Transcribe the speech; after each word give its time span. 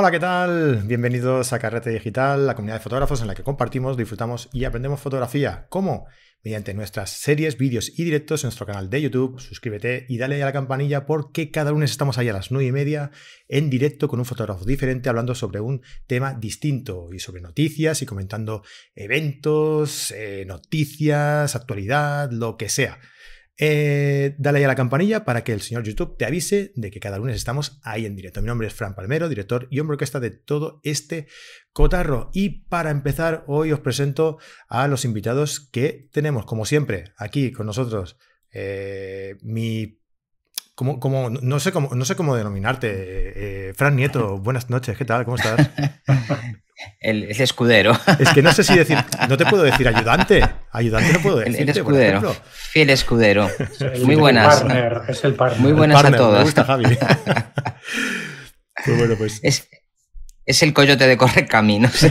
Hola, 0.00 0.12
¿qué 0.12 0.20
tal? 0.20 0.84
Bienvenidos 0.84 1.52
a 1.52 1.58
Carrete 1.58 1.90
Digital, 1.90 2.46
la 2.46 2.54
comunidad 2.54 2.76
de 2.76 2.84
fotógrafos 2.84 3.20
en 3.20 3.26
la 3.26 3.34
que 3.34 3.42
compartimos, 3.42 3.96
disfrutamos 3.96 4.48
y 4.52 4.62
aprendemos 4.62 5.00
fotografía. 5.00 5.66
¿Cómo? 5.70 6.06
Mediante 6.44 6.72
nuestras 6.72 7.10
series, 7.10 7.58
vídeos 7.58 7.98
y 7.98 8.04
directos 8.04 8.44
en 8.44 8.46
nuestro 8.46 8.64
canal 8.64 8.90
de 8.90 9.02
YouTube. 9.02 9.40
Suscríbete 9.40 10.06
y 10.08 10.18
dale 10.18 10.40
a 10.40 10.46
la 10.46 10.52
campanilla 10.52 11.04
porque 11.04 11.50
cada 11.50 11.72
lunes 11.72 11.90
estamos 11.90 12.16
ahí 12.16 12.28
a 12.28 12.32
las 12.32 12.52
9 12.52 12.68
y 12.68 12.70
media 12.70 13.10
en 13.48 13.70
directo 13.70 14.06
con 14.06 14.20
un 14.20 14.24
fotógrafo 14.24 14.64
diferente 14.64 15.08
hablando 15.08 15.34
sobre 15.34 15.58
un 15.58 15.82
tema 16.06 16.32
distinto 16.32 17.08
y 17.12 17.18
sobre 17.18 17.40
noticias 17.40 18.00
y 18.00 18.06
comentando 18.06 18.62
eventos, 18.94 20.12
eh, 20.12 20.44
noticias, 20.46 21.56
actualidad, 21.56 22.30
lo 22.30 22.56
que 22.56 22.68
sea. 22.68 23.00
Eh, 23.60 24.36
dale 24.38 24.58
ahí 24.58 24.64
a 24.64 24.68
la 24.68 24.76
campanilla 24.76 25.24
para 25.24 25.42
que 25.42 25.52
el 25.52 25.60
señor 25.60 25.82
YouTube 25.82 26.16
te 26.16 26.24
avise 26.24 26.70
de 26.76 26.92
que 26.92 27.00
cada 27.00 27.18
lunes 27.18 27.34
estamos 27.34 27.80
ahí 27.82 28.06
en 28.06 28.14
directo. 28.14 28.40
Mi 28.40 28.46
nombre 28.46 28.68
es 28.68 28.74
Fran 28.74 28.94
Palmero, 28.94 29.28
director 29.28 29.66
y 29.70 29.80
hombre 29.80 29.94
orquesta 29.94 30.20
de 30.20 30.30
todo 30.30 30.80
este 30.84 31.26
cotarro. 31.72 32.30
Y 32.32 32.66
para 32.66 32.90
empezar, 32.90 33.44
hoy 33.48 33.72
os 33.72 33.80
presento 33.80 34.38
a 34.68 34.86
los 34.86 35.04
invitados 35.04 35.58
que 35.58 36.08
tenemos, 36.12 36.46
como 36.46 36.64
siempre, 36.64 37.12
aquí 37.16 37.50
con 37.50 37.66
nosotros. 37.66 38.16
Eh, 38.52 39.36
mi 39.42 39.98
como, 40.78 41.00
como, 41.00 41.28
no, 41.28 41.58
sé 41.58 41.72
cómo, 41.72 41.92
no 41.92 42.04
sé 42.04 42.14
cómo 42.14 42.36
denominarte. 42.36 42.88
Eh, 42.94 43.72
Fran 43.74 43.96
Nieto, 43.96 44.38
buenas 44.38 44.70
noches, 44.70 44.96
¿qué 44.96 45.04
tal? 45.04 45.24
¿Cómo 45.24 45.36
estás? 45.36 45.68
El, 47.00 47.24
escudero. 47.32 47.98
Es 48.20 48.28
que 48.28 48.42
no 48.42 48.52
sé 48.52 48.62
si 48.62 48.76
decir, 48.76 48.96
no 49.28 49.36
te 49.36 49.44
puedo 49.44 49.64
decir 49.64 49.88
ayudante. 49.88 50.48
Ayudante 50.70 51.14
no 51.14 51.18
puedo 51.18 51.38
decir. 51.38 51.62
El, 51.62 51.68
escudero. 51.70 52.36
Fiel 52.52 52.90
escudero. 52.90 53.50
Muy 54.04 54.14
buenas. 54.14 54.64
es 55.08 55.24
el 55.24 55.34
partner. 55.34 55.60
Muy 55.60 55.72
buenas 55.72 56.04
a 56.04 56.12
todos. 56.12 56.38
Me 56.38 56.44
gusta, 56.44 56.62
Javi. 56.62 56.84
pues 58.84 58.98
bueno, 58.98 59.16
pues. 59.18 59.40
Es, 59.42 59.68
es 60.46 60.62
el 60.62 60.72
coyote 60.72 61.08
de 61.08 61.16
correr 61.16 61.48
caminos. 61.48 62.06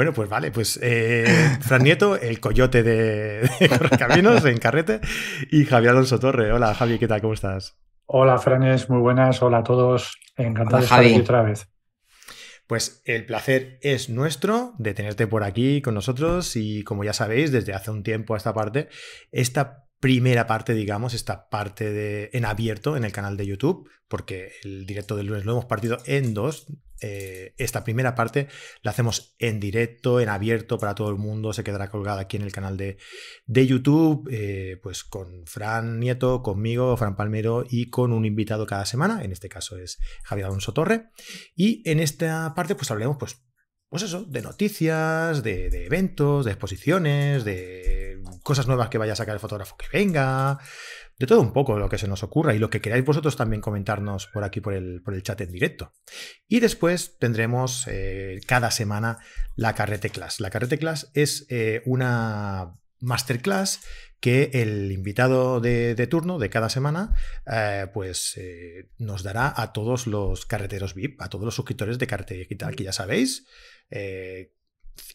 Bueno, 0.00 0.14
pues 0.14 0.30
vale, 0.30 0.50
pues 0.50 0.80
eh, 0.82 1.26
Fran 1.60 1.82
Nieto, 1.82 2.16
el 2.16 2.40
coyote 2.40 2.82
de, 2.82 3.42
de 3.42 3.98
Caminos 3.98 4.42
en 4.46 4.56
Carrete, 4.56 5.02
y 5.50 5.66
Javier 5.66 5.90
Alonso 5.90 6.18
Torre. 6.18 6.50
Hola, 6.52 6.74
Javi, 6.74 6.98
¿qué 6.98 7.06
tal? 7.06 7.20
¿Cómo 7.20 7.34
estás? 7.34 7.76
Hola, 8.06 8.38
Franes, 8.38 8.88
muy 8.88 8.98
buenas. 8.98 9.42
Hola 9.42 9.58
a 9.58 9.62
todos. 9.62 10.16
Encantado 10.38 10.78
de 10.78 10.84
estar 10.84 11.00
aquí 11.00 11.20
otra 11.20 11.42
vez. 11.42 11.68
Pues 12.66 13.02
el 13.04 13.26
placer 13.26 13.78
es 13.82 14.08
nuestro 14.08 14.72
de 14.78 14.94
tenerte 14.94 15.26
por 15.26 15.44
aquí 15.44 15.82
con 15.82 15.92
nosotros 15.92 16.56
y 16.56 16.82
como 16.82 17.04
ya 17.04 17.12
sabéis, 17.12 17.52
desde 17.52 17.74
hace 17.74 17.90
un 17.90 18.02
tiempo 18.02 18.32
a 18.32 18.38
esta 18.38 18.54
parte, 18.54 18.88
esta 19.32 19.89
primera 20.00 20.46
parte, 20.46 20.74
digamos, 20.74 21.12
esta 21.12 21.48
parte 21.50 21.92
de, 21.92 22.30
en 22.32 22.46
abierto 22.46 22.96
en 22.96 23.04
el 23.04 23.12
canal 23.12 23.36
de 23.36 23.46
YouTube, 23.46 23.88
porque 24.08 24.52
el 24.64 24.86
directo 24.86 25.14
del 25.14 25.26
lunes 25.26 25.44
lo 25.44 25.52
hemos 25.52 25.66
partido 25.66 25.98
en 26.06 26.34
dos. 26.34 26.66
Eh, 27.02 27.54
esta 27.56 27.84
primera 27.84 28.14
parte 28.14 28.48
la 28.82 28.90
hacemos 28.90 29.34
en 29.38 29.60
directo, 29.60 30.20
en 30.20 30.28
abierto 30.28 30.78
para 30.78 30.94
todo 30.94 31.10
el 31.10 31.16
mundo, 31.16 31.52
se 31.52 31.64
quedará 31.64 31.90
colgada 31.90 32.22
aquí 32.22 32.36
en 32.36 32.42
el 32.42 32.52
canal 32.52 32.76
de, 32.76 32.98
de 33.46 33.66
YouTube, 33.66 34.28
eh, 34.30 34.78
pues 34.82 35.04
con 35.04 35.46
Fran 35.46 35.98
Nieto, 36.00 36.42
conmigo, 36.42 36.96
Fran 36.96 37.16
Palmero 37.16 37.64
y 37.68 37.88
con 37.88 38.12
un 38.12 38.24
invitado 38.24 38.66
cada 38.66 38.84
semana, 38.86 39.22
en 39.22 39.32
este 39.32 39.48
caso 39.48 39.78
es 39.78 39.98
Javier 40.24 40.46
Alonso 40.46 40.72
Torre. 40.72 41.10
Y 41.54 41.88
en 41.88 42.00
esta 42.00 42.54
parte 42.54 42.74
pues 42.74 42.90
hablemos 42.90 43.16
pues 43.18 43.42
pues 43.90 44.04
eso, 44.04 44.24
de 44.24 44.40
noticias, 44.40 45.42
de, 45.42 45.66
eventos, 45.84 46.44
de 46.44 46.52
exposiciones, 46.52 47.44
de 47.44 47.99
cosas 48.42 48.66
nuevas 48.66 48.88
que 48.88 48.98
vaya 48.98 49.12
a 49.12 49.16
sacar 49.16 49.34
el 49.34 49.40
fotógrafo 49.40 49.76
que 49.76 49.86
venga, 49.92 50.58
de 51.20 51.26
todo 51.26 51.42
un 51.42 51.52
poco 51.52 51.78
lo 51.78 51.90
que 51.90 51.98
se 51.98 52.08
nos 52.08 52.22
ocurra 52.22 52.54
y 52.54 52.58
lo 52.58 52.70
que 52.70 52.80
queráis 52.80 53.04
vosotros 53.04 53.36
también 53.36 53.60
comentarnos 53.60 54.26
por 54.28 54.42
aquí 54.42 54.62
por 54.62 54.72
el, 54.72 55.02
por 55.02 55.12
el 55.12 55.22
chat 55.22 55.38
en 55.42 55.52
directo. 55.52 55.92
Y 56.48 56.60
después 56.60 57.18
tendremos 57.18 57.86
eh, 57.88 58.40
cada 58.46 58.70
semana 58.70 59.18
la 59.54 59.74
Carrete 59.74 60.08
Class. 60.08 60.40
La 60.40 60.48
Carrete 60.48 60.78
Class 60.78 61.10
es 61.12 61.44
eh, 61.50 61.82
una 61.84 62.74
masterclass 63.00 63.80
que 64.18 64.50
el 64.54 64.90
invitado 64.92 65.60
de, 65.60 65.94
turno 66.06 66.38
de 66.38 66.48
cada 66.48 66.70
semana 66.70 67.14
eh, 67.50 67.86
pues 67.92 68.40
nos 68.96 69.22
dará 69.22 69.52
a 69.54 69.74
todos 69.74 70.06
los 70.06 70.46
carreteros 70.46 70.94
VIP, 70.94 71.20
a 71.20 71.28
todos 71.28 71.44
los 71.44 71.54
suscriptores 71.54 71.98
de 71.98 72.06
Carrete 72.06 72.34
Digital, 72.34 72.74
que 72.76 72.84
ya 72.84 72.92
sabéis, 72.92 73.46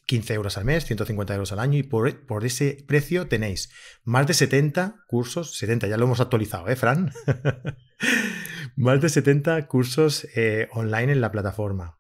15 0.06 0.34
eh, 0.34 0.36
euros 0.36 0.58
al 0.58 0.66
mes, 0.66 0.86
150 0.86 1.34
euros 1.34 1.52
al 1.52 1.60
año 1.60 1.78
y 1.78 1.84
por, 1.84 2.26
por, 2.26 2.46
ese 2.46 2.84
precio 2.88 3.28
tenéis 3.28 3.72
más 4.04 4.28
de 4.28 4.34
70 4.34 5.04
cursos, 5.08 5.58
70 5.58 5.88
ya 5.88 5.98
lo 5.98 6.06
hemos 6.06 6.20
actualizado, 6.20 6.68
¿eh, 6.68 6.76
Fran? 6.76 7.12
más 8.76 9.02
de 9.02 9.10
70 9.10 9.68
cursos 9.68 10.28
eh, 10.36 10.68
online 10.72 11.14
en 11.14 11.22
la 11.22 11.32
plataforma. 11.32 11.98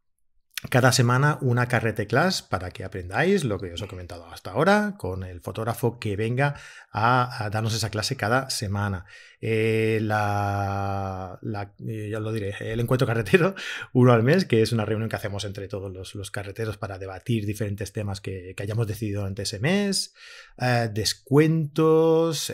Cada 0.69 0.91
semana 0.91 1.37
una 1.41 1.67
carrete 1.67 2.07
class 2.07 2.41
para 2.41 2.71
que 2.71 2.83
aprendáis 2.83 3.43
lo 3.43 3.59
que 3.59 3.73
os 3.73 3.81
he 3.81 3.87
comentado 3.87 4.25
hasta 4.27 4.51
ahora 4.51 4.95
con 4.97 5.23
el 5.23 5.41
fotógrafo 5.41 5.99
que 5.99 6.15
venga 6.15 6.55
a, 6.91 7.49
darnos 7.51 7.75
esa 7.75 7.89
clase 7.89 8.15
cada 8.15 8.49
semana. 8.49 9.05
Eh, 9.41 9.99
la, 10.01 11.39
eh, 11.87 12.09
ya 12.09 12.19
lo 12.19 12.31
diré, 12.31 12.55
el 12.59 12.79
encuentro 12.79 13.05
carretero, 13.05 13.53
uno 13.93 14.13
al 14.13 14.23
mes, 14.23 14.45
que 14.45 14.61
es 14.61 14.71
una 14.71 14.85
reunión 14.85 15.09
que 15.09 15.17
hacemos 15.17 15.45
entre 15.45 15.67
todos 15.67 16.15
los, 16.15 16.31
carreteros 16.31 16.77
para 16.77 16.97
debatir 16.97 17.45
diferentes 17.45 17.91
temas 17.91 18.21
que, 18.21 18.55
hayamos 18.57 18.87
decidido 18.87 19.21
durante 19.21 19.43
ese 19.43 19.59
mes. 19.59 20.15
Eh, 20.57 20.89
descuentos, 20.91 22.51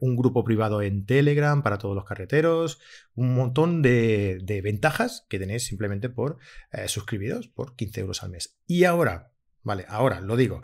un 0.00 0.16
grupo 0.16 0.44
privado 0.44 0.80
en 0.82 1.04
Telegram 1.04 1.62
para 1.62 1.78
todos 1.78 1.94
los 1.94 2.04
carreteros, 2.04 2.78
un 3.14 3.34
montón 3.34 3.82
de, 3.82 4.60
ventajas 4.62 5.26
que 5.28 5.38
tenéis 5.38 5.64
simplemente 5.64 6.08
por 6.08 6.38
suscribiros 6.86 7.48
por 7.48 7.76
15 7.76 8.00
euros 8.00 8.22
al 8.22 8.30
mes. 8.30 8.58
Y 8.66 8.84
ahora, 8.84 9.34
Vale, 9.64 9.86
ahora 9.88 10.20
lo 10.20 10.36
digo. 10.36 10.62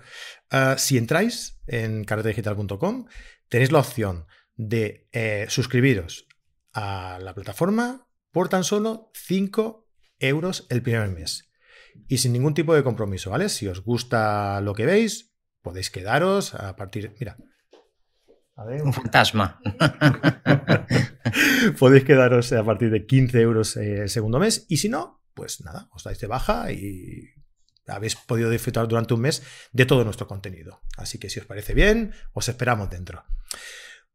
Ah, 0.50 0.76
si 0.78 0.98
entráis 0.98 1.58
en 1.66 2.04
carretedigital.com, 2.04 3.06
tenéis 3.48 3.72
la 3.72 3.78
opción 3.78 4.26
de 4.56 5.08
eh, 5.12 5.46
suscribiros 5.48 6.28
a 6.72 7.18
la 7.20 7.34
plataforma 7.34 8.06
por 8.30 8.48
tan 8.50 8.62
solo 8.62 9.10
5 9.14 9.88
euros 10.18 10.66
el 10.68 10.82
primer 10.82 11.08
mes. 11.08 11.50
Y 12.08 12.18
sin 12.18 12.32
ningún 12.32 12.54
tipo 12.54 12.74
de 12.74 12.84
compromiso, 12.84 13.30
¿vale? 13.30 13.48
Si 13.48 13.66
os 13.66 13.82
gusta 13.82 14.60
lo 14.60 14.74
que 14.74 14.86
veis, 14.86 15.32
podéis 15.62 15.90
quedaros 15.90 16.54
a 16.54 16.76
partir. 16.76 17.14
Mira. 17.18 17.38
Un 18.82 18.92
fantasma. 18.92 19.60
podéis 21.78 22.04
quedaros 22.04 22.52
a 22.52 22.64
partir 22.64 22.90
de 22.90 23.06
15 23.06 23.40
euros 23.40 23.76
eh, 23.76 24.02
el 24.02 24.10
segundo 24.10 24.38
mes. 24.38 24.66
Y 24.68 24.78
si 24.78 24.88
no, 24.88 25.22
pues 25.34 25.60
nada, 25.62 25.88
os 25.92 26.04
dais 26.04 26.20
de 26.20 26.26
baja 26.26 26.72
y 26.72 27.30
habéis 27.86 28.16
podido 28.16 28.50
disfrutar 28.50 28.86
durante 28.86 29.14
un 29.14 29.20
mes 29.20 29.42
de 29.72 29.86
todo 29.86 30.04
nuestro 30.04 30.26
contenido. 30.26 30.80
Así 30.96 31.18
que 31.18 31.30
si 31.30 31.40
os 31.40 31.46
parece 31.46 31.74
bien, 31.74 32.12
os 32.32 32.48
esperamos 32.48 32.90
dentro. 32.90 33.24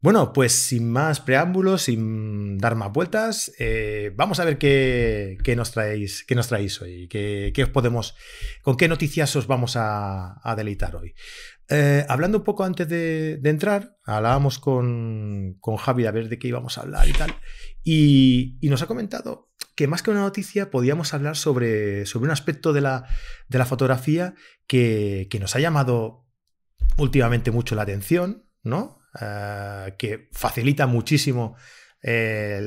Bueno, 0.05 0.33
pues 0.33 0.51
sin 0.51 0.91
más 0.91 1.19
preámbulos, 1.19 1.81
sin 1.81 2.59
dar 2.59 2.75
más 2.75 2.93
vueltas, 2.93 3.51
eh, 3.57 4.11
vamos 4.15 4.39
a 4.39 4.45
ver 4.45 4.59
qué, 4.59 5.35
nos 5.57 5.71
traéis, 5.71 6.23
qué 6.23 6.35
nos 6.35 6.47
traéis 6.47 6.79
hoy, 6.79 7.07
qué, 7.07 7.51
os 7.63 7.69
podemos, 7.69 8.15
con 8.61 8.77
qué 8.77 8.87
noticias 8.87 9.35
os 9.35 9.47
vamos 9.47 9.73
a, 9.75 10.39
deleitar 10.55 10.95
hoy. 10.95 11.15
Eh, 11.69 12.05
hablando 12.07 12.37
un 12.37 12.43
poco 12.43 12.63
antes 12.63 12.87
de, 12.87 13.41
entrar, 13.45 13.97
hablábamos 14.05 14.59
con, 14.59 15.57
con, 15.59 15.75
Javi 15.77 16.05
a 16.05 16.11
ver 16.11 16.29
de 16.29 16.37
qué 16.37 16.49
íbamos 16.49 16.77
a 16.77 16.81
hablar 16.81 17.09
y 17.09 17.13
tal, 17.13 17.33
y 17.83 18.59
nos 18.61 18.83
ha 18.83 18.85
comentado 18.85 19.49
que 19.73 19.87
más 19.87 20.03
que 20.03 20.11
una 20.11 20.21
noticia 20.21 20.69
podíamos 20.69 21.15
hablar 21.15 21.35
sobre, 21.35 22.05
sobre 22.05 22.25
un 22.25 22.31
aspecto 22.31 22.73
de 22.73 22.81
la, 22.81 23.07
de 23.47 23.57
la 23.57 23.65
fotografía 23.65 24.35
que, 24.67 25.27
nos 25.39 25.55
ha 25.55 25.59
llamado 25.59 26.27
últimamente 26.95 27.49
mucho 27.49 27.73
la 27.73 27.81
atención, 27.81 28.45
¿no? 28.61 28.99
Eh, 29.21 29.93
que 29.97 30.27
facilita 30.31 30.87
muchísimo 30.87 31.55
eh, 32.01 32.59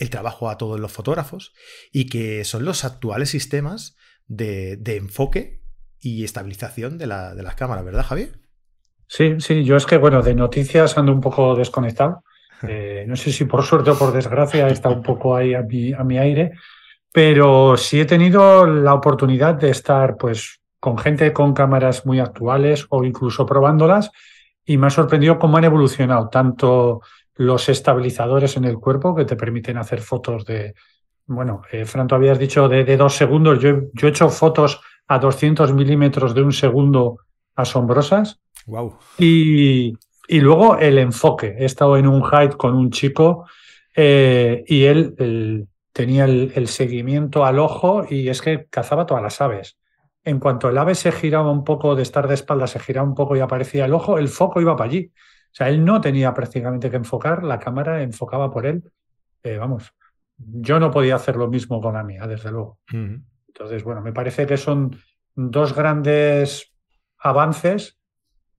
el 0.00 0.10
trabajo 0.10 0.48
a 0.48 0.56
todos 0.56 0.80
los 0.80 0.90
fotógrafos 0.90 1.52
y 1.92 2.06
que 2.06 2.44
son 2.44 2.64
los 2.64 2.84
actuales 2.84 3.30
sistemas 3.30 3.96
de, 4.26 4.80
enfoque 4.86 5.60
y 6.00 6.24
estabilización 6.24 6.96
de, 6.96 7.06
la, 7.06 7.34
de 7.34 7.42
las 7.42 7.54
cámaras, 7.54 7.84
¿verdad, 7.84 8.04
Javier? 8.04 8.40
Sí, 9.06 9.36
sí, 9.40 9.64
yo 9.64 9.76
es 9.76 9.86
que, 9.86 9.96
bueno, 9.96 10.22
de 10.22 10.34
noticias 10.34 10.96
ando 10.96 11.12
un 11.12 11.20
poco 11.20 11.54
desconectado. 11.54 12.22
Eh, 12.66 13.04
no 13.06 13.14
sé 13.14 13.30
si 13.30 13.44
por 13.44 13.62
suerte 13.62 13.90
o 13.90 13.96
por 13.96 14.12
desgracia 14.12 14.66
está 14.66 14.88
un 14.88 15.00
poco 15.00 15.36
ahí 15.36 15.54
a 15.54 15.62
mi, 15.62 15.92
a 15.92 16.02
mi 16.02 16.18
aire, 16.18 16.50
pero 17.12 17.76
sí 17.76 18.00
he 18.00 18.04
tenido 18.04 18.66
la 18.66 18.94
oportunidad 18.94 19.54
de 19.54 19.70
estar 19.70 20.16
pues 20.16 20.58
con 20.80 20.98
gente 20.98 21.32
con 21.32 21.54
cámaras 21.54 22.04
muy 22.04 22.18
actuales 22.18 22.84
o 22.88 23.04
incluso 23.04 23.46
probándolas 23.46 24.10
y 24.68 24.76
me 24.78 24.86
ha 24.86 24.90
sorprendido 24.90 25.38
cómo 25.38 25.56
han 25.56 25.64
evolucionado 25.64 26.28
tanto 26.28 27.00
los 27.34 27.68
estabilizadores 27.68 28.56
en 28.56 28.64
el 28.64 28.78
cuerpo 28.78 29.14
que 29.14 29.24
te 29.24 29.34
permiten 29.34 29.78
hacer 29.78 30.00
fotos 30.00 30.44
de, 30.44 30.74
bueno, 31.26 31.62
eh, 31.72 31.84
Fran, 31.84 32.06
tú 32.06 32.14
habías 32.14 32.38
dicho 32.38 32.68
de, 32.68 32.96
dos 32.96 33.14
segundos, 33.14 33.58
yo, 33.60 33.82
yo, 33.92 34.06
he 34.06 34.10
hecho 34.10 34.28
fotos 34.28 34.80
a 35.06 35.18
200 35.18 35.72
milímetros 35.72 36.34
de 36.34 36.42
un 36.42 36.52
segundo 36.52 37.18
asombrosas. 37.56 38.40
Wow. 38.66 38.96
Y, 39.18 39.94
y 40.28 40.40
luego 40.40 40.76
el 40.78 40.98
enfoque. 40.98 41.56
He 41.58 41.64
estado 41.64 41.96
en 41.96 42.06
un 42.06 42.22
hike 42.22 42.56
con 42.56 42.74
un 42.74 42.90
chico 42.90 43.46
eh, 43.96 44.62
y 44.66 44.84
él, 44.84 45.66
tenía 45.92 46.26
el, 46.26 46.68
seguimiento 46.68 47.44
al 47.44 47.58
ojo 47.58 48.04
y 48.08 48.28
es 48.28 48.42
que 48.42 48.66
cazaba 48.70 49.06
todas 49.06 49.22
las 49.22 49.40
aves. 49.40 49.78
En 50.28 50.40
cuanto 50.40 50.68
el 50.68 50.76
ave 50.76 50.94
se 50.94 51.10
giraba 51.10 51.50
un 51.50 51.64
poco, 51.64 51.96
de 51.96 52.02
estar 52.02 52.28
de 52.28 52.34
espalda, 52.34 52.66
se 52.66 52.78
giraba 52.78 53.08
un 53.08 53.14
poco 53.14 53.34
y 53.34 53.40
aparecía 53.40 53.86
el 53.86 53.94
ojo, 53.94 54.18
el 54.18 54.28
foco 54.28 54.60
iba 54.60 54.76
para 54.76 54.90
allí. 54.90 55.10
O 55.14 55.54
sea, 55.54 55.70
él 55.70 55.82
no 55.82 56.02
tenía 56.02 56.34
prácticamente 56.34 56.90
que 56.90 56.96
enfocar, 56.96 57.42
la 57.44 57.58
cámara 57.58 58.02
enfocaba 58.02 58.50
por 58.50 58.66
él. 58.66 58.84
Eh, 59.42 59.56
vamos, 59.56 59.94
yo 60.36 60.78
no 60.78 60.90
podía 60.90 61.14
hacer 61.14 61.36
lo 61.36 61.48
mismo 61.48 61.80
con 61.80 61.94
la 61.94 62.02
mía, 62.02 62.26
desde 62.26 62.50
luego. 62.50 62.78
Entonces, 62.92 63.82
bueno, 63.82 64.02
me 64.02 64.12
parece 64.12 64.46
que 64.46 64.58
son 64.58 64.94
dos 65.34 65.74
grandes 65.74 66.74
avances 67.16 67.98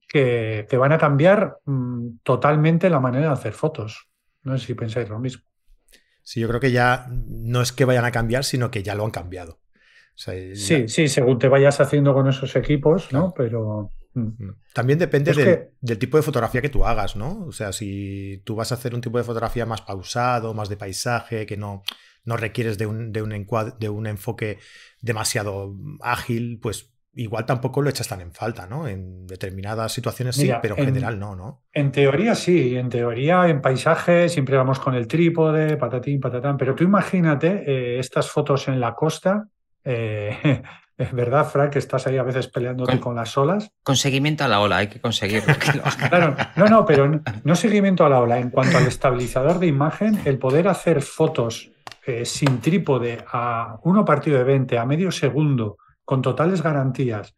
que, 0.08 0.66
que 0.68 0.78
van 0.78 0.92
a 0.92 0.98
cambiar 0.98 1.60
mm, 1.66 2.18
totalmente 2.24 2.90
la 2.90 3.00
manera 3.00 3.28
de 3.28 3.34
hacer 3.34 3.54
fotos. 3.54 4.10
No 4.42 4.58
sé 4.58 4.66
si 4.66 4.74
pensáis 4.74 5.08
lo 5.08 5.20
mismo. 5.20 5.44
Sí, 6.24 6.40
yo 6.40 6.48
creo 6.48 6.60
que 6.60 6.72
ya 6.72 7.06
no 7.12 7.62
es 7.62 7.72
que 7.72 7.86
vayan 7.86 8.06
a 8.06 8.12
cambiar, 8.12 8.44
sino 8.44 8.72
que 8.72 8.82
ya 8.82 8.96
lo 8.96 9.06
han 9.06 9.12
cambiado. 9.12 9.60
Sí, 10.20 10.88
sí, 10.88 11.08
según 11.08 11.40
te 11.40 11.48
vayas 11.48 11.80
haciendo 11.80 12.14
con 12.14 12.28
esos 12.28 12.56
equipos, 12.56 13.12
¿no? 13.14 13.34
Pero. 13.36 13.92
Mm. 14.14 14.44
Mm. 14.44 14.56
También 14.74 15.00
depende 15.00 15.34
del, 15.82 15.98
tipo 15.98 16.18
de 16.18 16.24
fotografía 16.24 16.62
que 16.62 16.70
tú 16.70 16.86
hagas, 16.86 17.16
¿no? 17.16 17.46
O 17.46 17.52
sea, 17.52 17.72
si 17.72 18.42
tú 18.44 18.56
vas 18.56 18.72
a 18.72 18.76
hacer 18.76 18.94
un 18.94 19.02
tipo 19.02 19.18
de 19.18 19.24
fotografía 19.24 19.66
más 19.66 19.82
pausado, 19.82 20.54
más 20.54 20.68
de 20.68 20.78
paisaje, 20.78 21.46
que 21.46 21.58
no, 21.58 21.84
no 22.26 22.38
requieres 22.38 22.78
de 22.78 22.86
un, 22.86 23.12
de 23.12 23.22
un, 23.22 23.48
de 23.80 23.90
un 23.90 24.08
enfoque 24.08 24.58
demasiado 25.02 25.76
ágil, 26.02 26.60
pues 26.62 26.92
igual 27.14 27.46
tampoco 27.46 27.82
lo 27.82 27.90
echas 27.90 28.08
tan 28.08 28.22
en 28.22 28.32
falta, 28.32 28.68
¿no? 28.68 28.88
En 28.88 29.26
determinadas 29.26 29.92
situaciones 29.92 30.36
sí, 30.36 30.52
pero 30.62 30.78
en, 30.78 30.86
general 30.86 31.20
no, 31.20 31.36
¿no? 31.36 31.64
En 31.74 31.92
teoría 31.92 32.36
sí, 32.36 32.76
en 32.76 32.90
teoría 32.90 33.48
en 33.48 33.62
paisaje 33.62 34.30
siempre 34.30 34.58
vamos 34.58 34.80
con 34.80 34.96
el 34.96 35.08
trípode, 35.08 35.78
patatín, 35.78 36.20
patatán, 36.20 36.58
pero 36.58 36.76
tú 36.76 36.84
imagínate 36.84 37.64
eh, 37.66 38.00
estas 38.00 38.30
fotos 38.30 38.68
en 38.68 38.80
la 38.80 38.94
costa, 38.94 39.48
eh, 39.84 40.62
es 40.98 41.12
verdad, 41.14 41.50
Frank, 41.50 41.72
que 41.72 41.80
estás 41.80 42.08
ahí 42.08 42.18
a 42.18 42.24
veces 42.24 42.48
peleándote 42.48 43.00
con, 43.00 43.16
las 43.16 43.38
olas. 43.38 43.72
Con 43.84 43.96
seguimiento 43.96 44.44
a 44.44 44.48
la 44.48 44.60
ola, 44.60 44.78
hay 44.78 44.88
que 44.88 45.00
conseguirlo. 45.00 45.54
claro, 46.10 46.36
no, 46.56 46.66
no, 46.66 46.86
pero 46.86 47.10
no, 47.44 47.56
seguimiento 47.56 48.06
a 48.06 48.10
la 48.10 48.20
ola. 48.20 48.40
En 48.40 48.50
cuanto 48.50 48.78
al 48.78 48.88
estabilizador 48.88 49.60
de 49.60 49.68
imagen, 49.68 50.20
el 50.26 50.38
poder 50.38 50.68
hacer 50.68 51.02
fotos 51.02 51.72
eh, 52.06 52.26
sin 52.26 52.60
trípode 52.60 53.24
a 53.32 53.78
uno 53.84 54.04
partido 54.06 54.38
de 54.38 54.44
20, 54.44 54.78
a 54.78 54.86
medio 54.86 55.12
segundo, 55.12 55.78
con 56.04 56.22
totales 56.22 56.62
garantías 56.62 57.36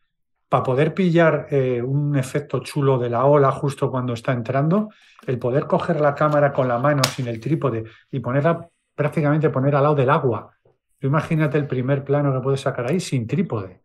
para 0.51 0.63
poder 0.63 0.93
pillar 0.93 1.47
eh, 1.49 1.81
un 1.81 2.17
efecto 2.17 2.59
chulo 2.59 2.97
de 2.97 3.09
la 3.09 3.23
ola 3.23 3.51
justo 3.51 3.89
cuando 3.89 4.11
está 4.11 4.33
entrando, 4.33 4.89
el 5.25 5.39
poder 5.39 5.65
coger 5.65 6.01
la 6.01 6.13
cámara 6.13 6.51
con 6.51 6.67
la 6.67 6.77
mano 6.77 7.01
sin 7.05 7.29
el 7.29 7.39
trípode 7.39 7.85
y 8.11 8.19
ponerla 8.19 8.67
prácticamente 8.93 9.49
poner 9.49 9.77
al 9.77 9.83
lado 9.83 9.95
del 9.95 10.09
agua. 10.09 10.51
Imagínate 11.01 11.57
el 11.57 11.67
primer 11.67 12.03
plano 12.03 12.33
que 12.33 12.39
puedes 12.39 12.61
sacar 12.61 12.89
ahí 12.89 12.99
sin 12.99 13.27
trípode. 13.27 13.81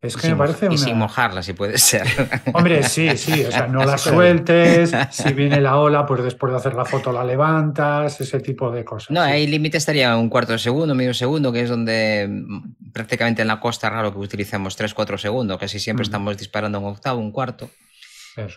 Es 0.00 0.16
que 0.16 0.28
me 0.28 0.36
parece 0.36 0.68
Y 0.70 0.78
sin 0.78 0.96
mojarla, 0.96 1.42
si 1.42 1.54
puede 1.54 1.76
ser. 1.76 2.06
Hombre, 2.54 2.84
sí, 2.84 3.16
sí, 3.16 3.44
o 3.44 3.50
sea, 3.50 3.66
no 3.66 3.84
la 3.84 3.98
sueltes, 3.98 4.92
si 5.10 5.32
viene 5.32 5.60
la 5.60 5.76
ola, 5.76 6.06
pues 6.06 6.22
después 6.22 6.52
de 6.52 6.58
hacer 6.58 6.74
la 6.74 6.84
foto 6.84 7.10
la 7.10 7.24
levantas, 7.24 8.20
ese 8.20 8.38
tipo 8.38 8.70
de 8.70 8.84
cosas. 8.84 9.10
No, 9.10 9.20
ahí 9.20 9.48
límite 9.48 9.76
estaría 9.76 10.16
un 10.16 10.28
cuarto 10.28 10.52
de 10.52 10.60
segundo, 10.60 10.94
medio 10.94 11.14
segundo, 11.14 11.52
que 11.52 11.62
es 11.62 11.68
donde 11.68 12.28
mm, 12.30 12.92
prácticamente 12.92 13.42
en 13.42 13.48
la 13.48 13.58
costa 13.58 13.90
raro 13.90 14.12
que 14.12 14.18
utilicemos 14.18 14.76
3, 14.76 14.94
4 14.94 15.18
segundos, 15.18 15.58
casi 15.58 15.80
siempre 15.80 16.04
estamos 16.04 16.36
disparando 16.36 16.78
un 16.78 16.86
octavo, 16.86 17.18
un 17.18 17.32
cuarto. 17.32 17.68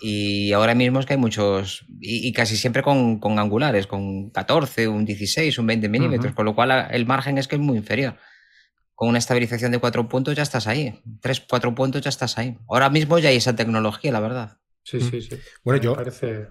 Y 0.01 0.51
ahora 0.53 0.75
mismo 0.75 0.99
es 0.99 1.05
que 1.05 1.13
hay 1.13 1.19
muchos, 1.19 1.85
y, 1.99 2.31
casi 2.33 2.57
siempre 2.57 2.83
con, 2.83 3.19
angulares, 3.39 3.87
con 3.87 4.29
14, 4.29 4.87
un 4.87 5.05
16, 5.05 5.57
un 5.57 5.67
20 5.67 5.89
milímetros, 5.89 6.33
con 6.33 6.45
lo 6.45 6.55
cual 6.55 6.87
el 6.91 7.05
margen 7.05 7.37
es 7.37 7.47
que 7.47 7.55
es 7.55 7.61
muy 7.61 7.77
inferior 7.77 8.15
con 9.01 9.09
una 9.09 9.17
estabilización 9.17 9.71
de 9.71 9.79
cuatro 9.79 10.07
puntos 10.07 10.35
ya 10.35 10.43
estás 10.43 10.67
ahí. 10.67 11.01
Tres, 11.21 11.41
cuatro 11.49 11.73
puntos 11.73 12.03
ya 12.03 12.09
estás 12.09 12.37
ahí. 12.37 12.59
Ahora 12.69 12.87
mismo 12.91 13.17
ya 13.17 13.29
hay 13.29 13.37
esa 13.37 13.55
tecnología, 13.55 14.11
la 14.11 14.19
verdad. 14.19 14.59
Sí, 14.83 15.01
sí, 15.01 15.23
sí. 15.23 15.37
Bueno, 15.63 15.81
yo, 15.81 15.97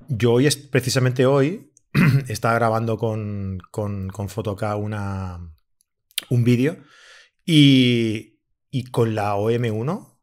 yo 0.08 0.32
hoy, 0.32 0.48
es, 0.48 0.56
precisamente 0.56 1.26
hoy, 1.26 1.72
estaba 2.28 2.54
grabando 2.54 2.98
con, 2.98 3.60
con, 3.70 4.08
con 4.08 4.28
una, 4.78 5.52
un 6.28 6.42
vídeo 6.42 6.78
y, 7.44 8.40
con 8.90 9.14
la 9.14 9.36
OM1 9.36 10.18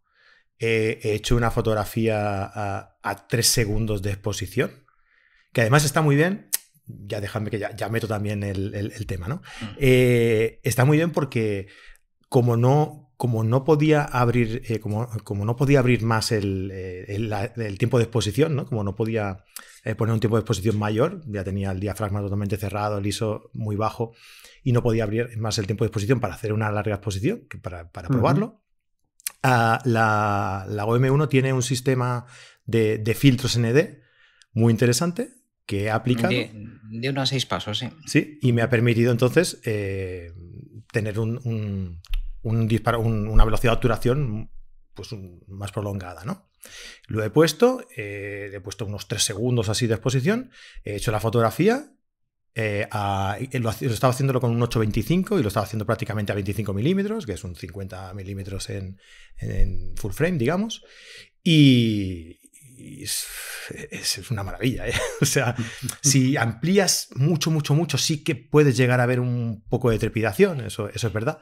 he 0.60 1.00
hecho 1.14 1.38
una 1.38 1.50
fotografía 1.50 2.44
a, 2.44 2.97
tres 3.16 3.48
segundos 3.48 4.02
de 4.02 4.12
exposición, 4.12 4.72
que 5.54 5.62
además 5.62 5.86
está 5.86 6.02
muy 6.02 6.16
bien. 6.16 6.50
Ya 6.86 7.20
déjame 7.20 7.50
que 7.50 7.60
ya, 7.60 7.90
meto 7.90 8.08
también 8.08 8.44
el, 8.44 9.06
tema, 9.08 9.28
¿no? 9.28 9.38
Mm. 9.62 9.66
Eh, 9.78 10.62
está 10.64 10.86
muy 10.86 10.98
bien 10.98 11.12
porque 11.12 11.68
como 12.30 12.56
no, 12.56 13.14
como 13.18 13.44
no 13.44 13.66
podía 13.66 14.04
abrir, 14.04 14.62
eh, 14.70 14.80
como, 14.80 15.10
como, 15.24 15.44
no 15.44 15.58
podía 15.58 15.80
abrir 15.80 16.04
más 16.04 16.32
el, 16.32 16.72
eh, 16.74 17.06
el, 17.58 17.78
tiempo 17.78 17.98
de 17.98 18.06
exposición, 18.06 18.56
¿no? 18.56 18.66
Como 18.66 18.84
no 18.84 18.96
podía 18.96 19.44
poner 19.98 20.14
un 20.14 20.20
tiempo 20.20 20.38
de 20.38 20.42
exposición 20.42 20.78
mayor, 20.78 21.22
ya 21.28 21.44
tenía 21.44 21.72
el 21.72 21.80
diafragma 21.80 22.22
totalmente 22.22 22.58
cerrado, 22.58 22.98
el 22.98 23.06
ISO 23.06 23.50
muy 23.54 23.76
bajo, 23.76 24.14
y 24.64 24.74
no 24.74 24.84
podía 24.84 25.04
abrir 25.04 25.38
más 25.38 25.58
el 25.58 25.66
tiempo 25.66 25.84
de 25.84 25.88
exposición 25.88 26.20
para 26.20 26.36
hacer 26.36 26.54
una 26.54 26.70
larga 26.72 26.96
exposición, 26.96 27.48
para, 27.62 27.90
para 27.90 28.10
probarlo. 28.10 28.62
Ah, 29.44 29.82
la, 29.86 30.66
la, 30.68 30.86
OM1 30.86 31.30
tiene 31.30 31.54
un 31.54 31.64
sistema 31.64 32.26
de, 32.66 32.98
de, 32.98 33.14
filtros 33.14 33.58
ND 33.58 34.00
muy 34.54 34.72
interesante 34.72 35.30
que 35.66 35.84
he 35.84 35.90
aplicado. 35.92 36.30
De, 36.30 36.52
de 36.90 37.10
unos 37.10 37.30
seis 37.30 37.46
pasos, 37.46 37.78
sí. 37.80 37.90
Sí, 38.06 38.40
y 38.42 38.52
me 38.52 38.62
ha 38.62 38.70
permitido 38.70 39.12
entonces 39.12 39.62
tener 39.64 41.20
un, 41.20 42.02
un 42.42 42.68
disparo, 42.68 43.00
una 43.02 43.46
velocidad 43.46 43.74
de 43.74 43.76
obturación 43.76 44.50
pues, 44.94 45.10
más 45.48 45.72
prolongada, 45.72 46.24
¿no? 46.26 46.50
Lo 47.08 47.24
he 47.24 47.30
puesto, 47.30 47.86
eh, 47.96 48.52
he 48.54 48.60
puesto 48.60 48.86
unos 48.86 49.08
3 49.08 49.22
segundos 49.22 49.70
así 49.70 49.88
de 49.88 49.94
exposición, 49.94 50.52
he 50.84 50.96
hecho 50.96 51.12
la 51.12 51.20
fotografía, 51.20 51.92
eh, 52.60 52.88
lo, 53.60 53.70
estaba 53.70 54.12
haciéndolo 54.12 54.42
con 54.42 54.50
un 54.50 54.64
825 54.64 55.38
y 55.38 55.44
lo 55.44 55.50
estaba 55.50 55.68
haciendo 55.68 55.86
prácticamente 55.86 56.32
a 56.32 56.36
25 56.36 56.74
milímetros, 56.74 57.28
que 57.28 57.34
es 57.34 57.44
un 57.44 57.56
50 57.56 58.16
milímetros 58.16 58.72
en, 58.72 58.98
full 59.96 60.12
frame, 60.12 60.40
digamos, 60.40 60.84
y, 61.44 62.40
es, 62.80 63.28
una 64.32 64.42
maravilla. 64.42 64.88
¿eh? 64.88 64.94
O 65.22 65.26
sea, 65.26 65.56
si 66.02 66.36
amplías 66.36 67.10
mucho, 67.14 67.52
mucho, 67.52 67.76
mucho, 67.76 68.00
sí 68.00 68.24
que 68.24 68.34
puedes 68.34 68.76
llegar 68.76 69.02
a 69.02 69.06
ver 69.06 69.20
un 69.20 69.64
poco 69.70 69.92
de 69.92 70.00
trepidación, 70.00 70.62
eso, 70.62 70.90
eso 70.90 71.06
es 71.06 71.14
verdad. 71.14 71.38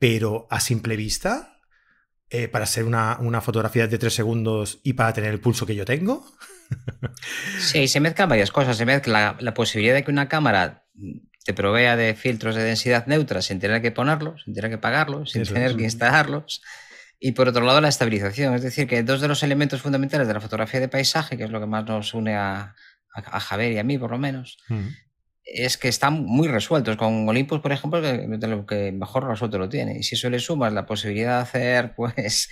Pero 0.00 0.48
a 0.50 0.58
simple 0.58 0.96
vista, 0.96 1.60
eh, 2.30 2.48
para 2.48 2.66
ser 2.66 2.82
una, 2.84 3.40
fotografía 3.42 3.86
de 3.86 3.98
tres 3.98 4.14
segundos 4.14 4.80
y 4.82 4.94
para 4.94 5.12
tener 5.12 5.30
el 5.30 5.38
pulso 5.38 5.66
que 5.66 5.76
yo 5.76 5.84
tengo. 5.84 6.26
Sí, 7.58 7.88
se 7.88 8.00
mezclan 8.00 8.28
varias 8.28 8.50
cosas. 8.50 8.76
Se 8.76 8.86
mezcla 8.86 9.36
la, 9.38 9.54
posibilidad 9.54 9.94
de 9.94 10.04
que 10.04 10.10
una 10.10 10.28
cámara 10.28 10.84
te 11.44 11.54
provea 11.54 11.96
de 11.96 12.14
filtros 12.14 12.54
de 12.54 12.62
densidad 12.62 13.06
neutra 13.06 13.42
sin 13.42 13.58
tener 13.58 13.82
que 13.82 13.90
ponerlos, 13.90 14.42
sin 14.44 14.54
tener 14.54 14.70
que 14.70 14.78
pagarlos, 14.78 15.32
sin 15.32 15.44
tener 15.44 15.76
que 15.76 15.84
instalarlos. 15.84 16.62
Y 17.18 17.32
por 17.32 17.48
otro 17.48 17.64
lado, 17.64 17.80
la 17.80 17.88
estabilización. 17.88 18.54
Es 18.54 18.62
decir, 18.62 18.86
que 18.86 19.02
dos 19.02 19.20
de 19.20 19.28
los 19.28 19.42
elementos 19.42 19.80
fundamentales 19.80 20.26
de 20.26 20.34
la 20.34 20.40
fotografía 20.40 20.80
de 20.80 20.88
paisaje, 20.88 21.36
que 21.36 21.44
es 21.44 21.50
lo 21.50 21.60
que 21.60 21.66
más 21.66 21.84
nos 21.84 22.14
une 22.14 22.34
a, 22.34 22.74
Javier 23.14 23.72
y 23.72 23.78
a 23.78 23.84
mí, 23.84 23.98
por 23.98 24.10
lo 24.10 24.18
menos, 24.18 24.56
es 25.44 25.76
que 25.76 25.88
están 25.88 26.24
muy 26.24 26.48
resueltos. 26.48 26.96
Con 26.96 27.28
Olympus, 27.28 27.60
por 27.60 27.72
ejemplo, 27.72 28.00
de 28.00 28.48
lo 28.48 28.66
que 28.66 28.90
mejor 28.90 29.28
resuelto 29.28 29.58
lo 29.58 29.68
tiene. 29.68 29.98
Y 29.98 30.02
si 30.02 30.14
eso 30.14 30.30
le 30.30 30.38
sumas 30.38 30.72
la 30.72 30.86
posibilidad 30.86 31.36
de 31.36 31.42
hacer, 31.42 31.94
pues, 31.94 32.48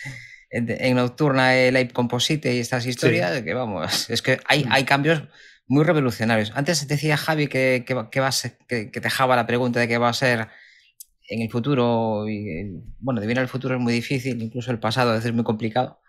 en, 0.51 0.97
nocturna 0.97 1.57
el 1.57 1.77
Ape 1.77 1.93
Composite 1.93 2.55
y 2.55 2.59
estas 2.59 2.87
historias, 2.87 3.43
que 3.43 3.55
vamos, 3.55 4.11
es 4.11 4.23
que 4.23 4.41
hay, 4.47 4.67
hay 4.71 4.85
cambios 4.85 5.23
muy 5.67 5.85
revolucionarios. 5.85 6.53
Antes 6.55 6.87
decía 6.89 7.17
Javi 7.17 7.47
que, 7.47 7.85
que, 7.87 8.07
que, 8.11 8.21
va 8.21 8.31
que, 8.69 8.91
que 8.91 9.01
dejaba 9.01 9.37
la 9.37 9.47
pregunta 9.47 9.79
de 9.81 9.89
qué 9.89 9.99
va 9.99 10.09
a 10.09 10.13
ser 10.13 10.49
en 11.29 11.43
el 11.43 11.51
futuro. 11.51 12.29
Y, 12.29 12.83
bueno, 12.99 13.21
adivinar 13.21 13.43
el 13.43 13.49
futuro 13.49 13.77
es 13.77 13.81
muy 13.81 13.93
difícil, 13.93 14.43
incluso 14.43 14.71
el 14.71 14.81
pasado 14.81 15.11
a 15.11 15.15
veces 15.15 15.29
es 15.29 15.35
muy 15.35 15.45
complicado. 15.45 16.01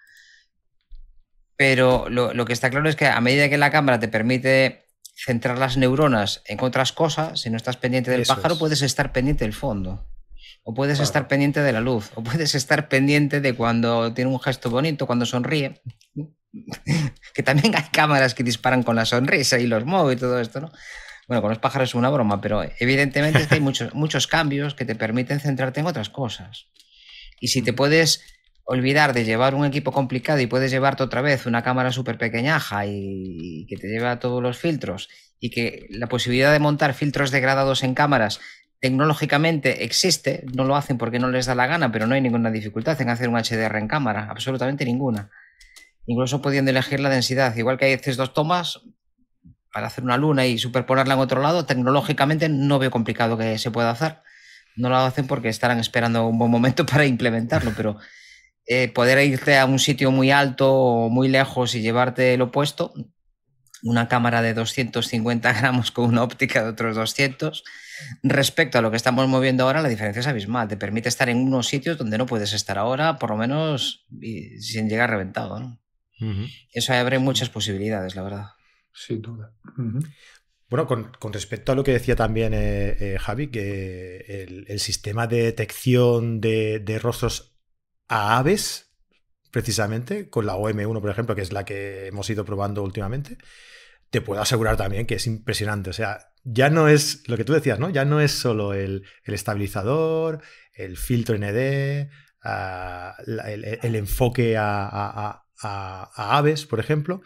Pero 1.55 2.09
lo, 2.09 2.33
lo 2.33 2.45
que 2.45 2.53
está 2.53 2.71
claro 2.71 2.89
es 2.89 2.95
que 2.95 3.05
a 3.05 3.21
medida 3.21 3.49
que 3.49 3.57
la 3.59 3.69
cámara 3.69 3.99
te 3.99 4.07
permite 4.07 4.87
centrar 5.13 5.59
las 5.59 5.77
neuronas 5.77 6.41
en 6.47 6.59
otras 6.61 6.91
cosas, 6.91 7.39
si 7.39 7.51
no 7.51 7.57
estás 7.57 7.77
pendiente 7.77 8.09
del 8.09 8.25
pájaro, 8.25 8.57
puedes 8.57 8.81
estar 8.81 9.11
pendiente 9.13 9.45
del 9.45 9.53
fondo. 9.53 10.07
O 10.63 10.73
puedes 10.73 10.99
estar 10.99 11.27
pendiente 11.27 11.61
de 11.61 11.73
la 11.73 11.81
luz, 11.81 12.11
o 12.15 12.23
puedes 12.23 12.53
estar 12.55 12.87
pendiente 12.87 13.41
de 13.41 13.55
cuando 13.55 14.13
tiene 14.13 14.29
un 14.31 14.39
gesto 14.39 14.69
bonito, 14.69 15.07
cuando 15.07 15.25
sonríe. 15.25 15.81
que 17.33 17.43
también 17.43 17.75
hay 17.75 17.83
cámaras 17.91 18.33
que 18.35 18.43
disparan 18.43 18.83
con 18.83 18.95
la 18.95 19.05
sonrisa 19.05 19.59
y 19.59 19.67
los 19.67 19.85
mueve 19.85 20.13
y 20.13 20.17
todo 20.17 20.39
esto, 20.39 20.61
¿no? 20.61 20.71
Bueno, 21.27 21.41
con 21.41 21.49
los 21.49 21.59
pájaros 21.59 21.89
es 21.89 21.95
una 21.95 22.09
broma, 22.09 22.41
pero 22.41 22.63
evidentemente 22.79 23.47
hay 23.49 23.59
muchos, 23.59 23.93
muchos 23.95 24.27
cambios 24.27 24.75
que 24.75 24.85
te 24.85 24.95
permiten 24.95 25.39
centrarte 25.39 25.79
en 25.79 25.85
otras 25.85 26.09
cosas. 26.09 26.67
Y 27.39 27.47
si 27.47 27.61
te 27.61 27.73
puedes 27.73 28.21
olvidar 28.65 29.13
de 29.13 29.25
llevar 29.25 29.55
un 29.55 29.65
equipo 29.65 29.91
complicado 29.91 30.39
y 30.39 30.47
puedes 30.47 30.71
llevarte 30.71 31.03
otra 31.03 31.21
vez 31.21 31.45
una 31.45 31.63
cámara 31.63 31.91
súper 31.91 32.17
pequeñaja 32.17 32.85
y 32.85 33.65
que 33.67 33.77
te 33.77 33.87
lleva 33.87 34.19
todos 34.19 34.41
los 34.41 34.57
filtros 34.57 35.09
y 35.39 35.49
que 35.49 35.87
la 35.89 36.07
posibilidad 36.07 36.53
de 36.53 36.59
montar 36.59 36.93
filtros 36.93 37.31
degradados 37.31 37.83
en 37.83 37.95
cámaras 37.95 38.39
tecnológicamente 38.81 39.83
existe, 39.83 40.43
no 40.53 40.65
lo 40.65 40.75
hacen 40.75 40.97
porque 40.97 41.19
no 41.19 41.29
les 41.29 41.45
da 41.45 41.55
la 41.55 41.67
gana, 41.67 41.91
pero 41.91 42.07
no 42.07 42.15
hay 42.15 42.21
ninguna 42.21 42.49
dificultad 42.49 42.99
en 42.99 43.09
hacer 43.09 43.29
un 43.29 43.35
HDR 43.35 43.77
en 43.77 43.87
cámara, 43.87 44.27
absolutamente 44.29 44.83
ninguna. 44.85 45.29
Incluso 46.07 46.41
pudiendo 46.41 46.71
elegir 46.71 46.99
la 46.99 47.09
densidad, 47.09 47.55
igual 47.55 47.77
que 47.77 47.85
hay 47.85 47.95
veces 47.95 48.17
dos 48.17 48.33
tomas 48.33 48.81
para 49.71 49.87
hacer 49.87 50.03
una 50.03 50.17
luna 50.17 50.47
y 50.47 50.57
superponerla 50.57 51.13
en 51.13 51.19
otro 51.19 51.41
lado, 51.41 51.65
tecnológicamente 51.65 52.49
no 52.49 52.79
veo 52.79 52.89
complicado 52.89 53.37
que 53.37 53.59
se 53.59 53.69
pueda 53.69 53.91
hacer. 53.91 54.17
No 54.75 54.89
lo 54.89 54.97
hacen 54.97 55.27
porque 55.27 55.49
estarán 55.49 55.79
esperando 55.79 56.27
un 56.27 56.39
buen 56.39 56.49
momento 56.49 56.83
para 56.87 57.05
implementarlo, 57.05 57.73
pero 57.77 57.97
eh, 58.65 58.87
poder 58.87 59.23
irte 59.25 59.59
a 59.59 59.65
un 59.65 59.77
sitio 59.77 60.09
muy 60.09 60.31
alto 60.31 60.73
o 60.73 61.09
muy 61.09 61.27
lejos 61.27 61.75
y 61.75 61.81
llevarte 61.81 62.35
lo 62.35 62.45
opuesto, 62.45 62.93
una 63.83 64.07
cámara 64.07 64.41
de 64.41 64.55
250 64.55 65.53
gramos 65.59 65.91
con 65.91 66.05
una 66.05 66.23
óptica 66.23 66.63
de 66.63 66.69
otros 66.69 66.95
200, 66.95 67.63
respecto 68.23 68.77
a 68.77 68.81
lo 68.81 68.91
que 68.91 68.97
estamos 68.97 69.27
moviendo 69.27 69.63
ahora, 69.63 69.81
la 69.81 69.89
diferencia 69.89 70.19
es 70.19 70.27
abismal. 70.27 70.67
Te 70.67 70.77
permite 70.77 71.09
estar 71.09 71.29
en 71.29 71.37
unos 71.37 71.67
sitios 71.67 71.97
donde 71.97 72.17
no 72.17 72.25
puedes 72.25 72.53
estar 72.53 72.77
ahora, 72.77 73.17
por 73.17 73.31
lo 73.31 73.37
menos 73.37 74.05
sin 74.59 74.89
llegar 74.89 75.09
reventado. 75.09 75.59
¿no? 75.59 75.79
Eso 76.71 76.93
abre 76.93 77.19
muchas 77.19 77.49
posibilidades, 77.49 78.15
la 78.15 78.23
verdad. 78.23 78.45
Sin 78.93 79.21
duda. 79.21 79.53
Bueno, 80.69 80.87
con, 80.87 81.33
respecto 81.33 81.71
a 81.71 81.75
lo 81.75 81.83
que 81.83 81.91
decía 81.91 82.15
también 82.15 82.53
eh, 82.53 82.95
eh, 82.99 83.17
Javi, 83.19 83.47
que 83.47 84.65
el, 84.67 84.79
sistema 84.79 85.27
de 85.27 85.43
detección 85.43 86.39
de, 86.39 86.79
de 86.79 86.99
rostros 86.99 87.57
a 88.07 88.37
aves, 88.37 88.93
precisamente, 89.51 90.29
con 90.29 90.45
la 90.45 90.55
OM1, 90.55 91.01
por 91.01 91.09
ejemplo, 91.09 91.35
que 91.35 91.41
es 91.41 91.51
la 91.51 91.65
que 91.65 92.07
hemos 92.07 92.29
ido 92.29 92.45
probando 92.45 92.83
últimamente, 92.83 93.37
te 94.09 94.21
puedo 94.21 94.41
asegurar 94.41 94.77
también 94.77 95.07
que 95.07 95.15
es 95.15 95.27
impresionante. 95.27 95.89
O 95.89 95.93
sea, 95.93 96.30
ya 96.43 96.69
no 96.69 96.87
es 96.87 97.27
lo 97.27 97.37
que 97.37 97.45
tú 97.45 97.53
decías, 97.53 97.79
¿no? 97.79 97.89
Ya 97.89 98.05
no 98.05 98.19
es 98.19 98.31
solo 98.31 98.73
el, 98.73 99.03
estabilizador, 99.25 100.41
el 100.73 100.97
filtro 100.97 101.37
ND, 101.37 102.09
el, 102.43 103.95
enfoque 103.95 104.55
a, 104.57 105.43
aves, 105.61 106.65
por 106.65 106.79
ejemplo. 106.79 107.21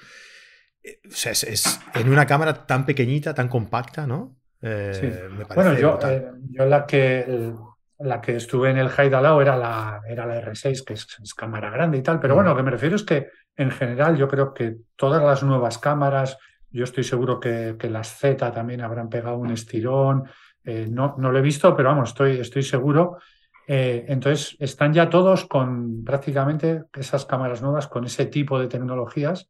Eh, 0.83 0.99
o 1.07 1.15
sea, 1.15 1.31
es, 1.31 1.79
en 1.93 2.09
una 2.09 2.25
cámara 2.25 2.65
tan 2.65 2.85
pequeñita, 2.85 3.33
tan 3.33 3.47
compacta, 3.47 4.05
¿no? 4.05 4.37
Eh, 4.61 5.29
bueno, 5.53 5.77
yo, 5.77 5.99
eh, 6.03 6.25
yo 6.51 6.65
la 6.65 6.85
que 6.85 7.53
la 7.99 8.19
que 8.19 8.35
estuve 8.35 8.71
en 8.71 8.77
el 8.77 8.89
Haidalao 8.95 9.41
era 9.41 9.55
la, 9.57 10.01
era 10.07 10.25
la 10.25 10.41
R6, 10.41 10.83
que 10.83 10.93
es, 10.93 11.33
cámara 11.33 11.69
grande 11.69 11.97
y 11.97 12.01
tal, 12.01 12.19
pero 12.19 12.33
mm. 12.33 12.37
bueno, 12.37 12.49
lo 12.51 12.57
que 12.57 12.63
me 12.63 12.71
refiero 12.71 12.95
es 12.95 13.03
que 13.03 13.29
en 13.55 13.71
general 13.71 14.17
yo 14.17 14.27
creo 14.27 14.53
que 14.53 14.77
todas 14.95 15.23
las 15.23 15.43
nuevas 15.43 15.77
cámaras, 15.77 16.37
yo 16.75 16.83
estoy 16.83 17.05
seguro 17.05 17.39
que, 17.39 17.77
las 17.89 18.19
Z 18.19 18.51
también 18.51 18.81
habrán 18.81 19.07
pegado 19.07 19.37
un 19.37 19.49
estirón. 19.49 20.25
Eh, 20.65 20.87
no, 20.89 21.15
no, 21.17 21.31
lo 21.31 21.39
he 21.39 21.41
visto, 21.41 21.73
pero 21.73 21.89
vamos, 21.89 22.09
estoy, 22.09 22.39
estoy 22.39 22.63
seguro. 22.63 23.17
Eh, 23.65 24.05
entonces, 24.09 24.57
están 24.59 24.91
ya 24.91 25.09
todos 25.09 25.45
con 25.45 26.03
prácticamente 26.03 26.83
esas 26.93 27.25
cámaras 27.25 27.61
nuevas, 27.61 27.87
con 27.87 28.03
ese 28.03 28.25
tipo 28.25 28.59
de 28.59 28.67
tecnologías. 28.67 29.49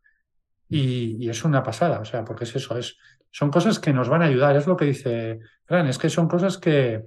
Y, 0.69 1.27
es 1.27 1.43
una 1.43 1.63
pasada, 1.63 1.99
o 1.99 2.05
sea, 2.05 2.23
porque 2.23 2.43
es 2.43 2.55
eso, 2.55 2.77
es, 2.77 2.97
son 3.31 3.49
cosas 3.49 3.79
que 3.79 3.91
nos 3.91 4.07
van 4.07 4.21
a 4.21 4.25
ayudar. 4.25 4.55
Es 4.55 4.67
lo 4.67 4.77
que 4.77 4.85
dice 4.85 5.39
Fran, 5.65 5.87
es 5.87 5.97
que 5.97 6.09
son 6.09 6.27
cosas 6.27 6.59
que, 6.59 7.05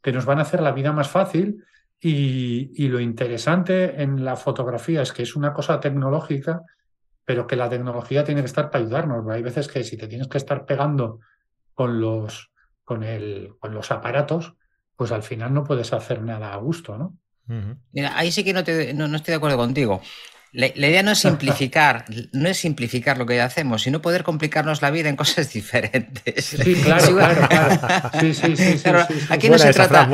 que 0.00 0.12
nos 0.12 0.24
van 0.24 0.38
a 0.38 0.42
hacer 0.42 0.62
la 0.62 0.72
vida 0.72 0.92
más 0.92 1.08
fácil. 1.08 1.62
Y, 2.00 2.72
y 2.74 2.88
lo 2.88 3.00
interesante 3.00 4.02
en 4.02 4.24
la 4.24 4.36
fotografía 4.36 5.02
es 5.02 5.12
que 5.12 5.24
es 5.24 5.36
una 5.36 5.52
cosa 5.52 5.78
tecnológica 5.78 6.62
pero 7.24 7.46
que 7.46 7.56
la 7.56 7.68
tecnología 7.68 8.24
tiene 8.24 8.40
que 8.40 8.46
estar 8.46 8.70
para 8.70 8.84
ayudarnos. 8.84 9.28
Hay 9.28 9.42
veces 9.42 9.68
que 9.68 9.84
si 9.84 9.96
te 9.96 10.08
tienes 10.08 10.28
que 10.28 10.38
estar 10.38 10.64
pegando 10.66 11.20
con 11.74 12.00
los, 12.00 12.50
con 12.84 13.02
el, 13.02 13.54
con 13.58 13.74
los 13.74 13.90
aparatos, 13.90 14.54
pues 14.96 15.12
al 15.12 15.22
final 15.22 15.54
no 15.54 15.64
puedes 15.64 15.92
hacer 15.92 16.22
nada 16.22 16.52
a 16.52 16.56
gusto, 16.56 16.96
¿no? 16.98 17.16
Mira, 17.92 18.16
ahí 18.16 18.30
sí 18.30 18.44
que 18.44 18.52
no, 18.52 18.64
te, 18.64 18.94
no, 18.94 19.04
estoy 19.14 19.32
de 19.32 19.36
acuerdo 19.36 19.56
contigo. 19.56 20.00
La, 20.52 20.66
idea 20.66 21.02
no 21.02 21.12
es 21.12 21.18
simplificar, 21.20 22.04
no 22.32 22.48
es 22.48 22.58
simplificar 22.58 23.16
lo 23.16 23.24
que 23.24 23.36
ya 23.36 23.46
hacemos, 23.46 23.82
sino 23.82 24.02
poder 24.02 24.22
complicarnos 24.22 24.82
la 24.82 24.90
vida 24.90 25.08
en 25.08 25.16
cosas 25.16 25.50
diferentes. 25.52 26.44
Sí, 26.44 26.74
claro, 26.74 27.16
claro, 27.16 27.48
claro. 27.48 28.10
Sí, 28.20 28.34
sí, 28.34 28.56
sí. 28.56 28.88
aquí 29.30 29.48
no 29.48 29.58
se 29.58 29.72
trata 29.72 30.06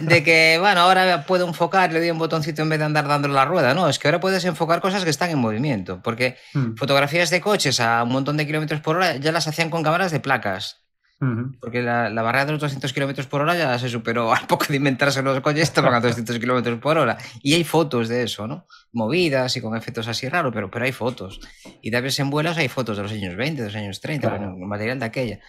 De, 0.00 0.22
que, 0.24 0.58
bueno, 0.60 0.80
ahora 0.80 1.24
puedo 1.24 1.46
enfocar, 1.46 1.92
le 1.92 2.00
doy 2.00 2.10
un 2.10 2.18
botoncito 2.18 2.62
en 2.62 2.68
vez 2.68 2.78
de 2.80 2.84
andar 2.84 3.06
dando 3.06 3.28
la 3.28 3.44
rueda. 3.44 3.72
No, 3.74 3.88
es 3.88 3.98
que 3.98 4.08
ahora 4.08 4.20
puedes 4.20 4.44
enfocar 4.44 4.80
cosas 4.80 5.04
que 5.04 5.10
están 5.10 5.30
en 5.30 5.38
movimiento. 5.38 6.00
Porque 6.02 6.36
hmm. 6.54 6.74
fotografías 6.74 7.30
de 7.30 7.40
coches 7.40 7.80
a 7.80 8.02
un 8.02 8.10
montón 8.10 8.36
de 8.36 8.46
kilómetros 8.46 8.80
por 8.80 8.96
hora 8.96 9.16
ya 9.16 9.32
las 9.32 9.46
hacían 9.46 9.70
con 9.70 9.82
cámaras 9.82 10.10
de 10.10 10.20
placas. 10.20 10.80
Porque 11.60 11.82
la, 11.82 12.10
barrera 12.22 12.46
de 12.46 12.52
los 12.52 12.60
200 12.62 12.92
kilómetros 12.94 13.26
por 13.26 13.42
hora 13.42 13.54
ya 13.54 13.78
se 13.78 13.90
superó 13.90 14.32
al 14.34 14.46
poco 14.46 14.66
de 14.68 14.76
inventarse 14.76 15.22
los 15.22 15.40
coches, 15.40 15.62
estaban 15.62 15.92
a 15.92 16.00
200 16.00 16.38
kilómetros 16.38 16.78
por 16.78 16.96
hora. 16.96 17.18
Y 17.42 17.54
hay 17.54 17.64
fotos 17.64 18.08
de 18.08 18.22
eso, 18.22 18.46
¿no? 18.46 18.66
Movidas 18.92 19.56
y 19.56 19.60
con 19.60 19.76
efectos 19.76 20.08
así 20.08 20.28
raros, 20.28 20.52
pero, 20.54 20.70
pero 20.70 20.86
hay 20.86 20.92
fotos. 20.92 21.40
Y 21.82 21.90
de 21.90 22.00
vez 22.00 22.18
en 22.20 22.30
vuelas 22.30 22.56
hay 22.56 22.68
fotos 22.68 22.96
de 22.96 23.02
los 23.02 23.12
años 23.12 23.36
20, 23.36 23.60
de 23.60 23.68
los 23.68 23.76
años 23.76 24.00
30, 24.00 24.36
con 24.38 24.68
material 24.68 24.98
de 24.98 25.04
aquella. 25.04 25.40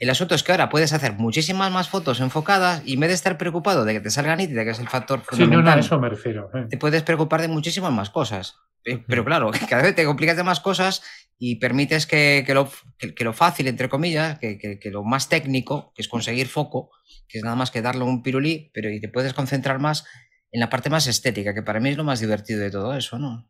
El 0.00 0.08
asunto 0.08 0.34
es 0.34 0.42
que 0.42 0.50
ahora 0.50 0.70
puedes 0.70 0.94
hacer 0.94 1.12
muchísimas 1.12 1.70
más 1.70 1.90
fotos 1.90 2.20
enfocadas 2.20 2.82
y 2.86 2.94
en 2.94 3.00
vez 3.00 3.10
de 3.10 3.14
estar 3.14 3.36
preocupado 3.36 3.84
de 3.84 3.92
que 3.92 4.00
te 4.00 4.10
salga 4.10 4.34
nítida, 4.34 4.64
que 4.64 4.70
es 4.70 4.78
el 4.80 4.88
factor 4.88 5.20
fundamental. 5.20 5.60
Sí, 5.60 5.68
no, 5.68 5.74
no, 5.74 5.80
eso 5.80 6.00
me 6.00 6.08
refiero. 6.08 6.50
Eh. 6.54 6.66
Te 6.70 6.78
puedes 6.78 7.02
preocupar 7.02 7.42
de 7.42 7.48
muchísimas 7.48 7.92
más 7.92 8.08
cosas. 8.08 8.56
Pero 8.82 9.24
claro, 9.24 9.50
cada 9.68 9.82
vez 9.82 9.94
te 9.94 10.04
complicas 10.04 10.36
de 10.36 10.42
más 10.42 10.60
cosas 10.60 11.02
y 11.42 11.56
permites 11.56 12.06
que, 12.06 12.44
lo, 12.48 12.70
lo, 13.18 13.32
fácil, 13.32 13.66
entre 13.66 13.88
comillas, 13.88 14.38
que, 14.38 14.78
lo 14.92 15.02
más 15.02 15.30
técnico, 15.30 15.90
que 15.94 16.02
es 16.02 16.08
conseguir 16.08 16.48
foco, 16.48 16.90
que 17.26 17.38
es 17.38 17.44
nada 17.44 17.56
más 17.56 17.70
que 17.70 17.80
darle 17.80 18.04
un 18.04 18.22
pirulí, 18.22 18.70
pero 18.74 18.90
y 18.90 19.00
te 19.00 19.08
puedes 19.08 19.32
concentrar 19.32 19.78
más 19.78 20.04
en 20.52 20.60
la 20.60 20.68
parte 20.68 20.90
más 20.90 21.06
estética, 21.06 21.54
que 21.54 21.62
para 21.62 21.80
mí 21.80 21.88
es 21.88 21.96
lo 21.96 22.04
más 22.04 22.20
divertido 22.20 22.60
de 22.60 22.70
todo 22.70 22.94
eso, 22.94 23.18
¿no? 23.18 23.48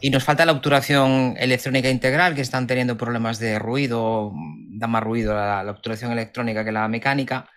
Y 0.00 0.10
nos 0.10 0.24
falta 0.24 0.44
la 0.44 0.52
obturación 0.52 1.36
electrónica 1.38 1.88
integral, 1.88 2.34
que 2.34 2.40
están 2.40 2.66
teniendo 2.66 2.96
problemas 2.96 3.38
de 3.38 3.60
ruido, 3.60 4.32
da 4.70 4.88
más 4.88 5.02
ruido 5.04 5.34
la, 5.34 5.62
la 5.62 5.70
obturación 5.70 6.10
electrónica 6.10 6.64
que 6.64 6.72
la 6.72 6.88
mecánica, 6.88 7.48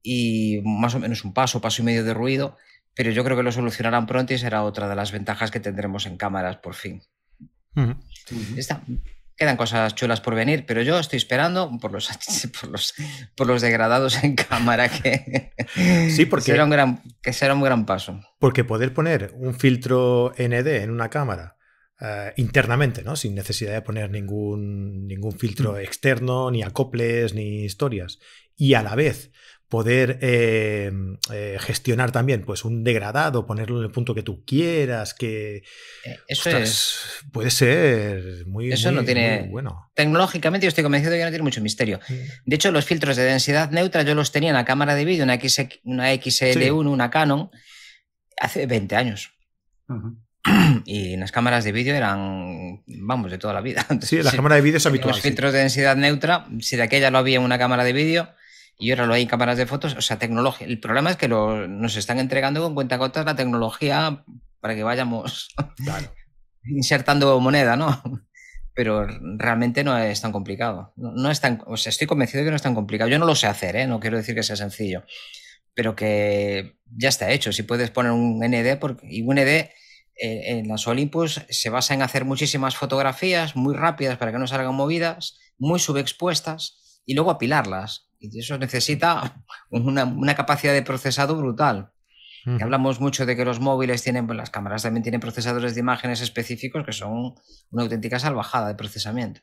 y 0.00 0.60
más 0.64 0.94
o 0.94 1.00
menos 1.00 1.24
un 1.24 1.34
paso, 1.34 1.60
paso 1.60 1.82
y 1.82 1.86
medio 1.86 2.04
de 2.04 2.14
ruido, 2.14 2.56
pero 2.94 3.10
yo 3.10 3.24
creo 3.24 3.36
que 3.36 3.42
lo 3.42 3.50
solucionarán 3.50 4.06
pronto 4.06 4.32
y 4.32 4.38
será 4.38 4.62
otra 4.62 4.88
de 4.88 4.94
las 4.94 5.10
ventajas 5.10 5.50
que 5.50 5.58
tendremos 5.58 6.06
en 6.06 6.16
cámaras 6.16 6.58
por 6.58 6.74
fin 6.74 7.02
quedan 9.36 9.56
cosas 9.56 9.94
chulas 9.94 10.20
por 10.20 10.34
venir, 10.34 10.64
pero 10.66 10.82
yo 10.82 10.98
estoy 10.98 11.18
esperando 11.18 11.70
por 11.80 11.92
los, 11.92 12.10
por 13.36 13.46
los, 13.46 13.62
degradados 13.62 14.22
en 14.24 14.34
cámara 14.34 14.88
que, 14.88 15.52
sí, 16.10 16.26
porque, 16.26 16.52
será 16.52 16.64
un 16.64 16.70
gran, 16.70 17.02
que 17.22 17.32
será 17.32 17.54
un 17.54 17.62
gran 17.62 17.86
paso. 17.86 18.20
Porque 18.38 18.64
poder 18.64 18.92
poner 18.92 19.32
un 19.34 19.54
filtro 19.54 20.32
ND 20.38 20.82
en 20.82 20.90
una 20.90 21.10
cámara 21.10 21.56
eh, 22.00 22.32
internamente, 22.36 23.02
¿no? 23.02 23.16
sin 23.16 23.34
necesidad 23.34 23.72
de 23.72 23.82
poner 23.82 24.10
ningún, 24.10 25.06
ningún 25.06 25.32
filtro 25.32 25.74
mm. 25.74 25.78
externo, 25.78 26.50
ni 26.50 26.62
acoples, 26.62 27.34
ni 27.34 27.64
historias, 27.64 28.18
y 28.56 28.74
a 28.74 28.82
la 28.82 28.94
vez 28.94 29.30
poder 29.68 30.18
eh, 30.22 30.92
eh, 31.32 31.56
gestionar 31.60 32.12
también 32.12 32.44
pues 32.44 32.64
un 32.64 32.84
degradado, 32.84 33.46
ponerlo 33.46 33.78
en 33.78 33.84
el 33.84 33.90
punto 33.90 34.14
que 34.14 34.22
tú 34.22 34.44
quieras, 34.44 35.12
que 35.12 35.56
eh, 36.04 36.18
eso 36.28 36.50
es 36.50 37.00
puede 37.32 37.50
ser 37.50 38.46
muy, 38.46 38.70
eso 38.70 38.92
no 38.92 39.04
tiene 39.04 39.48
bueno. 39.50 39.90
Tecnológicamente 39.94 40.66
yo 40.66 40.68
estoy 40.68 40.84
convencido 40.84 41.12
de 41.12 41.18
que 41.18 41.24
no 41.24 41.30
tiene 41.30 41.42
mucho 41.42 41.60
misterio. 41.60 41.98
Mm. 42.08 42.14
De 42.44 42.56
hecho, 42.56 42.70
los 42.70 42.84
filtros 42.84 43.16
de 43.16 43.24
densidad 43.24 43.70
neutra 43.70 44.02
yo 44.02 44.14
los 44.14 44.30
tenía 44.30 44.50
en 44.50 44.56
la 44.56 44.64
cámara 44.64 44.94
de 44.94 45.04
vídeo, 45.04 45.24
una, 45.24 45.34
X, 45.34 45.66
una 45.84 46.14
XL1, 46.14 46.88
una 46.88 47.10
Canon, 47.10 47.50
hace 48.40 48.66
20 48.66 48.96
años. 48.96 49.32
Y 50.84 51.14
en 51.14 51.20
las 51.20 51.32
cámaras 51.32 51.64
de 51.64 51.72
vídeo 51.72 51.92
eran, 51.92 52.84
vamos, 52.86 53.32
de 53.32 53.38
toda 53.38 53.52
la 53.52 53.60
vida. 53.60 53.84
Sí, 54.02 54.22
la 54.22 54.30
cámara 54.36 54.54
de 54.54 54.60
vídeo 54.60 54.76
es 54.76 54.86
habitual. 54.86 55.12
Los 55.12 55.20
filtros 55.20 55.52
de 55.52 55.58
densidad 55.58 55.96
neutra, 55.96 56.46
si 56.60 56.76
de 56.76 56.84
aquella 56.84 57.10
lo 57.10 57.18
había 57.18 57.38
en 57.38 57.42
una 57.42 57.58
cámara 57.58 57.82
de 57.82 57.92
vídeo, 57.92 58.28
y 58.78 58.90
ahora 58.90 59.06
lo 59.06 59.14
hay 59.14 59.22
en 59.22 59.28
cámaras 59.28 59.56
de 59.56 59.66
fotos, 59.66 59.94
o 59.94 60.00
sea, 60.02 60.18
tecnología. 60.18 60.66
El 60.66 60.80
problema 60.80 61.10
es 61.10 61.16
que 61.16 61.28
nos 61.28 61.96
están 61.96 62.18
entregando 62.18 62.62
con 62.62 62.74
cuenta 62.74 62.98
cuentagotas 62.98 63.24
la 63.24 63.36
tecnología 63.36 64.24
para 64.60 64.74
que 64.74 64.82
vayamos 64.82 65.54
insertando 66.64 67.40
moneda, 67.40 67.76
¿no? 67.76 68.02
Pero 68.74 69.06
realmente 69.38 69.82
no 69.84 69.96
es 69.96 70.20
tan 70.20 70.32
complicado. 70.32 70.92
No, 70.96 71.30
es 71.30 71.40
tan, 71.40 71.62
o 71.66 71.78
sea, 71.78 71.90
estoy 71.90 72.06
convencido 72.06 72.40
de 72.40 72.46
que 72.46 72.50
no 72.50 72.56
es 72.56 72.62
tan 72.62 72.74
complicado. 72.74 73.08
Yo 73.08 73.18
no 73.18 73.24
lo 73.24 73.34
sé 73.34 73.46
hacer, 73.46 73.76
¿eh? 73.76 73.86
no 73.86 74.00
quiero 74.00 74.18
decir 74.18 74.34
que 74.34 74.42
sea 74.42 74.56
sencillo, 74.56 75.04
pero 75.72 75.96
que 75.96 76.76
ya 76.94 77.08
está 77.08 77.30
hecho. 77.30 77.52
Si 77.52 77.62
puedes 77.62 77.90
poner 77.90 78.12
un 78.12 78.40
ND, 78.40 78.78
porque, 78.78 79.06
y 79.08 79.22
un 79.22 79.36
ND 79.36 79.48
eh, 79.48 79.70
en 80.58 80.68
las 80.68 80.86
Olympus 80.86 81.42
se 81.48 81.70
basa 81.70 81.94
en 81.94 82.02
hacer 82.02 82.26
muchísimas 82.26 82.76
fotografías 82.76 83.56
muy 83.56 83.74
rápidas 83.74 84.18
para 84.18 84.32
que 84.32 84.38
no 84.38 84.46
salgan 84.46 84.74
movidas, 84.74 85.38
muy 85.58 85.78
subexpuestas 85.78 87.00
y 87.06 87.14
luego 87.14 87.30
apilarlas. 87.30 88.05
Y 88.18 88.38
eso 88.38 88.58
necesita 88.58 89.42
una, 89.70 90.34
capacidad 90.34 90.72
de 90.72 90.82
procesado 90.82 91.36
brutal. 91.36 91.90
hablamos 92.60 93.00
mucho 93.00 93.26
de 93.26 93.36
que 93.36 93.44
los 93.44 93.60
móviles 93.60 94.02
tienen, 94.02 94.26
pues 94.26 94.36
las 94.36 94.50
cámaras 94.50 94.82
también 94.82 95.02
tienen 95.02 95.20
procesadores 95.20 95.74
de 95.74 95.80
imágenes 95.80 96.20
específicos 96.20 96.84
que 96.84 96.92
son 96.92 97.34
una 97.70 97.82
auténtica 97.82 98.18
salvajada 98.18 98.68
de 98.68 98.74
procesamiento. 98.74 99.40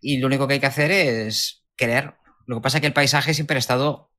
Y 0.00 0.18
lo 0.18 0.26
único 0.26 0.46
que 0.46 0.54
hay 0.54 0.60
que 0.60 0.66
hacer 0.66 0.90
es 0.90 1.64
querer. 1.76 2.14
Lo 2.46 2.56
que 2.56 2.62
pasa 2.62 2.78
es 2.78 2.80
que 2.80 2.86
el 2.86 2.92
paisaje 2.92 3.34
siempre 3.34 3.56
ha 3.56 3.58
estado 3.58 4.10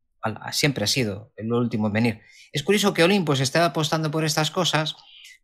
siempre 0.51 0.83
ha 0.83 0.87
sido 0.87 1.31
el 1.35 1.51
último 1.51 1.87
en 1.87 1.93
venir. 1.93 2.21
Es 2.51 2.63
curioso 2.63 2.93
que 2.93 3.03
Olympus 3.03 3.39
esté 3.39 3.59
apostando 3.59 4.11
por 4.11 4.25
estas 4.25 4.51
cosas 4.51 4.95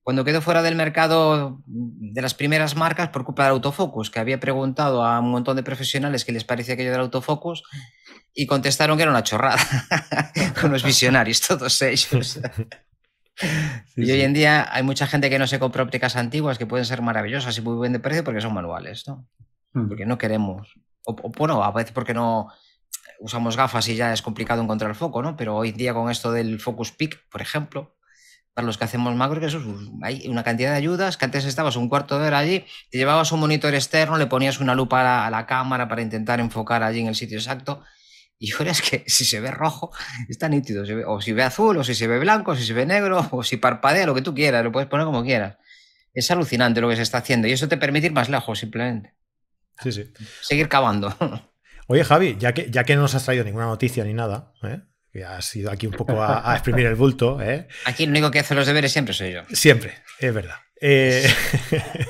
cuando 0.05 0.23
quedó 0.23 0.39
fuera 0.39 0.61
del 0.61 0.75
mercado 0.75 1.63
de 1.65 2.21
las 2.21 2.35
primeras 2.35 2.75
marcas 2.75 3.09
por 3.09 3.25
culpa 3.25 3.45
del 3.45 3.53
autofocus, 3.53 4.11
que 4.11 4.19
había 4.19 4.39
preguntado 4.39 5.03
a 5.03 5.19
un 5.19 5.31
montón 5.31 5.55
de 5.55 5.63
profesionales 5.63 6.23
qué 6.23 6.31
les 6.31 6.43
parecía 6.43 6.75
aquello 6.75 6.91
del 6.91 7.01
autofocus 7.01 7.63
y 8.31 8.45
contestaron 8.45 8.97
que 8.97 9.01
era 9.01 9.11
una 9.11 9.23
chorrada, 9.23 9.57
con 10.61 10.71
los 10.71 10.83
visionarios, 10.83 11.41
todos 11.41 11.81
ellos. 11.81 12.39
y 13.95 14.11
hoy 14.11 14.21
en 14.21 14.35
día 14.35 14.69
hay 14.71 14.83
mucha 14.83 15.07
gente 15.07 15.27
que 15.27 15.39
no 15.39 15.47
se 15.47 15.57
compra 15.57 15.81
ópticas 15.81 16.15
antiguas 16.15 16.59
que 16.59 16.67
pueden 16.67 16.85
ser 16.85 17.01
maravillosas 17.01 17.57
y 17.57 17.61
muy 17.61 17.73
buen 17.73 17.91
de 17.91 17.99
precio 17.99 18.23
porque 18.23 18.41
son 18.41 18.53
manuales, 18.53 19.07
¿no? 19.07 19.27
Hmm. 19.73 19.87
Porque 19.87 20.05
no 20.05 20.19
queremos, 20.19 20.71
o, 21.03 21.15
bueno, 21.35 21.63
a 21.63 21.71
veces 21.71 21.93
porque 21.93 22.13
no 22.13 22.49
usamos 23.19 23.57
gafas 23.57 23.87
y 23.87 23.95
ya 23.95 24.13
es 24.13 24.21
complicado 24.21 24.61
encontrar 24.61 24.91
el 24.91 24.95
foco, 24.95 25.23
¿no? 25.23 25.35
Pero 25.35 25.55
hoy 25.55 25.69
en 25.69 25.77
día 25.77 25.95
con 25.95 26.11
esto 26.11 26.31
del 26.31 26.59
Focus 26.59 26.91
Peak, 26.91 27.27
por 27.31 27.41
ejemplo, 27.41 27.95
para 28.55 28.65
los 28.65 28.77
que 28.77 28.85
hacemos 28.85 29.13
macro, 29.15 29.41
que 29.41 29.47
eso 29.47 29.61
hay 30.01 30.29
una 30.29 30.41
cantidad 30.45 30.71
de 30.71 30.77
ayudas, 30.77 31.17
que 31.17 31.25
antes 31.25 31.43
estabas 31.43 31.75
un 31.75 31.89
cuarto 31.89 32.17
de 32.17 32.27
hora 32.27 32.39
allí, 32.39 32.63
te 32.89 32.97
llevabas 32.97 33.33
un 33.33 33.41
monitor 33.41 33.75
externo, 33.75 34.17
le 34.17 34.27
ponías 34.27 34.61
una 34.61 34.73
lupa 34.73 35.25
a 35.27 35.29
la, 35.29 35.45
cámara 35.45 35.89
para 35.89 36.01
intentar 36.01 36.39
enfocar 36.39 36.81
allí 36.81 37.01
en 37.01 37.07
el 37.07 37.15
sitio 37.15 37.37
exacto. 37.37 37.83
Y 38.39 38.53
ahora 38.53 38.71
es 38.71 38.81
que 38.81 39.03
si 39.07 39.25
se 39.25 39.41
ve 39.41 39.51
rojo, 39.51 39.91
está 40.29 40.47
nítido. 40.47 40.85
o 41.05 41.19
si 41.19 41.33
ve 41.33 41.43
azul, 41.43 41.75
o 41.77 41.83
si 41.83 41.93
se 41.95 42.07
ve 42.07 42.17
blanco, 42.17 42.51
o 42.51 42.55
si 42.55 42.65
se 42.65 42.71
ve 42.71 42.85
negro, 42.85 43.27
o 43.31 43.43
si 43.43 43.57
parpadea, 43.57 44.05
lo 44.05 44.15
que 44.15 44.21
tú 44.21 44.33
quieras, 44.33 44.63
lo 44.63 44.71
puedes 44.71 44.87
poner 44.87 45.05
como 45.05 45.21
quieras. 45.21 45.57
Es 46.13 46.31
alucinante 46.31 46.79
lo 46.79 46.87
que 46.87 46.95
se 46.95 47.01
está 47.01 47.17
haciendo 47.17 47.49
y 47.49 47.51
eso 47.51 47.67
te 47.67 47.75
permite 47.75 48.07
ir 48.07 48.13
más 48.13 48.29
lejos, 48.29 48.57
simplemente. 48.57 49.15
Sí, 49.83 49.91
sí. 49.91 50.13
Seguir 50.41 50.69
cavando. 50.69 51.13
Oye, 51.87 52.05
Javi, 52.05 52.37
ya 52.39 52.53
que, 52.53 52.71
ya 52.71 52.85
que 52.85 52.95
no 52.95 53.01
nos 53.01 53.15
has 53.15 53.25
traído 53.25 53.43
ninguna 53.43 53.65
noticia 53.65 54.05
ni 54.05 54.13
nada, 54.13 54.53
¿eh? 54.63 54.79
Has 55.23 55.55
ido 55.55 55.71
aquí 55.71 55.87
un 55.87 55.93
poco 55.93 56.21
a, 56.21 56.53
exprimir 56.53 56.85
el 56.85 56.95
bulto. 56.95 57.41
¿eh? 57.41 57.67
Aquí 57.85 58.03
el 58.03 58.09
único 58.09 58.31
que 58.31 58.39
hace 58.39 58.55
los 58.55 58.67
deberes 58.67 58.91
siempre 58.91 59.13
soy 59.13 59.33
yo. 59.33 59.43
Siempre, 59.49 59.93
es 60.19 60.33
verdad. 60.33 60.55
Eh, 60.81 61.25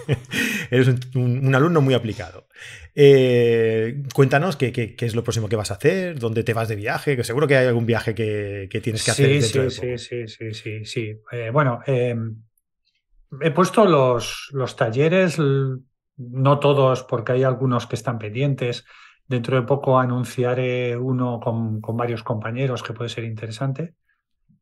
eres 0.71 0.87
un, 1.15 1.53
alumno 1.53 1.81
muy 1.81 1.93
aplicado. 1.93 2.47
Eh, 2.95 4.03
cuéntanos 4.13 4.55
qué, 4.55 4.95
es 4.99 5.15
lo 5.15 5.23
próximo 5.23 5.49
que 5.49 5.55
vas 5.55 5.71
a 5.71 5.75
hacer, 5.75 6.17
dónde 6.17 6.43
te 6.43 6.53
vas 6.53 6.67
de 6.67 6.75
viaje, 6.75 7.15
que 7.15 7.23
seguro 7.23 7.47
que 7.47 7.57
hay 7.57 7.67
algún 7.67 7.85
viaje 7.85 8.15
que, 8.15 8.67
tienes 8.81 9.03
que 9.03 9.11
hacer. 9.11 9.41
Sí, 9.43 9.69
sí, 9.69 9.97
sí, 9.97 10.27
sí, 10.27 10.53
sí, 10.53 10.85
sí, 10.85 11.21
bueno, 11.51 11.81
em, 11.85 12.41
he 13.41 13.51
puesto 13.51 13.85
los, 13.85 14.49
los 14.53 14.75
talleres, 14.75 15.37
no 16.17 16.59
todos, 16.59 17.03
porque 17.03 17.33
hay 17.33 17.43
algunos 17.43 17.87
que 17.87 17.95
están 17.95 18.17
pendientes. 18.17 18.85
Dentro 19.27 19.55
de 19.55 19.63
poco 19.63 19.99
anunciaré 19.99 20.95
uno 20.95 21.39
con, 21.39 21.81
varios 21.97 22.23
compañeros 22.23 22.83
que 22.83 22.93
puede 22.93 23.09
ser 23.09 23.23
interesante. 23.23 23.95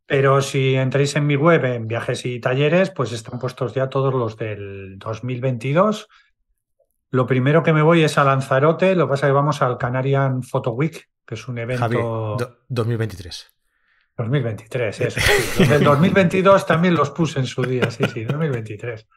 Pero 0.06 0.42
si 0.42 0.76
entráis 0.76 1.16
en 1.16 1.26
mi 1.26 1.36
web, 1.36 1.64
en 1.66 1.88
viajes 1.88 2.26
y 2.26 2.40
talleres, 2.40 2.90
pues 2.90 3.12
están 3.12 3.40
puestos 3.40 3.74
ya 3.74 3.90
todos 3.90 4.14
los 4.14 4.38
del 4.38 4.98
2022. 5.00 6.08
Lo 7.12 7.26
primero 7.26 7.64
que 7.64 7.74
me 7.74 7.82
voy 7.82 8.04
es 8.04 8.18
a 8.18 8.24
Lanzarote, 8.24 8.96
lo 8.96 9.06
que 9.06 9.12
pasa 9.12 9.28
es 9.28 9.30
que 9.30 9.36
vamos 9.36 9.62
al 9.62 9.78
Canarian 9.78 10.44
Photo 10.44 10.72
Week, 10.72 11.10
que 11.26 11.36
es 11.36 11.48
un 11.48 11.58
evento... 11.58 12.38
2023. 12.68 13.54
2023, 14.18 15.02
eso. 15.02 15.22
Los 15.60 15.70
del 15.70 15.84
2022 15.84 16.66
también 16.66 16.94
los 16.94 17.10
puse 17.12 17.40
en 17.40 17.48
su 17.48 17.64
día, 17.64 17.90
sí, 17.90 18.04
sí, 18.14 18.24
2023. 18.26 19.08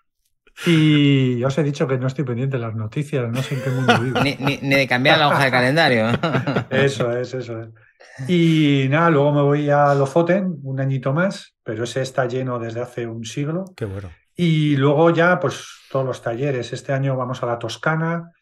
Y 0.65 1.45
os 1.45 1.59
he 1.59 1.63
dicho 1.63 1.87
que 1.87 1.99
no 1.99 2.07
estoy 2.07 2.25
pendiente 2.25 2.57
de 2.57 2.63
las 2.63 2.75
noticias, 2.75 3.29
no 3.31 3.43
sé 3.43 3.57
en 3.57 3.63
qué 3.63 3.71
mundo 3.71 3.99
vivo. 4.01 4.21
Ni, 4.23 4.57
de 4.57 4.89
cambiar 4.89 5.19
la 5.19 5.29
hoja 5.29 5.45
de 5.45 5.51
calendario. 5.51 6.07
Eso 6.71 7.13
es, 7.13 7.35
eso 7.35 7.61
es. 7.61 7.69
Y 8.29 8.87
nada, 8.89 9.11
luego 9.11 9.33
me 9.33 9.43
voy 9.43 9.69
a 9.69 9.95
Lofoten 9.95 10.59
un 10.63 10.81
añito 10.81 11.13
más, 11.13 11.55
pero 11.63 11.85
ese 11.85 12.01
está 12.01 12.27
lleno 12.27 12.59
desde 12.59 12.81
hace 12.81 13.07
un 13.07 13.25
siglo. 13.25 13.67
Qué 13.77 13.85
bueno. 13.85 14.11
Y 14.35 14.77
luego 14.77 15.11
ya, 15.11 15.39
pues 15.39 15.67
todos 15.91 16.07
los 16.07 16.23
talleres. 16.23 16.73
Este 16.73 16.95
año 16.95 17.17
vamos 17.17 17.43
a 17.43 17.47
la 17.47 17.59
Toscana, 17.59 18.33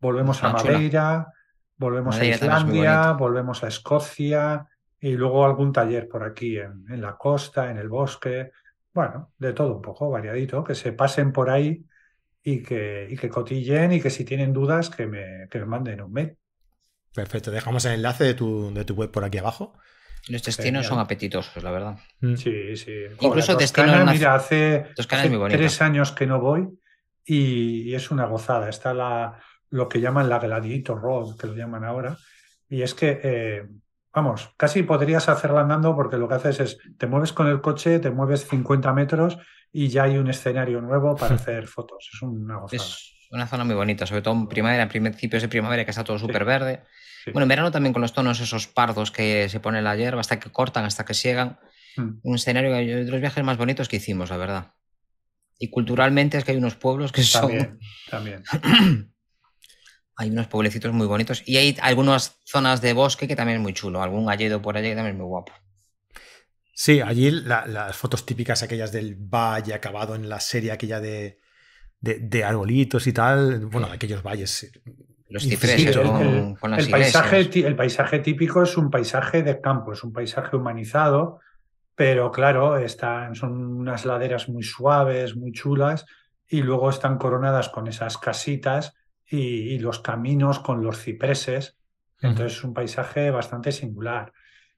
volvemos 0.00 0.42
a 0.42 0.48
ah, 0.48 0.52
Madeira, 0.54 1.28
volvemos 1.76 2.18
a 2.18 2.24
Islandia, 2.24 3.12
volvemos 3.12 3.62
a 3.62 3.68
Escocia 3.68 4.66
y 4.98 5.12
luego 5.12 5.44
algún 5.44 5.72
taller 5.72 6.08
por 6.08 6.24
aquí 6.24 6.58
en, 6.58 6.84
en 6.88 7.00
la 7.00 7.16
costa, 7.16 7.70
en 7.70 7.78
el 7.78 7.88
bosque 7.88 8.50
bueno, 8.92 9.32
de 9.38 9.52
todo 9.52 9.76
un 9.76 9.82
poco, 9.82 10.10
variadito, 10.10 10.62
que 10.64 10.74
se 10.74 10.92
pasen 10.92 11.32
por 11.32 11.50
ahí 11.50 11.84
y 12.42 12.62
que, 12.62 13.06
y 13.10 13.16
que 13.16 13.28
cotillen 13.28 13.92
y 13.92 14.00
que 14.00 14.10
si 14.10 14.24
tienen 14.24 14.52
dudas 14.52 14.90
que 14.90 15.06
me, 15.06 15.48
que 15.50 15.58
me 15.60 15.66
manden 15.66 16.02
un 16.02 16.12
mail. 16.12 16.36
Perfecto, 17.14 17.50
dejamos 17.50 17.84
el 17.84 17.92
enlace 17.92 18.24
de 18.24 18.34
tu, 18.34 18.72
de 18.72 18.84
tu 18.84 18.94
web 18.94 19.10
por 19.10 19.24
aquí 19.24 19.38
abajo. 19.38 19.74
Los 20.28 20.42
destinos 20.42 20.86
son 20.86 20.98
apetitosos, 20.98 21.62
la 21.62 21.70
verdad. 21.70 21.98
Mm. 22.20 22.36
Sí, 22.36 22.76
sí. 22.76 22.92
Incluso 23.20 23.56
destinos 23.56 24.10
Mira, 24.12 24.34
hace, 24.34 24.86
tres 25.50 25.82
años 25.82 26.12
que 26.12 26.26
no 26.26 26.40
voy 26.40 26.68
y, 27.24 27.94
es 27.94 28.10
una 28.10 28.26
gozada. 28.26 28.68
Está 28.68 28.94
la, 28.94 29.40
lo 29.70 29.88
que 29.88 30.00
llaman 30.00 30.28
la 30.28 30.38
Gladiator 30.38 31.00
Road, 31.00 31.36
que 31.36 31.48
lo 31.48 31.54
llaman 31.54 31.84
ahora. 31.84 32.16
Y 32.68 32.82
es 32.82 32.94
que 32.94 33.20
eh, 33.22 33.66
vamos, 34.12 34.50
casi 34.56 34.82
podrías 34.82 35.28
hacerla 35.28 35.62
andando 35.62 35.94
porque 35.94 36.16
lo 36.16 36.28
que 36.28 36.34
haces 36.34 36.60
es, 36.60 36.78
te 36.98 37.06
mueves 37.06 37.32
con 37.32 37.46
el 37.46 37.60
coche, 37.60 37.98
te 37.98 38.10
mueves 38.10 38.46
50 38.46 38.92
metros 38.92 39.38
y 39.72 39.88
ya 39.88 40.04
hay 40.04 40.18
un 40.18 40.28
escenario 40.28 40.80
nuevo 40.80 41.16
para 41.16 41.34
hacer 41.36 41.66
fotos. 41.66 42.10
Es 42.12 42.22
una 42.22 42.58
gozada. 42.58 42.82
Es 42.82 43.28
una 43.30 43.46
zona 43.46 43.64
muy 43.64 43.74
bonita, 43.74 44.06
sobre 44.06 44.22
todo 44.22 44.34
en 44.34 44.46
primavera, 44.46 44.82
en 44.82 44.88
principios 44.88 45.42
de 45.42 45.48
primavera 45.48 45.84
que 45.84 45.90
está 45.90 46.04
todo 46.04 46.18
súper 46.18 46.44
verde. 46.44 46.84
Bueno, 47.26 47.42
en 47.42 47.48
verano 47.48 47.70
también 47.70 47.92
con 47.92 48.02
los 48.02 48.12
tonos 48.12 48.40
esos 48.40 48.66
pardos 48.66 49.10
que 49.10 49.48
se 49.48 49.60
pone 49.60 49.80
la 49.80 49.96
hierba 49.96 50.20
hasta 50.20 50.40
que 50.40 50.50
cortan, 50.50 50.84
hasta 50.84 51.04
que 51.04 51.14
siegan. 51.14 51.58
Mm. 51.96 52.10
Un 52.22 52.34
escenario 52.34 52.72
de 52.72 53.04
los 53.04 53.20
viajes 53.20 53.44
más 53.44 53.56
bonitos 53.56 53.88
que 53.88 53.96
hicimos, 53.96 54.30
la 54.30 54.36
verdad. 54.36 54.72
Y 55.58 55.70
culturalmente 55.70 56.36
es 56.36 56.44
que 56.44 56.50
hay 56.50 56.56
unos 56.56 56.74
pueblos 56.74 57.12
que 57.12 57.22
son... 57.22 57.78
También. 58.10 58.42
hay 60.16 60.30
unos 60.30 60.46
pueblecitos 60.46 60.92
muy 60.92 61.06
bonitos 61.06 61.42
y 61.46 61.56
hay 61.56 61.76
algunas 61.80 62.38
zonas 62.44 62.80
de 62.80 62.92
bosque 62.92 63.26
que 63.26 63.36
también 63.36 63.58
es 63.58 63.62
muy 63.62 63.72
chulo. 63.72 64.02
Algún 64.02 64.26
galledo 64.26 64.60
por 64.60 64.76
allá 64.76 64.88
que 64.88 64.94
también 64.94 65.16
es 65.16 65.20
muy 65.20 65.28
guapo. 65.28 65.52
Sí, 66.74 67.00
allí 67.00 67.30
las 67.30 67.96
fotos 67.96 68.26
típicas 68.26 68.62
aquellas 68.62 68.92
del 68.92 69.14
valle 69.14 69.74
acabado 69.74 70.14
en 70.14 70.28
la 70.28 70.40
serie 70.40 70.72
aquella 70.72 71.00
de, 71.00 71.38
de, 72.00 72.44
arbolitos 72.44 73.06
y 73.06 73.12
tal, 73.12 73.66
bueno, 73.66 73.88
aquellos 73.92 74.22
valles. 74.22 74.64
Eh, 74.64 74.72
Los 75.28 75.44
cipreses 75.44 75.96
con, 75.96 76.74
el, 76.74 76.90
paisaje, 76.90 77.48
el 77.66 77.76
paisaje 77.76 78.18
típico 78.18 78.62
es 78.62 78.76
un 78.76 78.90
paisaje 78.90 79.42
de 79.42 79.60
campo, 79.60 79.92
es 79.92 80.02
un 80.02 80.12
paisaje 80.12 80.56
humanizado, 80.56 81.40
pero 81.94 82.30
claro, 82.32 82.76
están, 82.78 83.34
son 83.34 83.52
unas 83.52 84.04
laderas 84.04 84.48
muy 84.48 84.62
suaves, 84.62 85.36
muy 85.36 85.52
chulas, 85.52 86.04
y 86.48 86.62
luego 86.62 86.90
están 86.90 87.16
coronadas 87.16 87.68
con 87.68 87.86
esas 87.86 88.18
casitas 88.18 88.94
y, 89.32 89.78
los 89.78 90.00
caminos 90.00 90.58
con 90.58 90.82
los 90.82 90.98
cipreses. 90.98 91.76
Entonces 92.20 92.58
es 92.58 92.64
un 92.64 92.74
paisaje 92.74 93.30
bastante 93.30 93.72
singular. 93.72 94.32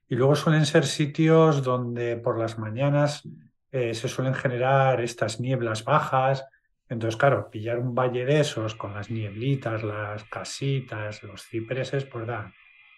Y 0.07 0.15
luego 0.15 0.35
suelen 0.35 0.65
ser 0.65 0.85
sitios 0.85 1.63
donde 1.63 2.15
por 2.17 2.39
las 2.39 2.57
mañanas 2.57 3.27
eh, 3.71 3.93
se 3.93 4.07
suelen 4.07 4.33
generar 4.33 5.01
estas 5.01 5.39
nieblas 5.39 5.83
bajas. 5.83 6.45
Entonces, 6.87 7.17
claro, 7.17 7.49
pillar 7.49 7.79
un 7.79 7.93
valle 7.93 8.25
de 8.25 8.39
esos 8.39 8.75
con 8.75 8.93
las 8.93 9.09
nieblitas, 9.09 9.83
las 9.83 10.23
casitas, 10.25 11.21
los 11.23 11.43
cipreses, 11.43 12.05
pues 12.05 12.25
da, 12.25 12.53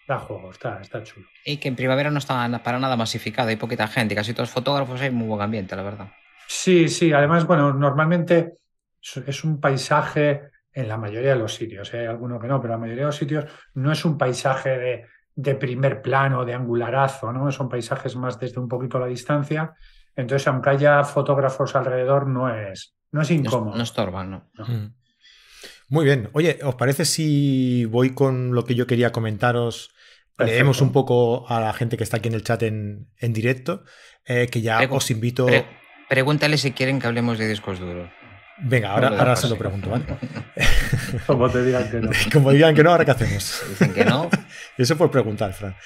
da 0.06 0.18
juego, 0.18 0.50
está, 0.50 0.80
está 0.80 1.02
chulo. 1.02 1.26
Y 1.44 1.56
que 1.56 1.68
en 1.68 1.76
primavera 1.76 2.10
no 2.10 2.18
está 2.18 2.62
para 2.62 2.78
nada 2.78 2.96
masificado, 2.96 3.48
hay 3.48 3.56
poquita 3.56 3.88
gente, 3.88 4.14
casi 4.14 4.34
todos 4.34 4.50
fotógrafos, 4.50 5.00
hay 5.00 5.10
muy 5.10 5.26
buen 5.26 5.40
ambiente, 5.40 5.74
la 5.74 5.82
verdad. 5.82 6.12
Sí, 6.46 6.88
sí, 6.88 7.12
además, 7.12 7.46
bueno, 7.46 7.72
normalmente 7.72 8.58
es 9.26 9.44
un 9.44 9.60
paisaje 9.60 10.50
en 10.72 10.88
la 10.88 10.96
mayoría 10.96 11.30
de 11.30 11.38
los 11.38 11.54
sitios, 11.54 11.92
¿eh? 11.94 12.00
hay 12.00 12.06
algunos 12.06 12.40
que 12.40 12.48
no, 12.48 12.60
pero 12.60 12.74
la 12.74 12.78
mayoría 12.78 13.02
de 13.02 13.08
los 13.08 13.16
sitios 13.16 13.44
no 13.74 13.90
es 13.90 14.04
un 14.04 14.16
paisaje 14.18 15.06
de, 15.34 15.54
primer 15.54 16.02
plano, 16.02 16.44
de 16.44 16.54
angularazo, 16.54 17.32
¿no? 17.32 17.50
Son 17.50 17.68
paisajes 17.68 18.16
más 18.16 18.38
desde 18.38 18.60
un 18.60 18.68
poquito 18.68 18.98
la 18.98 19.06
distancia. 19.06 19.74
Entonces, 20.14 20.46
aunque 20.48 20.70
haya 20.70 21.04
fotógrafos 21.04 21.74
alrededor, 21.76 22.26
no 22.26 22.52
es, 22.52 22.96
no 23.12 23.22
es 23.22 23.30
incómodo. 23.30 23.76
No, 23.76 23.82
estorban, 23.82 24.30
¿no? 24.30 24.50
Mm. 24.56 24.94
Muy 25.90 26.04
bien. 26.04 26.28
Oye, 26.32 26.58
¿os 26.62 26.74
parece 26.74 27.04
si 27.04 27.84
voy 27.86 28.14
con 28.14 28.54
lo 28.54 28.64
que 28.64 28.74
yo 28.74 28.86
quería 28.86 29.12
comentaros? 29.12 29.94
Leemos 30.38 30.80
un 30.80 30.92
poco 30.92 31.48
a 31.48 31.60
la 31.60 31.72
gente 31.72 31.96
que 31.96 32.04
está 32.04 32.18
aquí 32.18 32.28
en 32.28 32.34
el 32.34 32.44
chat 32.44 32.62
en, 32.62 33.08
directo, 33.20 33.84
eh, 34.24 34.48
que 34.50 34.60
ya 34.60 34.80
os 34.90 35.10
invito. 35.10 35.46
pregúntale 36.08 36.58
si 36.58 36.72
quieren 36.72 37.00
que 37.00 37.06
hablemos 37.06 37.38
de 37.38 37.48
discos 37.48 37.80
duros. 37.80 38.10
Venga, 38.60 38.90
ahora, 38.90 39.08
ahora 39.08 39.36
se 39.36 39.48
lo 39.48 39.56
pregunto, 39.56 39.90
¿vale? 39.90 40.04
Como 41.26 41.50
te 41.50 41.64
digan 41.64 41.90
que 41.90 42.00
no. 42.00 42.10
Como 42.32 42.52
digan 42.52 42.74
que 42.74 42.82
no, 42.82 42.90
¿ahora 42.90 43.04
qué 43.04 43.10
hacemos? 43.12 43.62
Dicen 43.68 43.92
que 43.92 44.04
no. 44.04 44.30
Eso 44.76 44.96
por 44.96 45.10
preguntar, 45.10 45.52
Fran. 45.52 45.76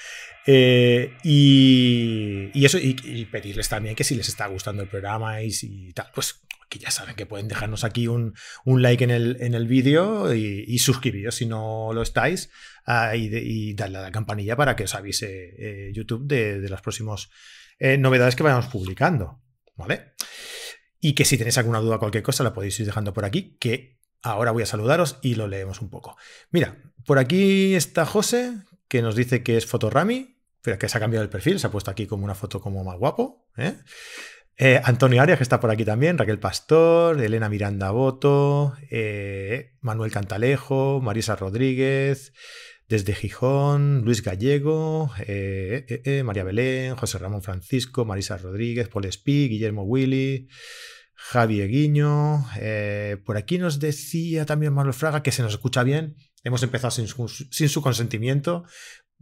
Eh, 0.45 1.13
y, 1.23 2.65
eso, 2.65 2.77
y, 2.77 3.25
pedirles 3.31 3.69
también 3.69 3.95
que 3.95 4.03
si 4.03 4.15
les 4.15 4.27
está 4.27 4.47
gustando 4.47 4.83
el 4.83 4.89
programa 4.89 5.41
y 5.41 5.51
si 5.51 5.93
tal, 5.93 6.07
pues 6.13 6.41
que 6.67 6.79
ya 6.79 6.91
saben 6.91 7.15
que 7.15 7.25
pueden 7.25 7.47
dejarnos 7.47 7.83
aquí 7.85 8.07
un, 8.07 8.33
like 8.65 9.03
en 9.03 9.11
el, 9.11 9.37
en 9.39 9.53
el 9.53 9.67
vídeo 9.67 10.33
y, 10.33 10.77
suscribiros 10.79 11.35
si 11.35 11.45
no 11.45 11.91
lo 11.93 12.01
estáis 12.01 12.49
ah, 12.85 13.15
y, 13.15 13.73
darle 13.73 13.99
a 13.99 14.01
la 14.01 14.11
campanilla 14.11 14.57
para 14.57 14.75
que 14.75 14.83
os 14.83 14.95
avise 14.95 15.53
eh, 15.57 15.91
YouTube 15.93 16.25
de, 16.25 16.59
de, 16.59 16.69
las 16.69 16.81
próximas 16.81 17.29
eh, 17.79 17.97
novedades 17.97 18.35
que 18.35 18.43
vayamos 18.43 18.67
publicando. 18.67 19.39
¿Vale? 19.75 20.13
Y 21.05 21.15
que 21.15 21.25
si 21.25 21.37
tenéis 21.37 21.57
alguna 21.57 21.79
duda 21.79 21.97
o 21.97 21.99
cualquier 21.99 22.23
cosa 22.23 22.45
la 22.45 22.53
podéis 22.53 22.79
ir 22.79 22.85
dejando 22.85 23.11
por 23.11 23.25
aquí, 23.25 23.57
que 23.59 23.99
ahora 24.21 24.51
voy 24.51 24.63
a 24.63 24.65
saludaros 24.65 25.19
y 25.21 25.35
lo 25.35 25.49
leemos 25.49 25.81
un 25.81 25.89
poco. 25.89 26.15
Mira, 26.49 26.77
por 27.05 27.19
aquí 27.19 27.75
está 27.75 28.05
José, 28.05 28.53
que 28.87 29.01
nos 29.01 29.13
dice 29.13 29.43
que 29.43 29.57
es 29.57 29.65
Fotorami, 29.65 30.39
pero 30.61 30.79
que 30.79 30.87
se 30.87 30.97
ha 30.97 31.01
cambiado 31.01 31.25
el 31.25 31.29
perfil, 31.29 31.59
se 31.59 31.67
ha 31.67 31.71
puesto 31.71 31.91
aquí 31.91 32.07
como 32.07 32.23
una 32.23 32.35
foto 32.35 32.61
como 32.61 32.85
más 32.85 32.97
guapo. 32.97 33.45
¿eh? 33.57 33.75
Eh, 34.55 34.79
Antonio 34.81 35.21
Arias, 35.21 35.39
que 35.39 35.43
está 35.43 35.59
por 35.59 35.71
aquí 35.71 35.83
también, 35.83 36.17
Raquel 36.17 36.39
Pastor, 36.39 37.19
Elena 37.19 37.49
Miranda 37.49 37.91
Boto, 37.91 38.73
eh, 38.89 39.73
Manuel 39.81 40.09
Cantalejo, 40.09 41.01
Marisa 41.01 41.35
Rodríguez, 41.35 42.31
desde 42.93 43.15
Gijón, 43.15 44.03
Luis 44.05 44.21
Gallego, 44.21 45.09
María 46.23 46.43
Belén, 46.43 46.95
José 46.95 47.17
Ramón 47.17 47.41
Francisco, 47.41 48.05
Marisa 48.05 48.37
Rodríguez, 48.37 48.87
Paul 48.87 49.05
Espí, 49.05 49.49
Guillermo 49.49 49.81
Willy, 49.81 50.47
Javi 51.15 51.65
Guiño. 51.65 52.45
por 53.25 53.37
aquí 53.37 53.57
nos 53.57 53.79
decía 53.79 54.45
también 54.45 54.73
Manuel 54.73 54.93
Fraga 54.93 55.23
que 55.23 55.31
se 55.31 55.41
nos 55.41 55.53
escucha 55.53 55.81
bien. 55.81 56.17
Hemos 56.43 56.61
empezado 56.61 56.91
sin 56.91 57.07
su 57.07 57.81
consentimiento. 57.81 58.63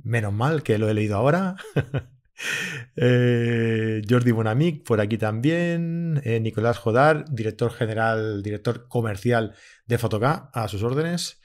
Menos 0.04 0.34
mal 0.34 0.64
que 0.64 0.78
lo 0.78 0.90
he 0.90 0.94
leído 0.94 1.16
ahora. 1.16 1.56
Eh, 2.96 4.02
Jordi 4.10 4.32
Bonamic 4.32 4.84
por 4.84 5.00
aquí 5.00 5.20
también. 5.20 6.20
Eh, 6.24 6.40
Nicolás 6.40 6.80
Jodar, 6.80 7.26
director 7.30 7.72
general, 7.72 8.42
director 8.42 8.88
comercial 8.88 9.54
de 9.86 10.00
Fotoca, 10.00 10.50
a 10.52 10.68
sus 10.68 10.82
órdenes. 10.82 11.40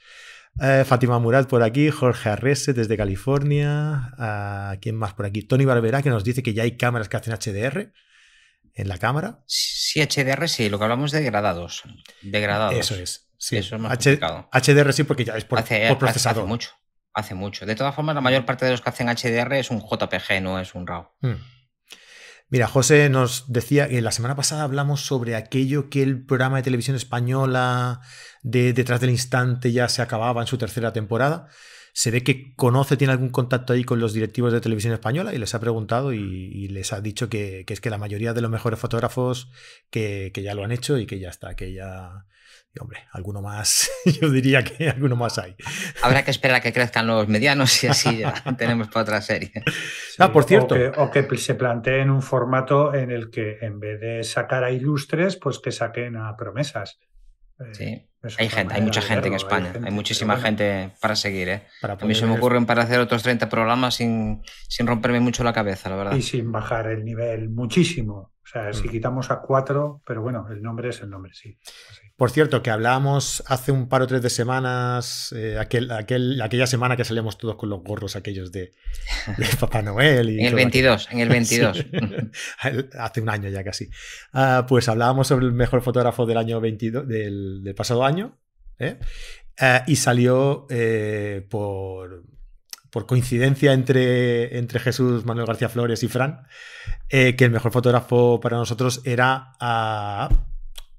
Eh, 0.61 0.83
Fátima 0.85 1.19
Murat 1.19 1.47
por 1.47 1.61
aquí, 1.63 1.91
Jorge 1.91 2.29
Arrese 2.29 2.73
desde 2.73 2.97
California. 2.97 4.13
¿Quién 4.81 4.95
más 4.95 5.13
por 5.13 5.25
aquí? 5.25 5.43
Tony 5.43 5.65
Barbera 5.65 6.01
que 6.01 6.09
nos 6.09 6.23
dice 6.23 6.41
que 6.41 6.53
ya 6.53 6.63
hay 6.63 6.77
cámaras 6.77 7.09
que 7.09 7.17
hacen 7.17 7.33
HDR 7.33 7.93
en 8.73 8.87
la 8.87 8.97
cámara. 8.97 9.43
Sí, 9.45 10.01
HDR 10.01 10.47
sí, 10.47 10.69
lo 10.69 10.77
que 10.77 10.83
hablamos 10.85 11.11
de 11.11 11.21
degradados. 11.21 11.83
Degradados. 12.21 12.77
Eso 12.77 12.95
es. 12.95 13.29
Sí. 13.37 13.57
Eso 13.57 13.75
es 13.75 13.81
más 13.81 13.97
HDR 13.99 14.93
sí, 14.93 15.03
porque 15.03 15.25
ya 15.25 15.37
es 15.37 15.45
por, 15.45 15.63
por 15.63 15.97
procesador. 15.97 16.43
Hace 16.43 16.47
mucho. 16.47 16.69
Hace 17.13 17.35
mucho. 17.35 17.65
De 17.65 17.75
todas 17.75 17.95
formas, 17.95 18.15
la 18.15 18.21
mayor 18.21 18.45
parte 18.45 18.65
de 18.65 18.71
los 18.71 18.81
que 18.81 18.89
hacen 18.89 19.07
HDR 19.07 19.53
es 19.53 19.71
un 19.71 19.79
JPG, 19.79 20.41
no 20.41 20.59
es 20.59 20.75
un 20.75 20.85
RAW. 20.85 21.09
Hmm. 21.21 21.35
Mira, 22.49 22.67
José 22.67 23.09
nos 23.09 23.51
decía 23.51 23.89
que 23.89 24.01
la 24.01 24.11
semana 24.11 24.35
pasada 24.35 24.63
hablamos 24.63 25.01
sobre 25.01 25.35
aquello 25.35 25.89
que 25.89 26.01
el 26.01 26.25
programa 26.25 26.57
de 26.57 26.63
televisión 26.63 26.95
española 26.95 27.99
de 28.41 28.71
Detrás 28.71 29.01
del 29.01 29.09
Instante 29.09 29.73
ya 29.73 29.89
se 29.89 30.01
acababa 30.01 30.41
en 30.41 30.47
su 30.47 30.57
tercera 30.57 30.93
temporada. 30.93 31.49
Se 31.91 32.09
ve 32.09 32.23
que 32.23 32.55
conoce, 32.55 32.95
tiene 32.95 33.11
algún 33.11 33.29
contacto 33.29 33.73
ahí 33.73 33.83
con 33.83 33.99
los 33.99 34.13
directivos 34.13 34.53
de 34.53 34.61
televisión 34.61 34.93
española 34.93 35.33
y 35.33 35.39
les 35.39 35.55
ha 35.55 35.59
preguntado 35.59 36.13
y, 36.13 36.67
les 36.69 36.93
ha 36.93 37.01
dicho 37.01 37.27
que, 37.27 37.65
es 37.67 37.81
que 37.81 37.89
la 37.89 37.97
mayoría 37.97 38.33
de 38.33 38.41
los 38.41 38.51
mejores 38.51 38.79
fotógrafos 38.79 39.51
que, 39.89 40.31
que, 40.33 40.41
ya 40.41 40.53
lo 40.53 40.63
han 40.63 40.71
hecho 40.71 40.97
y 40.97 41.05
que 41.05 41.19
ya 41.19 41.29
está, 41.29 41.55
que 41.55 41.73
ya, 41.73 42.27
hombre, 42.79 43.05
alguno 43.11 43.41
más, 43.41 43.89
yo 44.21 44.29
diría 44.29 44.63
que 44.63 44.89
alguno 44.89 45.15
más 45.15 45.37
hay. 45.37 45.55
Habrá 46.01 46.23
que 46.23 46.31
esperar 46.31 46.57
a 46.57 46.61
que 46.61 46.73
crezcan 46.73 47.07
los 47.07 47.27
medianos 47.27 47.83
y 47.83 47.87
así 47.87 48.19
ya 48.19 48.33
tenemos 48.57 48.87
para 48.87 49.01
otra 49.01 49.21
serie. 49.21 49.51
ah, 50.19 50.31
por 50.31 50.43
cierto. 50.43 50.75
O 50.97 51.11
que, 51.11 51.25
se 51.37 51.55
planteen 51.55 52.09
un 52.09 52.21
formato 52.21 52.93
en 52.93 53.11
el 53.11 53.29
que 53.29 53.57
en 53.61 53.79
vez 53.79 53.99
de 53.99 54.23
sacar 54.23 54.63
a 54.63 54.71
ilustres, 54.71 55.37
pues 55.37 55.59
que 55.59 55.71
saquen 55.71 56.17
a 56.17 56.35
promesas. 56.35 56.99
Eh, 57.59 57.73
sí, 57.73 58.07
hay 58.37 58.49
gente, 58.49 58.73
hay 58.73 58.81
mucha 58.81 59.01
gente 59.01 59.27
en 59.27 59.33
España, 59.33 59.73
hay, 59.83 59.91
muchísima 59.91 60.37
gente 60.37 60.91
para 61.01 61.15
seguir. 61.15 61.49
¿eh? 61.49 61.63
a 61.81 62.05
mí 62.05 62.13
se 62.13 62.25
me 62.25 62.37
ocurren 62.37 62.65
para 62.65 62.83
hacer 62.83 62.99
otros 62.99 63.23
30 63.23 63.49
programas 63.49 63.95
sin, 63.95 64.41
sin 64.67 64.85
romperme 64.85 65.19
mucho 65.19 65.43
la 65.43 65.53
cabeza, 65.53 65.89
la 65.89 65.95
verdad. 65.95 66.15
Y 66.15 66.21
sin 66.21 66.51
bajar 66.51 66.87
el 66.87 67.03
nivel 67.03 67.49
muchísimo. 67.49 68.33
O 68.47 68.49
sea, 68.49 68.71
si 68.71 68.87
mm. 68.87 68.91
quitamos 68.91 69.29
a 69.29 69.41
cuatro, 69.41 70.01
pero 70.05 70.21
bueno, 70.21 70.47
el 70.49 70.61
nombre 70.61 70.89
es 70.89 71.01
el 71.01 71.09
nombre, 71.09 71.33
sí. 71.33 71.57
Por 72.17 72.31
cierto, 72.31 72.63
que 72.63 72.71
hablábamos 72.71 73.43
hace 73.45 73.71
un 73.71 73.87
par 73.87 74.01
o 74.01 74.07
tres 74.07 74.23
de 74.23 74.31
semanas, 74.31 75.31
eh, 75.37 75.59
aquel, 75.59 75.91
aquel, 75.91 76.41
aquella 76.41 76.65
semana 76.65 76.97
que 76.97 77.05
salíamos 77.05 77.37
todos 77.37 77.57
con 77.57 77.69
los 77.69 77.83
gorros 77.83 78.15
aquellos 78.15 78.51
de, 78.51 78.73
Papá 79.59 79.83
Noel. 79.83 80.31
Y 80.31 80.39
en 80.39 80.47
el 80.47 80.55
22, 80.55 81.09
en 81.11 81.19
el 81.19 81.29
22. 81.29 81.85
hace 82.99 83.21
un 83.21 83.29
año 83.29 83.49
ya 83.49 83.63
casi. 83.63 83.89
Ah, 84.33 84.65
pues 84.67 84.89
hablábamos 84.89 85.27
sobre 85.27 85.45
el 85.45 85.51
mejor 85.51 85.83
fotógrafo 85.83 86.25
del 86.25 86.37
año 86.37 86.59
22, 86.59 87.07
del, 87.07 87.73
pasado 87.77 88.03
año. 88.03 88.35
¿eh? 88.79 88.97
Ah, 89.59 89.83
y 89.85 89.97
salió 89.97 90.65
eh, 90.71 91.45
por, 91.51 92.23
por 92.89 93.05
coincidencia 93.05 93.73
entre, 93.73 94.57
entre 94.57 94.79
Jesús 94.79 95.23
Manuel 95.23 95.45
García 95.45 95.69
Flores 95.69 96.01
y 96.01 96.07
Fran, 96.07 96.47
que 97.09 97.35
el 97.37 97.51
mejor 97.51 97.71
fotógrafo 97.71 98.39
para 98.39 98.57
nosotros 98.57 99.01
era 99.05 99.51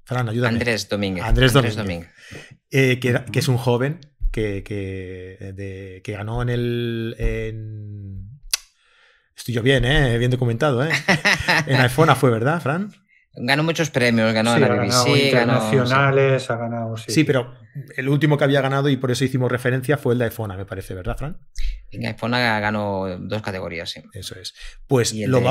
Fran, 0.09 0.27
ayúdame. 0.27 0.55
Andrés 0.55 0.89
Domínguez. 0.89 1.23
Andrés, 1.23 1.53
Domínguez. 1.53 2.09
Eh, 2.71 2.99
que, 2.99 3.39
es 3.39 3.47
un 3.47 3.57
joven 3.57 3.99
que, 4.31 4.63
que, 4.63 6.11
ganó 6.11 6.41
en 6.41 6.49
el. 6.49 7.15
Estoy 9.37 9.53
yo 9.53 9.61
bien, 9.61 9.85
¿eh? 9.85 10.17
bien 10.17 10.31
documentado. 10.31 10.83
¿eh? 10.83 10.89
En 11.67 11.79
iPhone 11.79 12.09
fue, 12.15 12.31
¿verdad, 12.31 12.59
Fran? 12.59 12.91
Ganó 13.35 13.61
muchos 13.61 13.91
premios, 13.91 14.33
ganó 14.33 14.55
en 14.55 14.61
la 14.61 14.69
BBC, 14.69 15.25
internacionales, 15.25 16.49
ha 16.49 16.55
ganado. 16.55 16.97
Sí. 16.97 17.11
sí, 17.11 17.23
pero 17.23 17.53
el 17.95 18.09
último 18.09 18.35
que 18.35 18.45
había 18.45 18.61
ganado 18.61 18.89
y 18.89 18.97
por 18.97 19.11
eso 19.11 19.23
hicimos 19.23 19.51
referencia 19.51 19.97
fue 19.97 20.13
el 20.13 20.19
de 20.19 20.25
iPhone, 20.25 20.57
me 20.57 20.65
parece, 20.65 20.95
¿verdad, 20.95 21.17
Fran? 21.17 21.37
En 21.91 22.05
iPhone 22.05 22.31
ganó 22.31 23.07
dos 23.19 23.41
categorías, 23.41 23.89
sí. 23.89 24.01
Eso 24.13 24.39
es. 24.39 24.53
Pues 24.87 25.13
lo, 25.13 25.41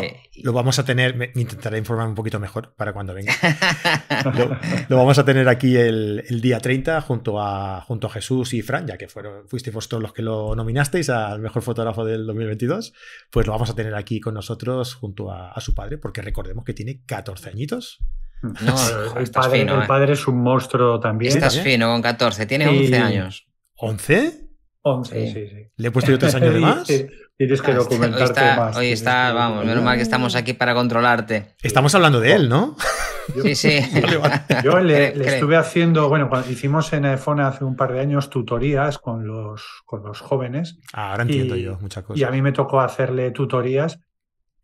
lo, 0.42 0.52
vamos 0.52 0.78
a 0.78 0.84
tener, 0.84 1.16
me, 1.16 1.32
intentaré 1.34 1.78
informar 1.78 2.06
un 2.06 2.14
poquito 2.14 2.38
mejor 2.38 2.74
para 2.76 2.92
cuando 2.92 3.14
venga. 3.14 3.32
lo, 4.88 4.96
vamos 4.96 5.18
a 5.18 5.24
tener 5.24 5.48
aquí 5.48 5.76
el, 5.76 6.24
día 6.40 6.60
30 6.60 7.00
junto 7.00 7.40
a, 7.40 7.80
junto 7.82 8.06
a 8.06 8.10
Jesús 8.10 8.54
y 8.54 8.62
Fran, 8.62 8.86
ya 8.86 8.96
que 8.96 9.08
fueron, 9.08 9.48
fuisteis 9.48 9.74
vosotros 9.74 10.02
los 10.02 10.12
que 10.12 10.22
lo 10.22 10.54
nominasteis 10.54 11.10
al 11.10 11.40
mejor 11.40 11.62
fotógrafo 11.62 12.04
del 12.04 12.26
2022. 12.26 12.92
Pues 13.30 13.46
lo 13.46 13.52
vamos 13.52 13.70
a 13.70 13.74
tener 13.74 13.94
aquí 13.94 14.20
con 14.20 14.34
nosotros 14.34 14.94
junto 14.94 15.32
a, 15.32 15.50
a 15.50 15.60
su 15.60 15.74
padre, 15.74 15.98
porque 15.98 16.22
recordemos 16.22 16.64
que 16.64 16.74
tiene 16.74 17.02
14 17.04 17.50
añitos. 17.50 17.98
No, 18.42 18.76
el, 19.18 19.30
padre, 19.30 19.62
el, 19.62 19.86
padre, 19.86 20.12
es 20.12 20.26
un 20.28 20.42
monstruo 20.42 21.00
también. 21.00 21.32
Estás 21.32 21.56
¿eh? 21.56 21.62
fino 21.62 21.88
con 21.88 22.02
14, 22.02 22.46
tiene 22.46 22.68
11 22.68 22.96
años. 22.98 23.48
¿11? 23.76 24.47
11, 24.82 25.26
sí. 25.26 25.48
sí, 25.48 25.66
¿Le 25.76 25.88
he 25.88 25.90
puesto 25.90 26.10
yo 26.10 26.18
tres 26.18 26.34
años 26.34 26.54
de 26.54 26.60
más? 26.60 26.86
Tienes 27.36 27.62
que 27.62 27.72
documentarte 27.72 28.40
más. 28.56 28.76
Hoy 28.76 28.92
está, 28.92 29.32
vamos, 29.32 29.64
menos 29.64 29.84
mal 29.84 29.96
que 29.96 30.02
estamos 30.02 30.34
aquí 30.34 30.54
para 30.54 30.74
controlarte. 30.74 31.54
Estamos 31.62 31.94
hablando 31.94 32.20
de 32.20 32.32
él, 32.32 32.48
¿no? 32.48 32.76
sí, 33.42 33.54
sí. 33.54 33.78
Yo 34.64 34.80
le, 34.80 35.08
estuve 35.34 35.56
haciendo, 35.56 36.08
bueno, 36.08 36.28
cuando 36.28 36.50
hicimos 36.50 36.92
en 36.92 37.04
iPhone 37.04 37.40
hace 37.40 37.64
un 37.64 37.76
par 37.76 37.92
de 37.92 38.00
años 38.00 38.30
tutorías 38.30 38.98
con 38.98 39.26
los, 39.26 39.62
con 39.84 40.02
los 40.02 40.20
jóvenes. 40.20 40.78
Ah, 40.92 41.12
ahora 41.12 41.22
entiendo 41.22 41.56
yo 41.56 41.78
muchas 41.80 42.04
cosas. 42.04 42.20
Y 42.20 42.24
a 42.24 42.30
mí 42.30 42.42
me 42.42 42.52
tocó 42.52 42.80
hacerle 42.80 43.30
tutorías 43.30 44.00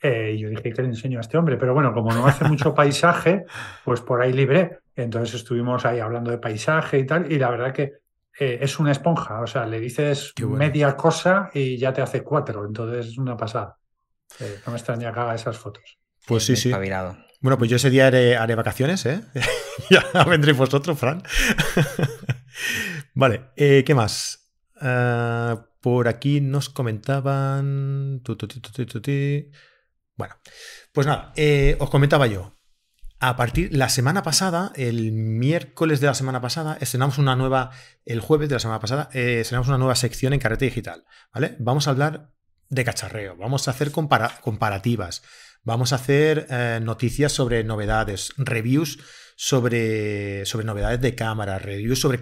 eh, 0.01 0.33
y 0.35 0.39
yo 0.39 0.49
dije, 0.49 0.73
¿qué 0.73 0.83
le 0.83 0.89
enseño 0.89 1.19
a 1.19 1.21
este 1.21 1.39
hombre? 1.39 1.57
Pero 1.57 1.75
bueno, 1.75 1.93
como 1.95 2.13
no 2.13 2.27
hace 2.27 2.45
mucho 2.45 2.75
paisaje, 2.75 3.45
pues 3.85 4.01
por 4.01 4.21
ahí 4.21 4.33
libre. 4.33 4.81
Entonces 4.97 5.35
estuvimos 5.35 5.85
ahí 5.87 6.01
hablando 6.01 6.31
de 6.31 6.39
paisaje 6.39 6.99
y 6.99 7.07
tal, 7.07 7.31
y 7.31 7.39
la 7.39 7.51
verdad 7.51 7.73
que 7.73 8.04
eh, 8.39 8.59
es 8.61 8.79
una 8.79 8.93
esponja, 8.93 9.41
o 9.41 9.47
sea, 9.47 9.67
le 9.67 9.81
dices 9.81 10.33
media 10.41 10.97
cosa 10.97 11.51
y 11.55 11.77
ya 11.79 11.93
te 11.93 12.03
hace 12.03 12.23
cuatro, 12.23 12.65
entonces 12.65 13.07
es 13.07 13.19
una 13.19 13.37
pasada. 13.37 13.79
Eh, 14.41 14.61
no 14.67 14.73
me 14.73 14.79
extraña 14.79 15.13
que 15.13 15.21
haga 15.21 15.35
esas 15.35 15.57
fotos. 15.57 15.99
Pues 16.27 16.45
sí, 16.45 16.57
sí. 16.57 16.73
Bueno, 17.41 17.59
pues 17.59 17.71
yo 17.71 17.77
ese 17.77 17.91
día 17.91 18.07
haré, 18.07 18.55
vacaciones, 18.55 19.05
¿eh? 19.07 19.21
ya 19.91 20.25
vendréis 20.25 20.57
vosotros, 20.57 20.99
Fran. 20.99 21.23
vale, 23.15 23.51
¿qué 23.57 23.95
más? 23.95 24.41
por 25.81 26.09
aquí 26.09 26.41
nos 26.41 26.69
comentaban... 26.71 28.23
Bueno, 30.17 30.37
pues 30.93 31.07
nada, 31.07 31.33
eh, 31.37 31.77
os 31.81 31.91
comentaba 31.91 32.27
yo. 32.27 32.54
A 33.27 33.37
partir 33.37 33.75
la 33.75 33.89
semana 33.89 34.23
pasada, 34.23 34.71
el 34.77 35.11
miércoles 35.13 35.99
de 35.99 36.09
la 36.09 36.13
semana 36.13 36.43
pasada, 36.43 36.77
estrenamos 36.79 37.17
una 37.17 37.35
nueva, 37.37 37.71
el 38.05 38.21
jueves 38.21 38.51
de 38.51 38.57
la 38.57 38.59
semana 38.59 38.81
pasada, 38.81 39.09
eh, 39.15 39.41
estrenamos 39.41 39.69
una 39.69 39.79
nueva 39.79 39.95
sección 39.95 40.35
en 40.35 40.41
Carrete 40.41 40.67
Digital. 40.67 41.07
¿Vale? 41.33 41.57
Vamos 41.59 41.87
a 41.87 41.93
hablar 41.93 42.35
de 42.69 42.85
cacharreo, 42.85 43.35
vamos 43.39 43.67
a 43.67 43.71
hacer 43.71 43.93
comparativas, 43.93 45.23
vamos 45.63 45.95
a 45.95 45.97
hacer 45.97 46.49
eh, 46.51 46.81
noticias 46.83 47.33
sobre 47.33 47.65
novedades, 47.65 48.35
reviews 48.37 48.99
sobre, 49.37 50.45
sobre 50.45 50.67
novedades 50.67 51.01
de 51.01 51.15
cámara, 51.15 51.59
reviews 51.59 52.01
sobre 52.01 52.21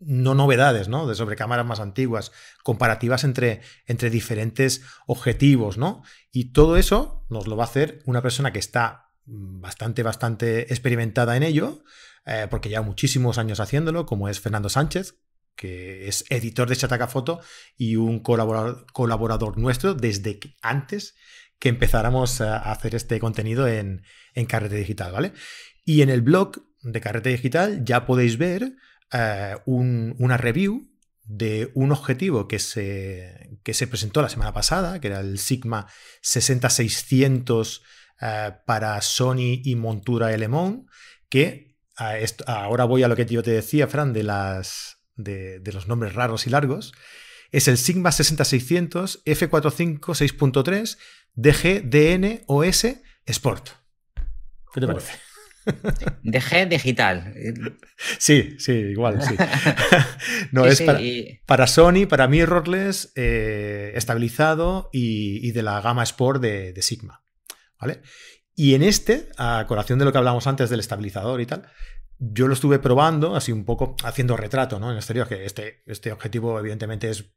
no 0.00 0.34
novedades, 0.34 0.88
¿no? 0.88 1.06
De 1.06 1.14
sobre 1.14 1.36
cámaras 1.36 1.64
más 1.64 1.78
antiguas, 1.78 2.32
comparativas 2.64 3.22
entre, 3.22 3.60
entre 3.86 4.10
diferentes 4.10 4.82
objetivos, 5.06 5.78
¿no? 5.78 6.02
Y 6.32 6.50
todo 6.50 6.76
eso 6.76 7.24
nos 7.28 7.46
lo 7.46 7.56
va 7.56 7.62
a 7.62 7.68
hacer 7.68 8.00
una 8.04 8.20
persona 8.20 8.52
que 8.52 8.58
está 8.58 9.09
bastante, 9.30 10.02
bastante 10.02 10.72
experimentada 10.72 11.36
en 11.36 11.42
ello, 11.42 11.84
eh, 12.26 12.46
porque 12.50 12.68
lleva 12.68 12.82
muchísimos 12.82 13.38
años 13.38 13.60
haciéndolo, 13.60 14.06
como 14.06 14.28
es 14.28 14.40
Fernando 14.40 14.68
Sánchez, 14.68 15.16
que 15.56 16.08
es 16.08 16.24
editor 16.30 16.68
de 16.68 16.76
Chataca 16.76 17.06
Foto 17.06 17.40
y 17.76 17.96
un 17.96 18.20
colaborador, 18.20 18.86
colaborador 18.92 19.58
nuestro 19.58 19.94
desde 19.94 20.40
antes 20.62 21.14
que 21.58 21.68
empezáramos 21.68 22.40
a 22.40 22.58
hacer 22.58 22.94
este 22.94 23.20
contenido 23.20 23.68
en, 23.68 24.02
en 24.34 24.46
Carrete 24.46 24.76
Digital, 24.76 25.12
¿vale? 25.12 25.32
Y 25.84 26.02
en 26.02 26.08
el 26.08 26.22
blog 26.22 26.62
de 26.82 27.00
Carrete 27.00 27.28
Digital 27.30 27.84
ya 27.84 28.06
podéis 28.06 28.38
ver 28.38 28.72
eh, 29.12 29.56
una 29.66 30.36
review 30.36 30.88
de 31.24 31.70
un 31.74 31.92
objetivo 31.92 32.48
que 32.48 32.58
se, 32.58 33.58
que 33.62 33.74
se 33.74 33.86
presentó 33.86 34.22
la 34.22 34.28
semana 34.28 34.52
pasada, 34.52 35.00
que 35.00 35.08
era 35.08 35.20
el 35.20 35.38
Sigma 35.38 35.86
60600 36.22 37.82
eh, 38.20 38.52
para 38.66 39.00
Sony 39.00 39.62
y 39.64 39.74
montura 39.76 40.32
Elemon, 40.34 40.86
que 41.28 41.76
ahora 42.46 42.84
voy 42.84 43.02
a 43.02 43.08
lo 43.08 43.16
que 43.16 43.26
yo 43.26 43.42
te 43.42 43.50
decía, 43.50 43.86
Fran, 43.86 44.12
de, 44.12 44.22
las, 44.22 44.98
de, 45.16 45.62
los 45.72 45.88
nombres 45.88 46.14
raros 46.14 46.46
y 46.46 46.50
largos. 46.50 46.92
Es 47.50 47.68
el 47.68 47.78
Sigma 47.78 48.12
6600 48.12 49.24
F45 49.24 50.00
6.3 50.00 50.98
DG 51.34 51.82
DN 51.88 52.44
Sport. 53.26 53.68
¿Qué 54.72 54.80
te 54.80 54.86
parece? 54.86 55.12
DG 56.22 56.68
digital. 56.68 57.34
Sí, 58.18 58.56
sí, 58.58 58.72
igual, 58.72 59.20
sí. 59.22 59.34
no, 60.52 60.66
es 60.66 60.82
para, 61.46 61.66
Sony, 61.66 62.06
para 62.08 62.28
mirrorless, 62.28 63.12
eh, 63.14 63.92
estabilizado 63.94 64.90
y, 64.92 65.50
de 65.52 65.62
la 65.62 65.80
gama 65.80 66.02
Sport 66.02 66.40
de, 66.40 66.72
de 66.72 66.82
Sigma. 66.82 67.22
Y 68.54 68.74
en 68.74 68.82
este, 68.82 69.30
a 69.38 69.64
colación 69.66 69.98
de 69.98 70.04
lo 70.04 70.12
que 70.12 70.18
hablamos 70.18 70.46
antes 70.46 70.68
del 70.70 70.80
estabilizador 70.80 71.40
y 71.40 71.46
tal, 71.46 71.66
yo 72.18 72.46
lo 72.46 72.54
estuve 72.54 72.78
probando, 72.78 73.34
así 73.34 73.52
un 73.52 73.64
poco 73.64 73.96
haciendo 74.04 74.36
retrato, 74.36 74.78
¿no? 74.78 74.90
En 74.90 74.96
exterior, 74.96 75.26
que 75.26 75.46
este, 75.46 75.82
este 75.86 76.12
objetivo, 76.12 76.58
evidentemente, 76.58 77.08
es. 77.10 77.32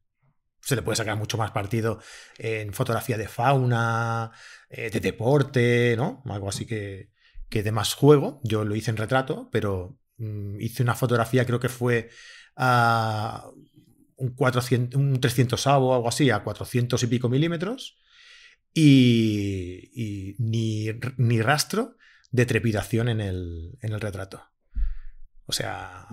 Se 0.61 0.77
le 0.77 0.81
puede 0.81 0.95
sacar 0.95 1.17
mucho 1.17 1.37
más 1.37 1.51
partido 1.51 1.99
en 2.37 2.73
fotografía 2.73 3.17
de 3.17 3.27
fauna, 3.27 4.31
eh, 4.69 4.89
de 4.89 4.99
deporte, 5.01 5.95
¿no? 5.97 6.23
Algo 6.25 6.47
así 6.47 6.65
que, 6.65 7.11
que 7.49 7.63
de 7.63 7.71
más 7.73 7.93
juego. 7.93 8.39
Yo 8.43 8.63
lo 8.63 8.75
hice 8.75 8.91
en 8.91 8.97
retrato, 8.97 9.49
pero 9.51 9.97
mm, 10.17 10.61
hice 10.61 10.83
una 10.83 10.95
fotografía, 10.95 11.45
creo 11.45 11.59
que 11.59 11.67
fue 11.67 12.09
a 12.55 13.49
un, 14.15 14.35
400, 14.35 14.99
un 14.99 15.19
300 15.19 15.67
o 15.67 15.93
algo 15.93 16.07
así, 16.07 16.29
a 16.29 16.43
400 16.43 17.01
y 17.03 17.07
pico 17.07 17.27
milímetros 17.27 17.97
y, 18.73 20.35
ni, 20.39 21.41
rastro 21.41 21.97
de 22.31 22.45
trepidación 22.45 23.09
en 23.09 23.21
el, 23.21 23.99
retrato. 23.99 24.43
O 25.45 25.51
sea, 25.51 26.07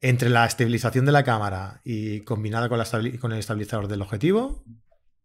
entre 0.00 0.30
la 0.30 0.46
estabilización 0.46 1.06
de 1.06 1.12
la 1.12 1.24
cámara 1.24 1.80
y 1.84 2.20
combinada 2.20 2.68
con, 2.68 2.80
con 3.18 3.32
el 3.32 3.38
estabilizador 3.38 3.88
del 3.88 4.02
objetivo, 4.02 4.64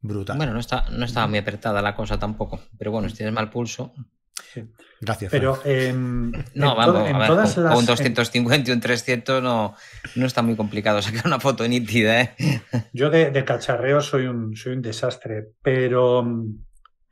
brutal. 0.02 0.38
Bueno, 0.38 0.54
no, 0.54 0.60
está, 0.60 0.86
no 0.89 1.06
estaba 1.06 1.28
muy 1.28 1.38
apretada 1.38 1.82
la 1.82 1.96
cosa 1.96 2.17
tampoco, 2.17 2.60
pero 2.78 2.91
bueno, 2.91 3.10
si 3.10 3.17
tienes 3.17 3.34
mal 3.34 3.50
pulso. 3.50 3.94
Gracias. 5.00 5.32
Pero 5.32 5.60
em, 5.65 6.32
no, 6.56 6.76
vamos, 6.76 7.10
en 7.10 7.17
todas 7.28 7.58
las, 7.58 7.78
un 7.78 7.86
250 7.86 8.70
y 8.70 8.74
un 8.74 8.80
300 8.82 9.41
no, 9.41 9.76
no 10.15 10.26
está 10.26 10.41
muy 10.41 10.56
complicado 10.56 11.02
sacar 11.02 11.26
una 11.26 11.39
foto 11.39 11.67
nítida. 11.67 12.22
¿eh? 12.22 12.36
Yo 12.94 13.10
de, 13.10 13.32
de, 13.32 13.46
cacharreo 13.46 14.02
soy 14.02 14.26
un, 14.26 14.56
soy 14.56 14.74
un 14.74 14.82
desastre, 14.82 15.52
pero 15.62 16.24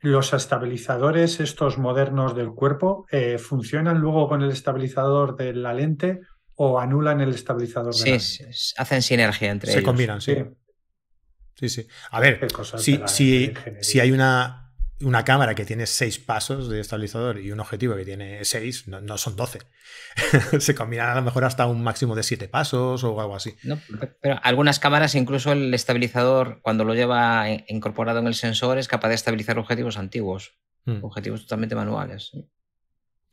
los 0.00 0.32
estabilizadores, 0.32 1.40
estos 1.40 1.78
modernos 1.78 2.34
del 2.34 2.52
cuerpo, 2.52 3.06
eh, 3.10 3.38
¿funcionan 3.38 3.98
luego 3.98 4.28
con 4.28 4.42
el 4.42 4.50
estabilizador 4.50 5.36
de 5.36 5.54
la 5.54 5.74
lente 5.74 6.20
o 6.54 6.80
anulan 6.80 7.20
el 7.20 7.30
estabilizador 7.30 7.94
de 7.94 8.00
la 8.00 8.06
lente? 8.06 8.20
Sí, 8.20 8.74
hacen 8.76 9.02
sinergia 9.02 9.50
entre 9.50 9.70
ellos. 9.70 9.80
Se 9.80 9.84
combinan, 9.84 10.20
sí. 10.20 10.36
Sí, 11.54 11.68
sí. 11.68 11.86
A 12.10 12.20
ver, 12.20 12.46
si, 12.78 13.52
si 13.82 14.00
hay 14.00 14.12
una, 14.12 14.69
una 15.02 15.24
cámara 15.24 15.54
que 15.54 15.64
tiene 15.64 15.86
seis 15.86 16.18
pasos 16.18 16.68
de 16.68 16.80
estabilizador 16.80 17.40
y 17.40 17.50
un 17.52 17.60
objetivo 17.60 17.96
que 17.96 18.04
tiene 18.04 18.44
seis, 18.44 18.86
no, 18.86 19.16
son 19.18 19.36
doce. 19.36 19.60
Se 20.60 20.74
combinan 20.74 21.10
a 21.10 21.14
lo 21.16 21.22
mejor 21.22 21.44
hasta 21.44 21.66
un 21.66 21.82
máximo 21.82 22.14
de 22.14 22.22
siete 22.22 22.48
pasos 22.48 23.02
o 23.04 23.20
algo 23.20 23.34
así. 23.34 23.56
pero 24.20 24.38
algunas 24.42 24.78
cámaras, 24.78 25.14
incluso 25.14 25.52
el 25.52 25.72
estabilizador, 25.72 26.60
cuando 26.62 26.84
lo 26.84 26.94
lleva 26.94 27.46
incorporado 27.68 28.18
en 28.18 28.26
el 28.26 28.34
sensor, 28.34 28.78
es 28.78 28.88
capaz 28.88 29.08
de 29.08 29.14
estabilizar 29.14 29.58
objetivos 29.58 29.96
antiguos, 29.96 30.58
hmm. 30.84 31.02
objetivos 31.02 31.42
totalmente 31.42 31.74
manuales. 31.74 32.32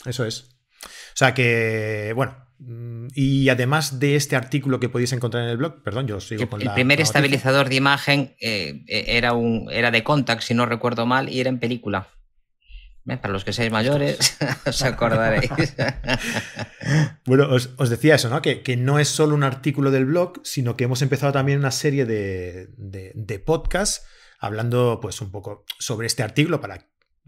Eso 0.05 0.25
es. 0.25 0.55
O 0.83 1.17
sea 1.17 1.33
que, 1.33 2.13
bueno, 2.15 2.46
Mm, 2.46 2.46
y 2.59 3.49
además 3.49 3.99
de 3.99 4.15
este 4.15 4.35
artículo 4.35 4.79
que 4.79 4.89
podéis 4.89 5.13
encontrar 5.13 5.43
en 5.43 5.49
el 5.49 5.57
blog, 5.57 5.83
perdón, 5.83 6.07
yo 6.07 6.19
sigo 6.19 6.49
con 6.49 6.61
el 6.61 6.71
primer 6.73 6.99
estabilizador 7.01 7.69
de 7.69 7.75
imagen 7.75 8.35
eh, 8.39 8.83
eh, 8.87 9.05
era, 9.09 9.33
un, 9.33 9.69
era 9.71 9.91
de 9.91 10.03
Contact, 10.03 10.41
si 10.41 10.53
no 10.53 10.65
recuerdo 10.65 11.05
mal, 11.05 11.29
y 11.29 11.39
era 11.39 11.49
en 11.49 11.59
película. 11.59 12.07
Para 13.05 13.29
los 13.29 13.45
que 13.45 13.53
seáis 13.53 13.71
mayores, 13.71 14.37
os 14.65 14.81
acordaréis. 14.81 15.49
bueno, 17.25 17.47
os, 17.49 17.89
decía 17.89 18.15
eso, 18.15 18.29
¿no? 18.29 18.41
Que, 18.41 18.75
no 18.77 18.99
es 18.99 19.07
solo 19.07 19.33
un 19.33 19.43
artículo 19.43 19.91
del 19.91 20.05
blog, 20.05 20.41
sino 20.43 20.75
que 20.75 20.83
hemos 20.83 21.01
empezado 21.01 21.31
también 21.31 21.59
una 21.59 21.71
serie 21.71 22.05
de, 22.05 22.67
de, 22.75 23.13
de 23.15 23.39
podcasts 23.39 24.05
hablando 24.39 24.99
pues 25.01 25.21
un 25.21 25.31
poco 25.31 25.65
sobre 25.79 26.07
este 26.07 26.23
artículo 26.23 26.61
para 26.61 26.87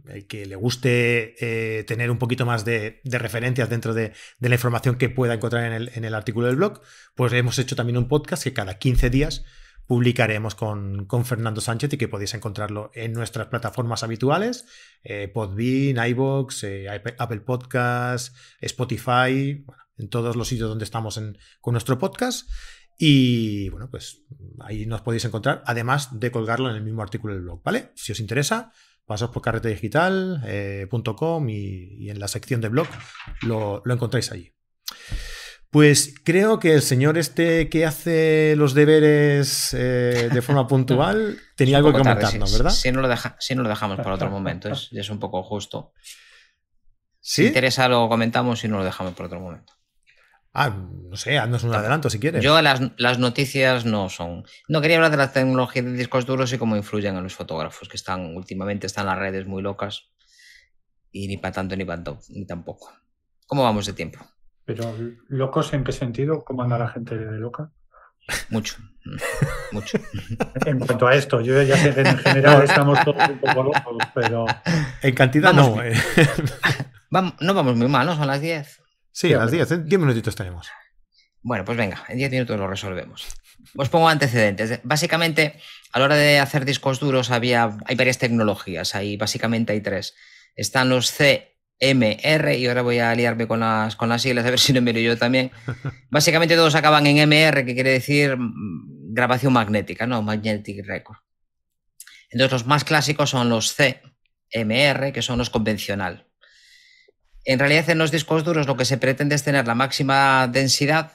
el 0.10 0.28
que 0.28 0.46
le 0.46 0.56
guste 0.56 1.36
eh, 1.40 1.84
tener 1.84 2.12
un 2.12 2.18
poquito 2.18 2.46
más 2.46 2.66
de, 2.66 3.02
referencias 3.04 3.70
dentro 3.70 3.94
de, 3.94 4.14
la 4.40 4.56
información 4.56 4.98
que 4.98 5.10
pueda 5.10 5.34
encontrar 5.34 5.72
en 5.72 6.06
el, 6.06 6.14
artículo 6.14 6.48
del 6.48 6.56
blog, 6.56 6.82
pues 7.16 7.34
hemos 7.34 7.60
hecho 7.60 7.76
también 7.76 7.98
un 7.98 8.08
podcast 8.08 8.44
que 8.44 8.54
cada 8.54 8.78
15 8.78 9.10
días 9.10 9.46
publicaremos 9.86 10.54
con, 10.56 11.08
Fernando 11.26 11.62
Sánchez 11.62 11.94
y 11.94 11.98
que 11.98 12.08
podéis 12.08 12.34
encontrarlo 12.34 12.92
en 12.94 13.14
nuestras 13.14 13.48
plataformas 13.48 14.04
habituales, 14.04 14.66
eh, 15.04 15.28
Podbean, 15.34 16.06
iVoox, 16.10 16.64
eh, 16.64 16.88
Apple 16.90 17.42
Podcasts, 17.42 18.36
Spotify, 18.62 19.66
en 19.98 20.10
todos 20.10 20.36
los 20.36 20.48
sitios 20.48 20.70
donde 20.70 20.86
estamos 20.86 21.20
con 21.62 21.72
nuestro 21.74 21.98
podcast. 21.98 22.48
Y 23.02 23.70
bueno, 23.70 23.90
pues 23.90 24.24
ahí 24.60 24.86
nos 24.86 25.02
podéis 25.02 25.24
encontrar, 25.24 25.64
además 25.66 26.20
de 26.20 26.32
colgarlo 26.32 26.70
en 26.70 26.76
el 26.76 26.84
mismo 26.84 27.02
artículo 27.02 27.34
del 27.34 27.44
blog, 27.44 27.64
¿vale? 27.64 27.92
Si 27.96 28.12
os 28.12 28.20
interesa, 28.20 28.74
pasaos 29.10 29.32
por 29.32 29.42
carretedigital.com 29.42 31.50
eh, 31.50 31.52
y, 31.52 32.10
en 32.12 32.20
la 32.20 32.28
sección 32.28 32.62
de 32.62 32.70
blog 32.70 32.86
lo, 33.42 33.82
encontráis 33.88 34.32
allí. 34.32 34.54
Pues 35.72 36.14
creo 36.24 36.60
que 36.60 36.76
el 36.76 36.84
señor 36.84 37.18
este 37.18 37.70
que 37.70 37.88
hace 37.88 38.54
los 38.56 38.76
deberes 38.76 39.74
eh, 39.74 40.30
de 40.32 40.42
forma 40.44 40.68
puntual 40.68 41.40
tenía 41.56 41.78
algo 41.78 41.92
que 41.92 41.98
comentarnos, 41.98 42.54
¿verdad? 42.54 42.70
Si, 42.70 42.92
no 42.92 43.02
lo 43.02 43.10
si 43.40 43.56
no 43.56 43.64
lo 43.64 43.70
dejamos 43.70 43.98
para 43.98 44.14
otro 44.14 44.30
momento, 44.30 44.70
es, 44.70 44.90
es 44.92 45.10
un 45.10 45.20
poco 45.20 45.42
justo. 45.42 45.92
Si 47.20 47.48
interesa 47.48 47.90
lo 47.90 48.08
comentamos 48.10 48.64
y 48.64 48.68
no 48.68 48.78
lo 48.78 48.84
dejamos 48.84 49.14
para 49.14 49.26
otro 49.26 49.40
momento. 49.40 49.74
Ah, 50.54 50.70
no 50.70 51.16
sé, 51.16 51.38
haznos 51.38 51.64
un 51.64 51.74
adelanto 51.74 52.10
si 52.10 52.20
quieres. 52.20 52.44
Yo 52.44 52.60
las, 52.62 52.82
las, 52.98 53.20
noticias 53.20 53.86
no 53.86 54.10
son. 54.10 54.46
No 54.68 54.82
quería 54.82 54.98
hablar 54.98 55.12
de 55.12 55.18
la 55.18 55.32
tecnología 55.32 55.84
de 55.84 55.94
discos 55.94 56.26
duros 56.26 56.52
y 56.52 56.58
cómo 56.58 56.76
influyen 56.76 57.16
en 57.16 57.24
los 57.24 57.36
fotógrafos, 57.36 57.88
que 57.88 57.98
están 57.98 58.36
últimamente 58.36 58.88
están 58.88 59.06
las 59.06 59.20
redes 59.20 59.46
muy 59.46 59.62
locas. 59.62 60.10
Y 61.12 61.28
ni 61.28 61.38
para 61.38 61.54
tanto 61.54 61.76
ni 61.76 61.86
para 61.86 62.04
ni 62.30 62.46
tampoco. 62.46 62.92
¿Cómo 63.46 63.64
vamos 63.64 63.86
de 63.86 63.94
tiempo? 63.94 64.20
Pero 64.66 64.96
locos 65.28 65.74
en 65.74 65.84
qué 65.84 65.92
sentido? 65.92 66.44
¿Cómo 66.44 66.64
anda 66.64 66.78
la 66.78 66.90
gente 66.90 67.18
de 67.18 67.40
loca? 67.40 67.72
Mucho, 68.50 68.76
mucho. 69.72 69.98
En 70.66 70.80
cuanto 70.80 71.08
a 71.08 71.16
esto, 71.16 71.42
yo 71.42 71.62
ya 71.64 71.78
sé 71.78 71.94
que 71.94 72.02
en 72.02 72.18
general 72.18 72.64
estamos 72.64 73.04
todos 73.04 73.30
un 73.30 73.40
poco 73.40 73.64
locos, 73.64 74.04
pero. 74.14 74.46
En 75.02 75.16
cantidad 75.16 75.54
no. 75.54 75.82
Eh. 75.84 75.94
no 77.12 77.54
vamos 77.54 77.76
muy 77.76 77.88
mal, 77.88 78.06
¿no? 78.06 78.16
Son 78.16 78.28
las 78.28 78.42
10. 78.42 78.82
Sí, 79.20 79.34
a 79.34 79.40
las 79.40 79.52
10, 79.52 79.86
10 79.86 80.00
minutitos 80.00 80.34
tenemos. 80.34 80.70
Bueno, 81.42 81.66
pues 81.66 81.78
venga, 81.78 82.06
en 82.08 82.20
10 82.20 82.32
minutos 82.32 82.58
lo 82.58 82.70
resolvemos. 82.70 83.28
Os 83.76 83.90
pongo 83.90 84.08
antecedentes. 84.08 84.80
Básicamente, 84.84 85.60
a 85.92 86.00
la 86.00 86.06
hora 86.06 86.16
de 86.16 86.40
hacer 86.40 86.64
discos 86.64 87.02
duros 87.02 87.30
había, 87.30 87.78
hay 87.84 87.98
varias 87.98 88.18
tecnologías, 88.18 88.96
hay, 88.96 89.18
básicamente 89.18 89.74
hay 89.74 89.82
tres. 89.82 90.16
Están 90.56 90.88
los 90.88 91.12
CMR, 91.12 92.54
y 92.56 92.68
ahora 92.68 92.82
voy 92.82 93.00
a 93.00 93.14
liarme 93.14 93.46
con 93.46 93.60
las, 93.60 93.98
con 93.98 94.08
las 94.08 94.22
siglas 94.22 94.46
a 94.46 94.52
ver 94.52 94.60
si 94.60 94.72
no 94.72 94.82
miro 94.82 95.02
yo 95.02 95.18
también. 95.18 95.52
Básicamente 96.10 96.56
todos 96.56 96.76
acaban 96.76 97.06
en 97.06 97.18
MR, 97.18 97.66
que 97.66 97.74
quiere 97.74 97.92
decir 97.92 98.38
mm, 98.38 99.14
grabación 99.14 99.52
magnética, 99.52 100.08
¿no? 100.08 100.22
Magnetic 100.22 100.88
Record. 100.88 101.18
Entonces 102.30 102.54
los 102.54 102.68
más 102.68 102.86
clásicos 102.86 103.32
son 103.32 103.50
los 103.50 103.76
CMR, 103.76 105.12
que 105.12 105.22
son 105.22 105.40
los 105.40 105.50
convencional. 105.50 106.29
En 107.46 107.60
realidad, 107.60 107.90
en 107.90 107.98
los 107.98 108.12
discos 108.12 108.44
duros 108.44 108.68
lo 108.68 108.78
que 108.78 108.86
se 108.86 108.98
pretende 108.98 109.36
es 109.36 109.44
tener 109.44 109.66
la 109.68 109.76
máxima 109.76 110.48
densidad 110.48 111.14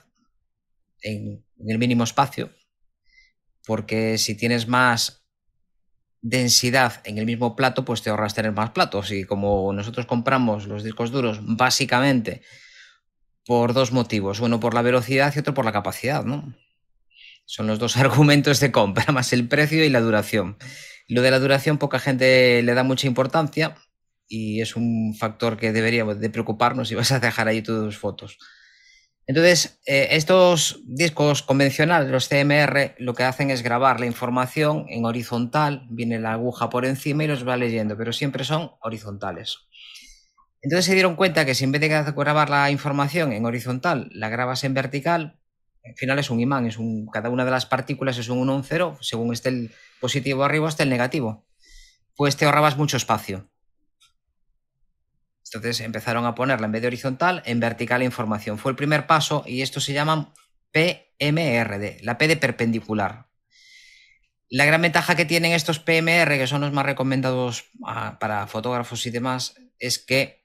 en, 1.02 1.44
el 1.66 1.78
mínimo 1.78 2.04
espacio, 2.04 2.50
porque 3.66 4.18
si 4.18 4.34
tienes 4.34 4.66
más 4.66 5.24
densidad 6.20 7.02
en 7.04 7.18
el 7.18 7.26
mismo 7.26 7.54
plato, 7.54 7.84
pues 7.84 8.02
te 8.02 8.10
ahorras 8.10 8.34
tener 8.34 8.52
más 8.52 8.70
platos. 8.70 9.10
Y 9.10 9.24
como 9.24 9.72
nosotros 9.72 10.06
compramos 10.06 10.66
los 10.66 10.82
discos 10.82 11.10
duros 11.10 11.40
básicamente 11.42 12.42
por 13.46 13.74
dos 13.74 13.92
motivos, 13.92 14.40
uno 14.40 14.58
por 14.58 14.74
la 14.74 14.82
velocidad 14.82 15.32
y 15.36 15.38
otro 15.38 15.54
por 15.54 15.66
la 15.66 15.72
capacidad, 15.72 16.24
¿no? 16.24 16.54
Son 17.44 17.66
los 17.66 17.78
dos 17.78 17.96
argumentos 17.98 18.60
de 18.60 18.72
compra, 18.72 19.12
más 19.12 19.32
el 19.32 19.48
precio 19.48 19.84
y 19.84 19.90
la 19.90 20.00
duración. 20.00 20.56
Lo 21.06 21.20
de 21.20 21.30
la 21.30 21.38
duración 21.38 21.76
poca 21.76 21.98
gente 21.98 22.62
le 22.62 22.74
da 22.74 22.82
mucha 22.82 23.06
importancia 23.06 23.76
y 24.28 24.60
es 24.60 24.76
un 24.76 25.14
factor 25.18 25.56
que 25.56 25.72
deberíamos 25.72 26.20
de 26.20 26.30
preocuparnos 26.30 26.88
si 26.88 26.94
vas 26.94 27.12
a 27.12 27.20
dejar 27.20 27.48
ahí 27.48 27.62
tus 27.62 27.98
fotos. 27.98 28.38
Entonces, 29.26 29.80
eh, 29.86 30.08
estos 30.10 30.82
discos 30.84 31.42
convencionales, 31.42 32.10
los 32.10 32.28
CMR, 32.28 32.94
lo 32.98 33.14
que 33.14 33.22
hacen 33.22 33.50
es 33.50 33.62
grabar 33.62 33.98
la 33.98 34.06
información 34.06 34.84
en 34.88 35.06
horizontal, 35.06 35.86
viene 35.88 36.18
la 36.18 36.32
aguja 36.32 36.68
por 36.68 36.84
encima 36.84 37.24
y 37.24 37.26
los 37.26 37.48
va 37.48 37.56
leyendo, 37.56 37.96
pero 37.96 38.12
siempre 38.12 38.44
son 38.44 38.72
horizontales. 38.80 39.60
Entonces 40.60 40.86
se 40.86 40.94
dieron 40.94 41.16
cuenta 41.16 41.44
que 41.46 41.54
si 41.54 41.64
en 41.64 41.72
vez 41.72 41.80
de 41.80 41.88
grabar 41.88 42.50
la 42.50 42.70
información 42.70 43.32
en 43.32 43.46
horizontal, 43.46 44.10
la 44.12 44.28
grabas 44.28 44.64
en 44.64 44.74
vertical, 44.74 45.38
al 45.84 45.94
final 45.96 46.18
es 46.18 46.30
un 46.30 46.40
imán, 46.40 46.66
es 46.66 46.78
un, 46.78 47.06
cada 47.06 47.30
una 47.30 47.44
de 47.44 47.50
las 47.50 47.66
partículas 47.66 48.18
es 48.18 48.28
un 48.28 48.38
1 48.38 48.52
o 48.52 48.56
un 48.56 48.64
0, 48.64 48.98
según 49.00 49.32
esté 49.32 49.50
el 49.50 49.72
positivo 50.00 50.44
arriba, 50.44 50.68
esté 50.68 50.82
el 50.82 50.90
negativo. 50.90 51.46
Pues 52.16 52.36
te 52.36 52.46
ahorrabas 52.46 52.76
mucho 52.76 52.96
espacio. 52.96 53.50
Entonces 55.54 55.80
empezaron 55.80 56.26
a 56.26 56.34
ponerla 56.34 56.66
en 56.66 56.72
vez 56.72 56.82
de 56.82 56.88
horizontal, 56.88 57.42
en 57.46 57.60
vertical 57.60 58.00
la 58.00 58.04
información. 58.04 58.58
Fue 58.58 58.72
el 58.72 58.76
primer 58.76 59.06
paso 59.06 59.44
y 59.46 59.62
esto 59.62 59.80
se 59.80 59.92
llama 59.92 60.34
PMRD, 60.72 62.02
la 62.02 62.18
P 62.18 62.26
de 62.26 62.36
perpendicular. 62.36 63.28
La 64.48 64.64
gran 64.64 64.82
ventaja 64.82 65.14
que 65.14 65.24
tienen 65.24 65.52
estos 65.52 65.78
PMR, 65.78 66.36
que 66.36 66.46
son 66.46 66.60
los 66.60 66.72
más 66.72 66.84
recomendados 66.84 67.64
ah, 67.86 68.18
para 68.18 68.46
fotógrafos 68.46 69.06
y 69.06 69.10
demás, 69.10 69.54
es 69.78 69.98
que 69.98 70.44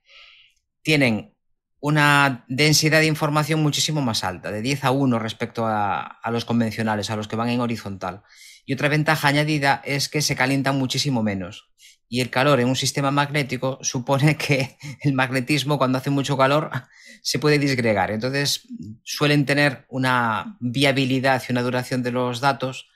tienen 0.82 1.36
una 1.80 2.46
densidad 2.48 3.00
de 3.00 3.06
información 3.06 3.62
muchísimo 3.62 4.02
más 4.02 4.24
alta, 4.24 4.52
de 4.52 4.62
10 4.62 4.84
a 4.84 4.92
1 4.92 5.20
respecto 5.20 5.66
a, 5.66 6.20
los 6.32 6.46
convencionales, 6.46 7.10
a 7.10 7.16
los 7.16 7.28
que 7.28 7.36
van 7.36 7.50
en 7.50 7.62
horizontal. 7.62 8.24
Y 8.70 8.74
otra 8.74 8.88
ventaja 8.88 9.28
añadida 9.28 9.82
es 9.84 10.10
que 10.10 10.22
se 10.22 10.36
calientan 10.36 10.78
muchísimo 10.78 11.24
menos 11.24 11.72
y 12.08 12.22
el 12.22 12.30
calor 12.30 12.60
en 12.60 12.68
un 12.68 12.76
sistema 12.76 13.10
magnético 13.10 13.80
supone 13.82 14.38
que 14.38 14.78
el 15.02 15.14
magnetismo 15.14 15.80
cuando 15.80 15.98
hace 15.98 16.12
mucho 16.12 16.38
calor 16.38 16.70
se 17.24 17.40
puede 17.40 17.58
disgregar. 17.58 18.12
Entonces 18.12 18.68
suelen 19.04 19.48
tener 19.48 19.86
una 19.90 20.56
viabilidad 20.60 21.42
y 21.50 21.52
una 21.52 21.64
duración 21.64 22.04
de 22.04 22.12
los 22.12 22.42
datos 22.42 22.92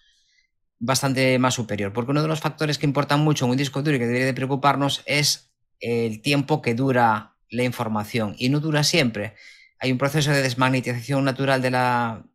bastante 0.77 1.39
más 1.39 1.55
superior. 1.55 1.91
Porque 1.91 2.11
uno 2.11 2.21
de 2.21 2.27
los 2.27 2.39
factores 2.39 2.77
que 2.77 2.85
importan 2.85 3.21
mucho 3.21 3.45
en 3.45 3.51
un 3.51 3.57
disco 3.57 3.81
duro 3.81 3.95
y 3.95 3.99
que 3.99 4.05
debería 4.05 4.27
de 4.27 4.35
preocuparnos 4.35 5.01
es 5.07 5.55
el 5.79 6.21
tiempo 6.21 6.61
que 6.61 6.75
dura 6.75 7.33
la 7.49 7.63
información. 7.63 8.35
Y 8.37 8.49
no 8.49 8.59
dura 8.59 8.83
siempre. 8.83 9.33
Hay 9.79 9.91
un 9.91 9.97
proceso 9.97 10.29
de 10.29 10.43
desmagnetización 10.43 11.25
natural 11.25 11.63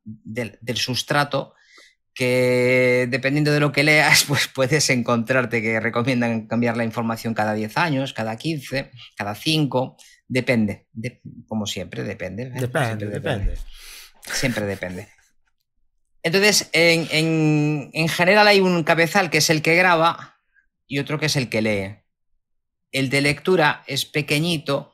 del 0.05 0.77
sustrato 0.77 1.55
que 2.19 3.07
dependiendo 3.09 3.53
de 3.53 3.61
lo 3.61 3.71
que 3.71 3.85
leas, 3.85 4.25
pues 4.29 4.49
puedes 4.49 4.91
encontrarte 4.91 5.63
que 5.63 5.79
recomiendan 5.79 6.49
cambiar 6.49 6.77
la 6.77 6.83
información 6.83 7.33
cada 7.33 7.55
10 7.55 7.79
años, 7.79 8.13
cada 8.13 8.37
15, 8.37 8.91
cada 9.17 9.37
5, 9.37 9.97
depende, 10.27 10.89
como 11.47 11.65
siempre, 11.65 12.03
depende. 12.03 12.43
¿eh? 12.43 12.53
Depende, 12.55 13.07
depende, 13.07 13.57
Siempre 14.33 14.67
depende. 14.67 15.07
Entonces, 16.25 16.69
en, 16.73 17.91
en 17.93 18.09
general 18.09 18.49
hay 18.49 18.59
un 18.59 18.83
cabezal 18.83 19.31
que 19.31 19.39
es 19.39 19.49
el 19.49 19.63
que 19.63 19.77
graba 19.77 20.41
y 20.89 20.99
otro 20.99 21.21
que 21.21 21.27
es 21.27 21.37
el 21.37 21.49
que 21.49 21.63
lee. 21.63 21.99
El 22.91 23.11
de 23.11 23.21
lectura 23.21 23.85
es 23.87 24.05
pequeñito, 24.05 24.93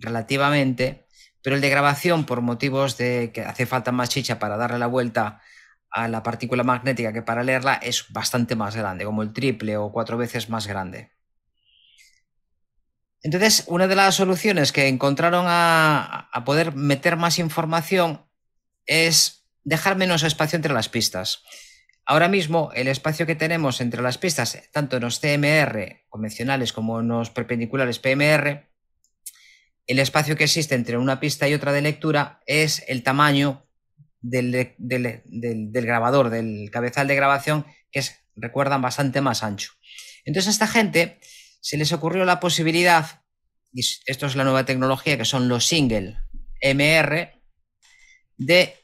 relativamente, 0.00 1.06
pero 1.40 1.54
el 1.54 1.62
de 1.62 1.70
grabación, 1.70 2.26
por 2.26 2.40
motivos 2.40 2.98
de 2.98 3.30
que 3.32 3.42
hace 3.42 3.64
falta 3.64 3.92
más 3.92 4.08
chicha 4.08 4.40
para 4.40 4.56
darle 4.56 4.80
la 4.80 4.88
vuelta 4.88 5.40
a 5.92 6.08
la 6.08 6.22
partícula 6.22 6.64
magnética 6.64 7.12
que 7.12 7.22
para 7.22 7.42
leerla 7.42 7.74
es 7.74 8.06
bastante 8.10 8.56
más 8.56 8.74
grande, 8.74 9.04
como 9.04 9.22
el 9.22 9.32
triple 9.32 9.76
o 9.76 9.92
cuatro 9.92 10.16
veces 10.16 10.48
más 10.48 10.66
grande. 10.66 11.10
Entonces, 13.22 13.64
una 13.68 13.86
de 13.86 13.94
las 13.94 14.16
soluciones 14.16 14.72
que 14.72 14.88
encontraron 14.88 15.44
a, 15.46 16.28
poder 16.44 16.74
meter 16.74 17.16
más 17.16 17.38
información 17.38 18.26
es 18.86 19.46
dejar 19.62 19.96
menos 19.96 20.24
espacio 20.24 20.56
entre 20.56 20.72
las 20.72 20.88
pistas. 20.88 21.42
Ahora 22.04 22.26
mismo, 22.26 22.70
el 22.74 22.88
espacio 22.88 23.26
que 23.26 23.36
tenemos 23.36 23.80
entre 23.80 24.02
las 24.02 24.18
pistas, 24.18 24.58
tanto 24.72 24.96
en 24.96 25.02
los 25.02 25.20
CMR 25.20 26.06
convencionales 26.08 26.72
como 26.72 26.98
en 26.98 27.08
los 27.08 27.30
perpendiculares 27.30 28.00
PMR, 28.00 28.66
el 29.86 29.98
espacio 30.00 30.36
que 30.36 30.44
existe 30.44 30.74
entre 30.74 30.98
una 30.98 31.20
pista 31.20 31.48
y 31.48 31.54
otra 31.54 31.72
de 31.72 31.82
lectura 31.82 32.40
es 32.46 32.82
el 32.88 33.04
tamaño 33.04 33.66
del, 34.22 35.72
grabador, 35.72 36.30
del 36.30 36.70
cabezal 36.70 37.08
de 37.08 37.16
grabación, 37.16 37.66
que 37.90 37.98
es, 37.98 38.24
recuerdan, 38.36 38.80
bastante 38.80 39.20
más 39.20 39.42
ancho. 39.42 39.72
Entonces 40.24 40.48
a 40.48 40.52
esta 40.52 40.66
gente 40.68 41.20
se 41.60 41.76
les 41.76 41.92
ocurrió 41.92 42.24
la 42.24 42.40
posibilidad, 42.40 43.22
y 43.72 43.80
esto 43.80 44.26
es 44.26 44.36
la 44.36 44.44
nueva 44.44 44.64
tecnología, 44.64 45.18
que 45.18 45.24
son 45.24 45.48
los 45.48 45.66
single 45.66 46.18
MR, 46.62 47.42
de 48.36 48.74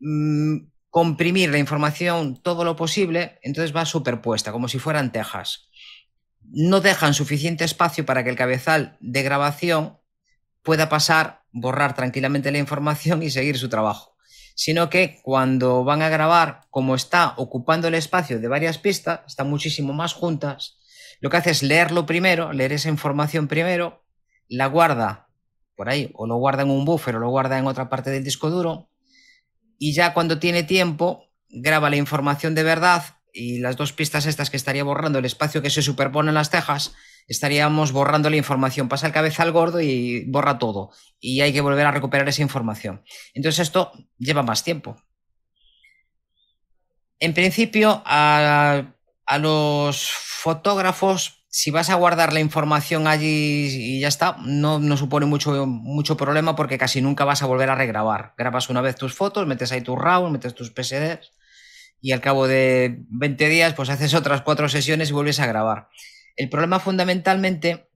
mm, 0.00 0.56
comprimir 0.90 1.50
la 1.50 1.58
información 1.58 2.40
todo 2.42 2.64
lo 2.64 2.76
posible, 2.76 3.38
entonces 3.42 3.76
va 3.76 3.84
superpuesta, 3.84 4.52
como 4.52 4.68
si 4.68 4.78
fueran 4.78 5.12
tejas. 5.12 5.68
No 6.50 6.80
dejan 6.80 7.12
suficiente 7.12 7.64
espacio 7.64 8.06
para 8.06 8.24
que 8.24 8.30
el 8.30 8.36
cabezal 8.36 8.96
de 9.00 9.22
grabación 9.22 9.98
pueda 10.62 10.88
pasar, 10.88 11.44
borrar 11.52 11.94
tranquilamente 11.94 12.50
la 12.50 12.58
información 12.58 13.22
y 13.22 13.30
seguir 13.30 13.58
su 13.58 13.68
trabajo 13.68 14.17
sino 14.58 14.90
que 14.90 15.20
cuando 15.22 15.84
van 15.84 16.02
a 16.02 16.08
grabar, 16.08 16.62
como 16.70 16.96
está 16.96 17.34
ocupando 17.36 17.86
el 17.86 17.94
espacio 17.94 18.40
de 18.40 18.48
varias 18.48 18.76
pistas, 18.76 19.20
están 19.24 19.48
muchísimo 19.48 19.92
más 19.92 20.14
juntas, 20.14 20.78
lo 21.20 21.30
que 21.30 21.36
hace 21.36 21.50
es 21.50 21.62
leerlo 21.62 22.06
primero, 22.06 22.52
leer 22.52 22.72
esa 22.72 22.88
información 22.88 23.46
primero, 23.46 24.04
la 24.48 24.66
guarda 24.66 25.28
por 25.76 25.88
ahí, 25.88 26.10
o 26.12 26.26
lo 26.26 26.34
guarda 26.38 26.64
en 26.64 26.70
un 26.70 26.84
buffer 26.84 27.14
o 27.14 27.20
lo 27.20 27.30
guarda 27.30 27.56
en 27.56 27.68
otra 27.68 27.88
parte 27.88 28.10
del 28.10 28.24
disco 28.24 28.50
duro, 28.50 28.90
y 29.78 29.94
ya 29.94 30.12
cuando 30.12 30.40
tiene 30.40 30.64
tiempo, 30.64 31.30
graba 31.48 31.88
la 31.88 31.96
información 31.96 32.56
de 32.56 32.64
verdad 32.64 33.04
y 33.32 33.60
las 33.60 33.76
dos 33.76 33.92
pistas 33.92 34.26
estas 34.26 34.50
que 34.50 34.56
estaría 34.56 34.82
borrando, 34.82 35.20
el 35.20 35.24
espacio 35.24 35.62
que 35.62 35.70
se 35.70 35.82
superpone 35.82 36.30
en 36.30 36.34
las 36.34 36.50
tejas, 36.50 36.96
estaríamos 37.28 37.92
borrando 37.92 38.30
la 38.30 38.36
información. 38.36 38.88
Pasa 38.88 39.06
el 39.06 39.12
cabezal 39.12 39.52
gordo 39.52 39.80
y 39.80 40.24
borra 40.26 40.58
todo. 40.58 40.90
Y 41.20 41.42
hay 41.42 41.52
que 41.52 41.60
volver 41.60 41.86
a 41.86 41.92
recuperar 41.92 42.28
esa 42.28 42.42
información. 42.42 43.04
Entonces 43.34 43.60
esto 43.60 43.92
lleva 44.18 44.42
más 44.42 44.64
tiempo. 44.64 44.96
En 47.20 47.34
principio, 47.34 48.02
a, 48.06 48.94
los 49.38 50.10
fotógrafos, 50.10 51.44
si 51.48 51.70
vas 51.70 51.90
a 51.90 51.96
guardar 51.96 52.32
la 52.32 52.40
información 52.40 53.06
allí 53.06 53.66
y 53.66 54.00
ya 54.00 54.08
está, 54.08 54.36
no, 54.44 54.78
no 54.78 54.96
supone 54.96 55.26
mucho, 55.26 55.66
mucho 55.66 56.16
problema 56.16 56.56
porque 56.56 56.78
casi 56.78 57.02
nunca 57.02 57.24
vas 57.24 57.42
a 57.42 57.46
volver 57.46 57.70
a 57.70 57.74
regrabar. 57.74 58.34
Grabas 58.38 58.70
una 58.70 58.80
vez 58.80 58.96
tus 58.96 59.14
fotos, 59.14 59.46
metes 59.46 59.72
ahí 59.72 59.80
tu 59.80 59.96
RAW, 59.96 60.30
metes 60.30 60.54
tus 60.54 60.68
PSDs 60.68 61.32
y 62.00 62.12
al 62.12 62.20
cabo 62.20 62.46
de 62.46 63.04
20 63.10 63.48
días 63.48 63.74
pues 63.74 63.90
haces 63.90 64.14
otras 64.14 64.42
cuatro 64.42 64.68
sesiones 64.68 65.10
y 65.10 65.12
vuelves 65.12 65.40
a 65.40 65.46
grabar. 65.46 65.88
El 66.38 66.48
problema 66.48 66.78
fundamentalmente 66.78 67.90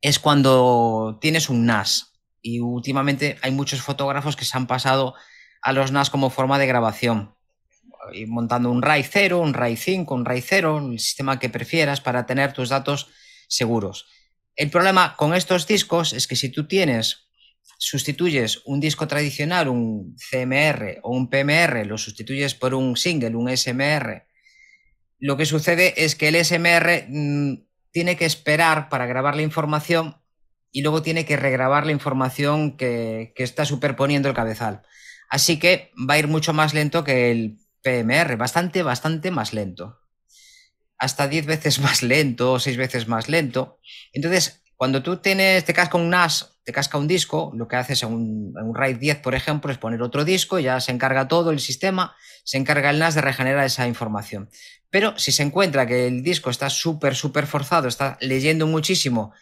es 0.00 0.18
cuando 0.18 1.18
tienes 1.20 1.50
un 1.50 1.66
NAS 1.66 2.14
y 2.40 2.60
últimamente 2.60 3.38
hay 3.42 3.50
muchos 3.50 3.82
fotógrafos 3.82 4.34
que 4.34 4.46
se 4.46 4.56
han 4.56 4.66
pasado 4.66 5.14
a 5.60 5.74
los 5.74 5.92
NAS 5.92 6.08
como 6.08 6.30
forma 6.30 6.58
de 6.58 6.66
grabación, 6.66 7.34
y 8.14 8.24
montando 8.24 8.70
un 8.70 8.80
RAID 8.80 9.04
0, 9.10 9.40
un 9.40 9.52
RAID 9.52 9.76
5, 9.76 10.14
un 10.14 10.24
RAID 10.24 10.44
0, 10.46 10.88
el 10.92 10.98
sistema 10.98 11.38
que 11.38 11.50
prefieras 11.50 12.00
para 12.00 12.24
tener 12.24 12.54
tus 12.54 12.70
datos 12.70 13.08
seguros. 13.46 14.06
El 14.56 14.70
problema 14.70 15.14
con 15.16 15.34
estos 15.34 15.66
discos 15.66 16.14
es 16.14 16.26
que 16.26 16.36
si 16.36 16.48
tú 16.48 16.66
tienes, 16.66 17.28
sustituyes 17.76 18.62
un 18.64 18.80
disco 18.80 19.06
tradicional, 19.06 19.68
un 19.68 20.16
CMR 20.16 21.00
o 21.02 21.10
un 21.14 21.28
PMR, 21.28 21.84
lo 21.84 21.98
sustituyes 21.98 22.54
por 22.54 22.72
un 22.72 22.96
single, 22.96 23.36
un 23.36 23.54
SMR, 23.54 24.29
lo 25.20 25.36
que 25.36 25.46
sucede 25.46 26.04
es 26.04 26.16
que 26.16 26.28
el 26.28 26.44
SMR 26.44 27.06
mm, 27.08 27.66
tiene 27.92 28.16
que 28.16 28.24
esperar 28.24 28.88
para 28.88 29.06
grabar 29.06 29.36
la 29.36 29.42
información 29.42 30.16
y 30.72 30.82
luego 30.82 31.02
tiene 31.02 31.24
que 31.24 31.36
regrabar 31.36 31.84
la 31.84 31.92
información 31.92 32.76
que, 32.76 33.34
está 33.36 33.64
superponiendo 33.64 34.28
el 34.28 34.34
cabezal. 34.34 34.82
Así 35.28 35.58
que 35.58 35.92
va 36.08 36.14
a 36.14 36.18
ir 36.18 36.28
mucho 36.28 36.52
más 36.52 36.74
lento 36.74 37.04
que 37.04 37.30
el 37.30 37.58
PMR, 37.82 38.36
bastante, 38.36 38.82
bastante 38.82 39.30
más 39.30 39.52
lento. 39.52 40.00
Hasta 40.98 41.28
10 41.28 41.46
veces 41.46 41.78
más 41.80 42.02
lento 42.02 42.52
o 42.52 42.58
6 42.58 42.76
veces 42.76 43.08
más 43.08 43.28
lento. 43.28 43.78
Entonces, 44.12 44.62
cuando 44.76 45.02
tú 45.02 45.18
tienes, 45.18 45.64
te 45.64 45.74
casco 45.74 45.98
un 45.98 46.08
NAS 46.08 46.49
te 46.64 46.72
casca 46.72 46.98
un 46.98 47.08
disco, 47.08 47.52
lo 47.54 47.68
que 47.68 47.76
haces 47.76 48.02
en 48.02 48.12
un, 48.12 48.74
RAID 48.74 48.98
10, 48.98 49.18
por 49.18 49.34
ejemplo, 49.34 49.72
es 49.72 49.78
poner 49.78 50.02
otro 50.02 50.24
disco, 50.24 50.58
ya 50.58 50.80
se 50.80 50.92
encarga 50.92 51.28
todo 51.28 51.50
el 51.50 51.60
sistema, 51.60 52.14
se 52.44 52.58
encarga 52.58 52.90
el 52.90 52.98
NAS 52.98 53.14
de 53.14 53.22
regenerar 53.22 53.64
esa 53.64 53.86
información. 53.86 54.50
Pero 54.90 55.18
si 55.18 55.32
se 55.32 55.42
encuentra 55.42 55.86
que 55.86 56.06
el 56.06 56.22
disco 56.22 56.50
está 56.50 56.68
súper, 56.68 57.14
súper 57.14 57.46
forzado, 57.46 57.88
está 57.88 58.18
leyendo 58.20 58.66
muchísimo, 58.66 59.32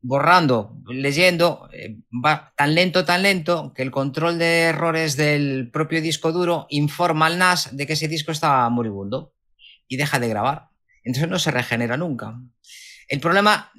borrando, 0.00 0.76
leyendo, 0.88 1.68
eh, 1.72 1.96
va 2.24 2.52
tan 2.56 2.74
lento, 2.74 3.04
tan 3.04 3.22
lento, 3.22 3.72
que 3.74 3.82
el 3.82 3.90
control 3.90 4.38
de 4.38 4.62
errores 4.62 5.16
del 5.16 5.70
propio 5.70 6.00
disco 6.00 6.32
duro 6.32 6.66
informa 6.70 7.26
al 7.26 7.38
NAS 7.38 7.76
de 7.76 7.86
que 7.86 7.94
ese 7.94 8.08
disco 8.08 8.32
está 8.32 8.68
moribundo 8.68 9.34
y 9.88 9.96
deja 9.96 10.18
de 10.18 10.28
grabar. 10.28 10.68
Entonces 11.02 11.28
no 11.28 11.38
se 11.38 11.50
regenera 11.50 11.96
nunca. 11.96 12.38
El 13.08 13.20
problema 13.20 13.72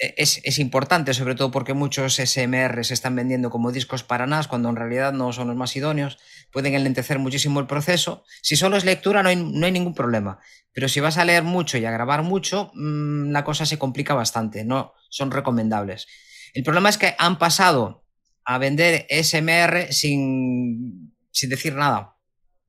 es, 0.00 0.58
importante, 0.58 1.12
sobre 1.12 1.34
todo 1.34 1.50
porque 1.50 1.74
muchos 1.74 2.16
SMR 2.16 2.84
se 2.84 2.94
están 2.94 3.14
vendiendo 3.14 3.50
como 3.50 3.70
discos 3.70 4.02
para 4.02 4.26
NAS 4.26 4.48
cuando 4.48 4.70
en 4.70 4.76
realidad 4.76 5.12
no 5.12 5.30
son 5.32 5.48
los 5.48 5.56
más 5.56 5.76
idóneos, 5.76 6.18
pueden 6.50 6.74
enlentecer 6.74 7.18
muchísimo 7.18 7.60
el 7.60 7.66
proceso. 7.66 8.24
Si 8.40 8.56
solo 8.56 8.78
es 8.78 8.86
lectura 8.86 9.22
no 9.22 9.28
hay, 9.28 9.36
ningún 9.72 9.94
problema, 9.94 10.38
pero 10.72 10.88
si 10.88 11.00
vas 11.00 11.18
a 11.18 11.24
leer 11.26 11.42
mucho 11.42 11.76
y 11.76 11.84
a 11.84 11.90
grabar 11.90 12.22
mucho, 12.22 12.70
mm, 12.74 13.30
la 13.30 13.44
cosa 13.44 13.66
se 13.66 13.78
complica 13.78 14.14
bastante, 14.14 14.64
no 14.64 14.94
son 15.10 15.30
recomendables. 15.30 16.06
El 16.54 16.64
problema 16.64 16.88
es 16.88 16.96
que 16.96 17.14
han 17.18 17.38
pasado 17.38 18.06
a 18.46 18.56
vender 18.56 19.06
SMR 19.10 19.92
sin, 19.92 21.14
sin 21.30 21.50
decir 21.50 21.74
nada. 21.74 22.16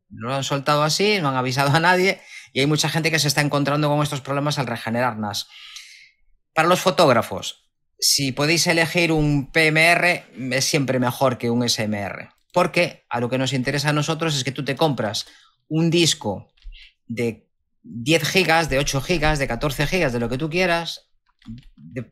Lo 0.10 0.36
han 0.36 0.44
soltado 0.44 0.84
así, 0.84 1.20
no 1.22 1.30
han 1.30 1.38
avisado 1.38 1.74
a 1.74 1.80
nadie 1.80 2.20
y 2.52 2.60
hay 2.60 2.68
mucha 2.68 2.90
gente 2.90 3.10
que 3.10 3.20
se 3.20 3.30
está 3.30 3.40
encontrando 3.40 3.88
con 3.88 4.04
estos 4.04 4.20
problemas 4.20 4.60
al 4.60 4.68
regenerar 4.68 5.18
NAS. 5.18 5.48
Para 6.54 6.68
los 6.68 6.82
fotógrafos, 6.82 7.70
si 8.00 8.32
podéis 8.32 8.68
elegir 8.68 9.12
un 9.12 9.52
PMR, 9.52 10.26
es 10.56 10.66
siempre 10.66 11.00
mejor 11.00 11.38
que 11.38 11.50
un 11.50 11.68
SMR. 11.68 12.30
Porque 12.52 13.06
a 13.10 13.20
lo 13.20 13.30
que 13.30 13.38
nos 13.38 13.54
interesa 13.54 13.90
a 13.90 13.94
nosotros 13.94 14.36
es 14.36 14.44
que 14.44 14.52
tú 14.52 14.66
te 14.66 14.76
compras 14.76 15.28
un 15.68 15.90
disco 15.90 16.52
de 17.08 17.48
10 17.84 18.28
gigas, 18.28 18.70
de 18.70 18.80
8 18.80 19.02
gigas, 19.02 19.40
de 19.40 19.48
14 19.48 19.88
gigas, 19.88 20.14
de 20.14 20.20
lo 20.20 20.30
que 20.30 20.38
tú 20.38 20.50
quieras, 20.50 21.10
de 21.76 22.10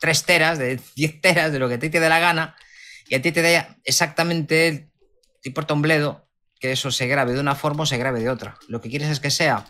3 0.00 0.24
teras, 0.24 0.58
de 0.58 0.80
10 0.96 1.20
teras, 1.20 1.52
de 1.52 1.58
lo 1.58 1.68
que 1.68 1.74
a 1.74 1.78
ti 1.78 1.90
te 1.90 2.00
dé 2.00 2.08
la 2.08 2.18
gana, 2.18 2.56
y 3.08 3.14
a 3.14 3.22
ti 3.22 3.30
te 3.30 3.42
da 3.42 3.76
exactamente, 3.84 4.90
te 5.42 5.48
importa 5.48 5.74
un 5.74 5.82
bledo, 5.82 6.28
que 6.58 6.72
eso 6.72 6.90
se 6.90 7.06
grabe 7.06 7.32
de 7.32 7.40
una 7.40 7.54
forma 7.54 7.84
o 7.84 7.86
se 7.86 7.98
grabe 7.98 8.20
de 8.20 8.30
otra. 8.30 8.58
Lo 8.66 8.80
que 8.80 8.90
quieres 8.90 9.08
es 9.08 9.20
que 9.20 9.30
sea 9.30 9.64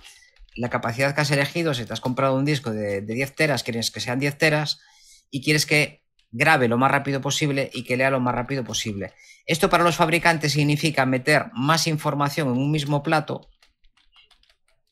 la 0.58 0.70
capacidad 0.70 1.14
que 1.14 1.20
has 1.20 1.30
elegido, 1.30 1.72
si 1.72 1.84
te 1.84 1.92
has 1.92 2.00
comprado 2.00 2.34
un 2.34 2.44
disco 2.44 2.70
de, 2.70 3.00
10 3.00 3.34
teras, 3.34 3.62
quieres 3.62 3.90
que 3.90 4.00
sean 4.00 4.18
10 4.18 4.36
teras 4.38 4.80
y 5.30 5.42
quieres 5.42 5.66
que 5.66 6.02
grabe 6.30 6.68
lo 6.68 6.76
más 6.76 6.90
rápido 6.90 7.20
posible 7.20 7.70
y 7.72 7.84
que 7.84 7.96
lea 7.96 8.10
lo 8.10 8.20
más 8.20 8.34
rápido 8.34 8.64
posible. 8.64 9.12
Esto 9.46 9.70
para 9.70 9.84
los 9.84 9.96
fabricantes 9.96 10.52
significa 10.52 11.06
meter 11.06 11.46
más 11.54 11.86
información 11.86 12.48
en 12.48 12.58
un 12.58 12.70
mismo 12.70 13.02
plato 13.02 13.48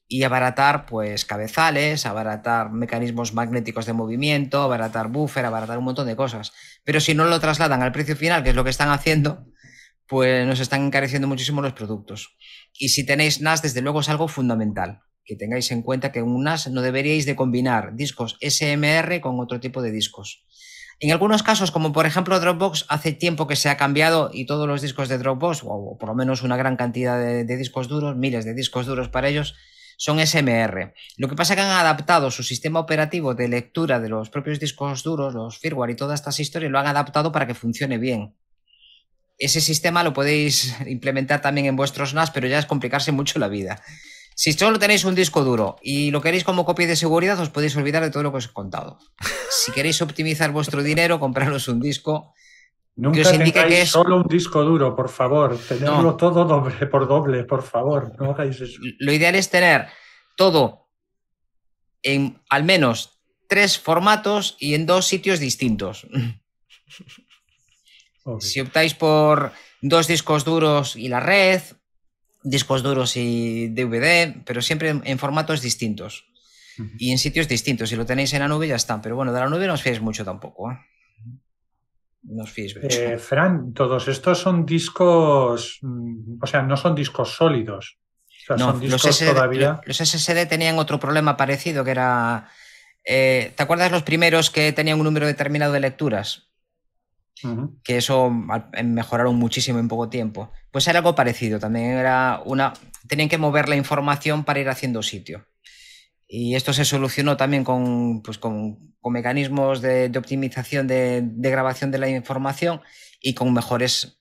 y 0.08 0.22
abaratar 0.22 0.86
pues 0.86 1.24
cabezales, 1.24 2.06
abaratar 2.06 2.70
mecanismos 2.70 3.34
magnéticos 3.34 3.86
de 3.86 3.92
movimiento, 3.92 4.62
abaratar 4.62 5.08
buffer, 5.08 5.44
abaratar 5.44 5.78
un 5.78 5.84
montón 5.84 6.06
de 6.06 6.16
cosas. 6.16 6.52
Pero 6.84 7.00
si 7.00 7.14
no 7.14 7.24
lo 7.24 7.40
trasladan 7.40 7.82
al 7.82 7.92
precio 7.92 8.16
final, 8.16 8.44
que 8.44 8.50
es 8.50 8.56
lo 8.56 8.62
que 8.62 8.70
están 8.70 8.90
haciendo, 8.90 9.44
pues 10.06 10.46
nos 10.46 10.60
están 10.60 10.86
encareciendo 10.86 11.26
muchísimo 11.26 11.60
los 11.60 11.72
productos. 11.72 12.36
Y 12.78 12.90
si 12.90 13.04
tenéis 13.04 13.40
NAS, 13.40 13.62
desde 13.62 13.82
luego 13.82 14.00
es 14.00 14.08
algo 14.08 14.28
fundamental 14.28 15.02
que 15.26 15.36
tengáis 15.36 15.70
en 15.72 15.82
cuenta 15.82 16.12
que 16.12 16.20
en 16.20 16.26
un 16.26 16.44
NAS 16.44 16.68
no 16.68 16.80
deberíais 16.80 17.26
de 17.26 17.36
combinar 17.36 17.94
discos 17.94 18.38
SMR 18.40 19.20
con 19.20 19.40
otro 19.40 19.60
tipo 19.60 19.82
de 19.82 19.90
discos. 19.90 20.44
En 20.98 21.12
algunos 21.12 21.42
casos, 21.42 21.70
como 21.70 21.92
por 21.92 22.06
ejemplo 22.06 22.40
Dropbox, 22.40 22.86
hace 22.88 23.12
tiempo 23.12 23.46
que 23.46 23.56
se 23.56 23.68
ha 23.68 23.76
cambiado 23.76 24.30
y 24.32 24.46
todos 24.46 24.66
los 24.66 24.80
discos 24.80 25.10
de 25.10 25.18
Dropbox, 25.18 25.62
o 25.64 25.98
por 25.98 26.08
lo 26.08 26.14
menos 26.14 26.42
una 26.42 26.56
gran 26.56 26.76
cantidad 26.76 27.20
de, 27.20 27.56
discos 27.56 27.88
duros, 27.88 28.16
miles 28.16 28.46
de 28.46 28.54
discos 28.54 28.86
duros 28.86 29.10
para 29.10 29.28
ellos, 29.28 29.54
son 29.98 30.24
SMR. 30.24 30.94
Lo 31.18 31.28
que 31.28 31.34
pasa 31.36 31.52
es 31.52 31.56
que 31.58 31.62
han 31.62 31.70
adaptado 31.70 32.30
su 32.30 32.42
sistema 32.42 32.80
operativo 32.80 33.34
de 33.34 33.48
lectura 33.48 34.00
de 34.00 34.08
los 34.08 34.30
propios 34.30 34.58
discos 34.58 35.02
duros, 35.02 35.34
los 35.34 35.58
firmware 35.58 35.90
y 35.90 35.96
todas 35.96 36.20
estas 36.20 36.40
historias, 36.40 36.72
lo 36.72 36.78
han 36.78 36.86
adaptado 36.86 37.30
para 37.30 37.46
que 37.46 37.54
funcione 37.54 37.98
bien. 37.98 38.34
Ese 39.38 39.60
sistema 39.60 40.02
lo 40.02 40.14
podéis 40.14 40.74
implementar 40.86 41.42
también 41.42 41.66
en 41.66 41.76
vuestros 41.76 42.14
NAS, 42.14 42.30
pero 42.30 42.48
ya 42.48 42.58
es 42.58 42.64
complicarse 42.64 43.12
mucho 43.12 43.38
la 43.38 43.48
vida. 43.48 43.82
Si 44.36 44.52
solo 44.52 44.78
tenéis 44.78 45.04
un 45.04 45.14
disco 45.14 45.42
duro 45.44 45.76
y 45.80 46.10
lo 46.10 46.20
queréis 46.20 46.44
como 46.44 46.66
copia 46.66 46.86
de 46.86 46.94
seguridad, 46.94 47.40
os 47.40 47.48
podéis 47.48 47.74
olvidar 47.74 48.04
de 48.04 48.10
todo 48.10 48.22
lo 48.22 48.30
que 48.32 48.44
os 48.44 48.44
he 48.44 48.52
contado. 48.52 48.98
Si 49.48 49.72
queréis 49.72 50.02
optimizar 50.02 50.52
vuestro 50.52 50.82
dinero, 50.82 51.18
compraros 51.18 51.68
un 51.68 51.80
disco. 51.80 52.34
Nunca 52.96 53.16
que 53.16 53.22
os 53.22 53.32
indique 53.32 53.64
que 53.64 53.80
es 53.80 53.88
solo 53.88 54.18
un 54.18 54.28
disco 54.28 54.62
duro, 54.62 54.94
por 54.94 55.08
favor. 55.08 55.56
Tenerlo 55.56 56.16
todo 56.16 56.44
doble 56.44 56.86
por 56.86 57.08
doble, 57.08 57.44
por 57.44 57.62
favor. 57.62 58.12
No 58.20 58.32
hagáis 58.32 58.60
eso. 58.60 58.78
Lo 58.98 59.12
ideal 59.12 59.36
es 59.36 59.48
tener 59.48 59.88
todo 60.36 60.90
en 62.02 62.38
al 62.50 62.62
menos 62.64 63.18
tres 63.48 63.78
formatos 63.78 64.56
y 64.60 64.74
en 64.74 64.84
dos 64.84 65.06
sitios 65.06 65.40
distintos. 65.40 66.06
Si 68.40 68.60
optáis 68.60 68.92
por 68.92 69.52
dos 69.80 70.06
discos 70.06 70.44
duros 70.44 70.94
y 70.94 71.08
la 71.08 71.20
red, 71.20 71.62
discos 72.46 72.82
duros 72.82 73.16
y 73.16 73.68
DVD, 73.68 74.42
pero 74.44 74.62
siempre 74.62 75.00
en, 75.02 75.18
formatos 75.18 75.60
distintos 75.60 76.26
y 76.98 77.10
en 77.10 77.18
sitios 77.18 77.48
distintos. 77.48 77.88
Si 77.88 77.96
lo 77.96 78.06
tenéis 78.06 78.32
en 78.34 78.40
la 78.40 78.48
nube 78.48 78.68
ya 78.68 78.76
está, 78.76 79.00
pero 79.02 79.16
bueno, 79.16 79.32
de 79.32 79.40
la 79.40 79.48
nube 79.48 79.66
no 79.66 79.74
os 79.74 79.82
fiéis 79.82 80.00
mucho 80.00 80.24
tampoco. 80.24 80.70
¿eh? 80.70 80.76
No 82.22 82.44
os 82.44 82.50
fiéis 82.50 82.76
mucho. 82.80 83.00
Eh, 83.00 83.18
Fran, 83.18 83.72
todos 83.72 84.06
estos 84.06 84.38
son 84.38 84.64
discos, 84.64 85.78
mm, 85.82 86.38
o 86.40 86.46
sea, 86.46 86.62
no 86.62 86.76
son 86.76 86.94
discos 86.94 87.34
sólidos. 87.34 87.98
no, 88.50 88.58
son 88.58 88.80
discos 88.80 89.04
los, 89.04 89.16
SSD, 89.16 89.32
todavía... 89.32 89.80
los 89.84 89.96
SSD 89.96 90.46
tenían 90.46 90.78
otro 90.78 91.00
problema 91.00 91.36
parecido 91.36 91.84
que 91.84 91.90
era... 91.90 92.48
Eh, 93.04 93.52
¿Te 93.56 93.62
acuerdas 93.62 93.90
los 93.90 94.02
primeros 94.02 94.50
que 94.50 94.72
tenían 94.72 94.98
un 94.98 95.04
número 95.04 95.26
determinado 95.26 95.72
de 95.72 95.80
lecturas? 95.80 96.45
Que 97.84 97.96
eso 97.98 98.30
mejoraron 98.30 99.36
muchísimo 99.36 99.78
en 99.78 99.88
poco 99.88 100.08
tiempo. 100.08 100.50
Pues 100.70 100.88
era 100.88 101.00
algo 101.00 101.14
parecido, 101.14 101.58
también 101.58 101.92
era 101.92 102.42
una... 102.44 102.72
Tenían 103.08 103.28
que 103.28 103.38
mover 103.38 103.68
la 103.68 103.76
información 103.76 104.44
para 104.44 104.60
ir 104.60 104.68
haciendo 104.68 105.02
sitio. 105.02 105.46
Y 106.28 106.56
esto 106.56 106.72
se 106.72 106.84
solucionó 106.84 107.36
también 107.36 107.62
con, 107.62 108.22
pues 108.22 108.38
con, 108.38 108.94
mecanismos 109.04 109.80
de, 109.80 110.10
optimización 110.16 110.88
de, 110.88 111.22
grabación 111.36 111.90
de 111.92 111.98
la 111.98 112.08
información 112.08 112.80
y 113.20 113.34
con 113.34 113.52
mejores, 113.52 114.18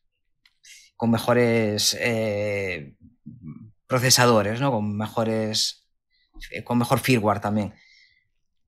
con 0.96 1.10
mejores 1.10 1.98
eh, 2.00 2.96
procesadores, 3.88 4.62
¿no? 4.62 4.72
con, 4.72 4.96
mejores, 4.96 5.88
eh, 6.52 6.64
con 6.64 6.78
mejor 6.78 7.00
firmware 7.00 7.40
también. 7.40 7.74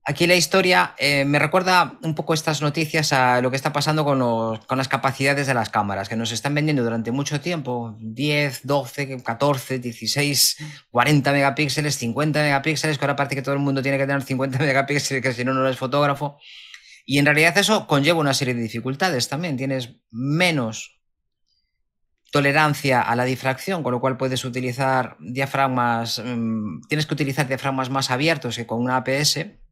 Aquí 0.10 0.26
la 0.26 0.36
historia 0.36 0.96
eh, 0.98 1.26
me 1.26 1.38
recuerda 1.38 2.00
un 2.02 2.16
poco 2.16 2.34
estas 2.34 2.62
noticias 2.62 3.12
a 3.12 3.42
lo 3.42 3.50
que 3.50 3.58
está 3.58 3.74
pasando 3.74 4.06
con, 4.06 4.78
las 4.78 4.88
capacidades 4.88 5.48
de 5.48 5.54
las 5.54 5.70
cámaras, 5.70 6.08
que 6.08 6.16
nos 6.16 6.32
están 6.32 6.56
vendiendo 6.56 6.82
durante 6.82 7.12
mucho 7.12 7.42
tiempo, 7.42 7.94
10, 8.00 8.62
12, 8.64 9.22
14, 9.22 9.80
16, 9.80 10.58
40 10.92 11.32
megapíxeles, 11.34 11.98
50 11.98 12.40
megapíxeles, 12.42 12.98
que 12.98 13.04
ahora 13.04 13.18
parece 13.18 13.36
que 13.36 13.42
todo 13.42 13.56
el 13.56 13.60
mundo 13.60 13.82
tiene 13.82 13.98
que 13.98 14.06
tener 14.06 14.24
50 14.24 14.58
megapíxeles, 14.60 15.22
que 15.22 15.34
si 15.34 15.44
no, 15.44 15.54
no 15.54 15.68
es 15.68 15.76
fotógrafo. 15.76 16.40
Y 17.06 17.18
en 17.18 17.26
realidad 17.26 17.58
eso 17.58 17.86
conlleva 17.86 18.22
una 18.22 18.34
serie 18.34 18.54
de 18.54 18.62
dificultades 18.62 19.28
también. 19.28 19.58
Tienes 19.58 19.98
menos 20.10 21.02
tolerancia 22.32 23.02
a 23.02 23.14
la 23.18 23.26
difracción, 23.26 23.84
con 23.84 23.92
lo 23.92 24.00
cual 24.00 24.16
puedes 24.16 24.46
utilizar 24.46 25.18
diafragmas, 25.20 26.22
mm, 26.24 26.84
tienes 26.88 27.06
que 27.06 27.14
utilizar 27.14 27.46
diafragmas 27.46 27.90
más 27.90 28.10
abiertos 28.10 28.56
que 28.56 28.66
con 28.66 28.80
una 28.80 28.96
APS 28.96 29.67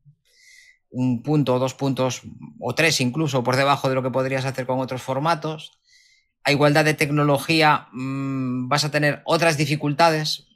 un 0.96 1.22
punto 1.22 1.56
o 1.56 1.60
dos 1.60 1.74
puntos 1.74 2.22
o 2.60 2.74
tres 2.74 3.02
incluso 3.02 3.44
por 3.44 3.58
debajo 3.58 3.90
de 3.90 3.96
lo 3.96 4.04
que 4.04 4.12
podrías 4.12 4.46
hacer 4.46 4.66
con 4.66 4.80
otros 4.80 5.02
formatos. 5.02 5.74
A 6.44 6.52
igualdad 6.52 6.86
de 6.86 6.94
tecnología 6.94 7.88
mm, 7.92 8.70
vas 8.70 8.86
a 8.86 8.92
tener 8.92 9.22
otras 9.26 9.58
dificultades 9.58 10.48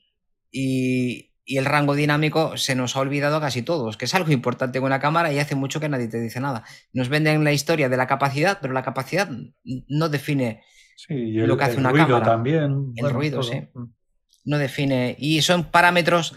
y, 0.52 1.28
el 1.46 1.66
rango 1.66 1.96
dinámico 1.96 2.58
se 2.58 2.76
nos 2.76 2.96
ha 2.96 3.00
olvidado 3.00 3.42
casi 3.42 3.64
todos, 3.64 3.98
que 3.98 4.06
es 4.06 4.14
algo 4.14 4.32
importante 4.32 4.78
en 4.78 4.84
una 4.84 5.00
cámara 5.00 5.34
y 5.34 5.40
hace 5.40 5.56
mucho 5.56 5.80
que 5.80 5.90
nadie 5.90 6.08
te 6.08 6.22
dice 6.22 6.40
nada. 6.40 6.64
Nos 6.94 7.10
venden 7.10 7.44
la 7.44 7.52
historia 7.52 7.90
de 7.90 7.98
la 7.98 8.06
capacidad, 8.06 8.60
pero 8.62 8.72
la 8.72 8.84
capacidad 8.84 9.28
no 9.64 10.10
define 10.10 10.62
lo 11.08 11.58
que 11.58 11.64
hace 11.64 11.78
una 11.78 11.92
cámara. 11.92 12.24
También. 12.24 12.94
El 12.96 13.10
ruido, 13.10 13.42
sí. 13.42 13.68
No 14.46 14.60
define. 14.60 15.16
Y 15.18 15.42
son 15.42 15.64
parámetros 15.64 16.36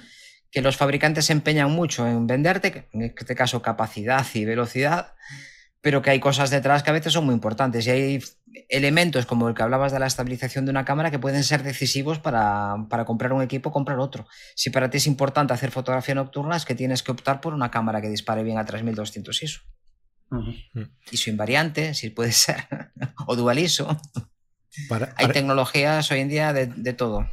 que 0.52 0.62
los 0.62 0.76
fabricantes 0.76 1.24
se 1.24 1.32
empeñan 1.32 1.72
mucho 1.72 2.06
en 2.06 2.26
venderte, 2.26 2.86
en 2.92 3.02
este 3.02 3.34
caso 3.34 3.62
capacidad 3.62 4.24
y 4.34 4.44
velocidad, 4.44 5.14
pero 5.80 6.02
que 6.02 6.10
hay 6.10 6.20
cosas 6.20 6.50
detrás 6.50 6.82
que 6.82 6.90
a 6.90 6.92
veces 6.92 7.12
son 7.12 7.24
muy 7.24 7.34
importantes 7.34 7.86
y 7.86 7.90
hay 7.90 8.24
elementos 8.68 9.26
como 9.26 9.48
el 9.48 9.54
que 9.54 9.62
hablabas 9.62 9.92
de 9.92 9.98
la 9.98 10.06
estabilización 10.06 10.66
de 10.66 10.70
una 10.70 10.84
cámara 10.84 11.10
que 11.10 11.18
pueden 11.18 11.42
ser 11.42 11.62
decisivos 11.62 12.18
para, 12.18 12.76
comprar 13.06 13.32
un 13.32 13.42
equipo 13.42 13.70
o 13.70 13.72
comprar 13.72 13.98
otro. 13.98 14.26
Si 14.54 14.70
para 14.70 14.90
ti 14.90 14.98
es 14.98 15.06
importante 15.06 15.54
hacer 15.54 15.70
fotografía 15.70 16.14
nocturna 16.14 16.56
es 16.56 16.66
que 16.66 16.74
tienes 16.74 17.02
que 17.02 17.12
optar 17.12 17.40
por 17.40 17.54
una 17.54 17.70
cámara 17.70 18.00
que 18.02 18.10
dispare 18.10 18.44
bien 18.44 18.58
a 18.58 18.64
3200 18.64 19.42
ISO. 19.42 19.62
ISO 21.10 21.30
invariante, 21.30 21.94
si 21.94 22.10
puede 22.10 22.32
ser, 22.32 22.66
o 23.26 23.36
dual 23.36 23.58
ISO. 23.58 23.98
Hay 25.16 25.28
tecnologías 25.28 26.10
hoy 26.10 26.20
en 26.20 26.28
día 26.28 26.52
de, 26.52 26.92
todo. 26.92 27.26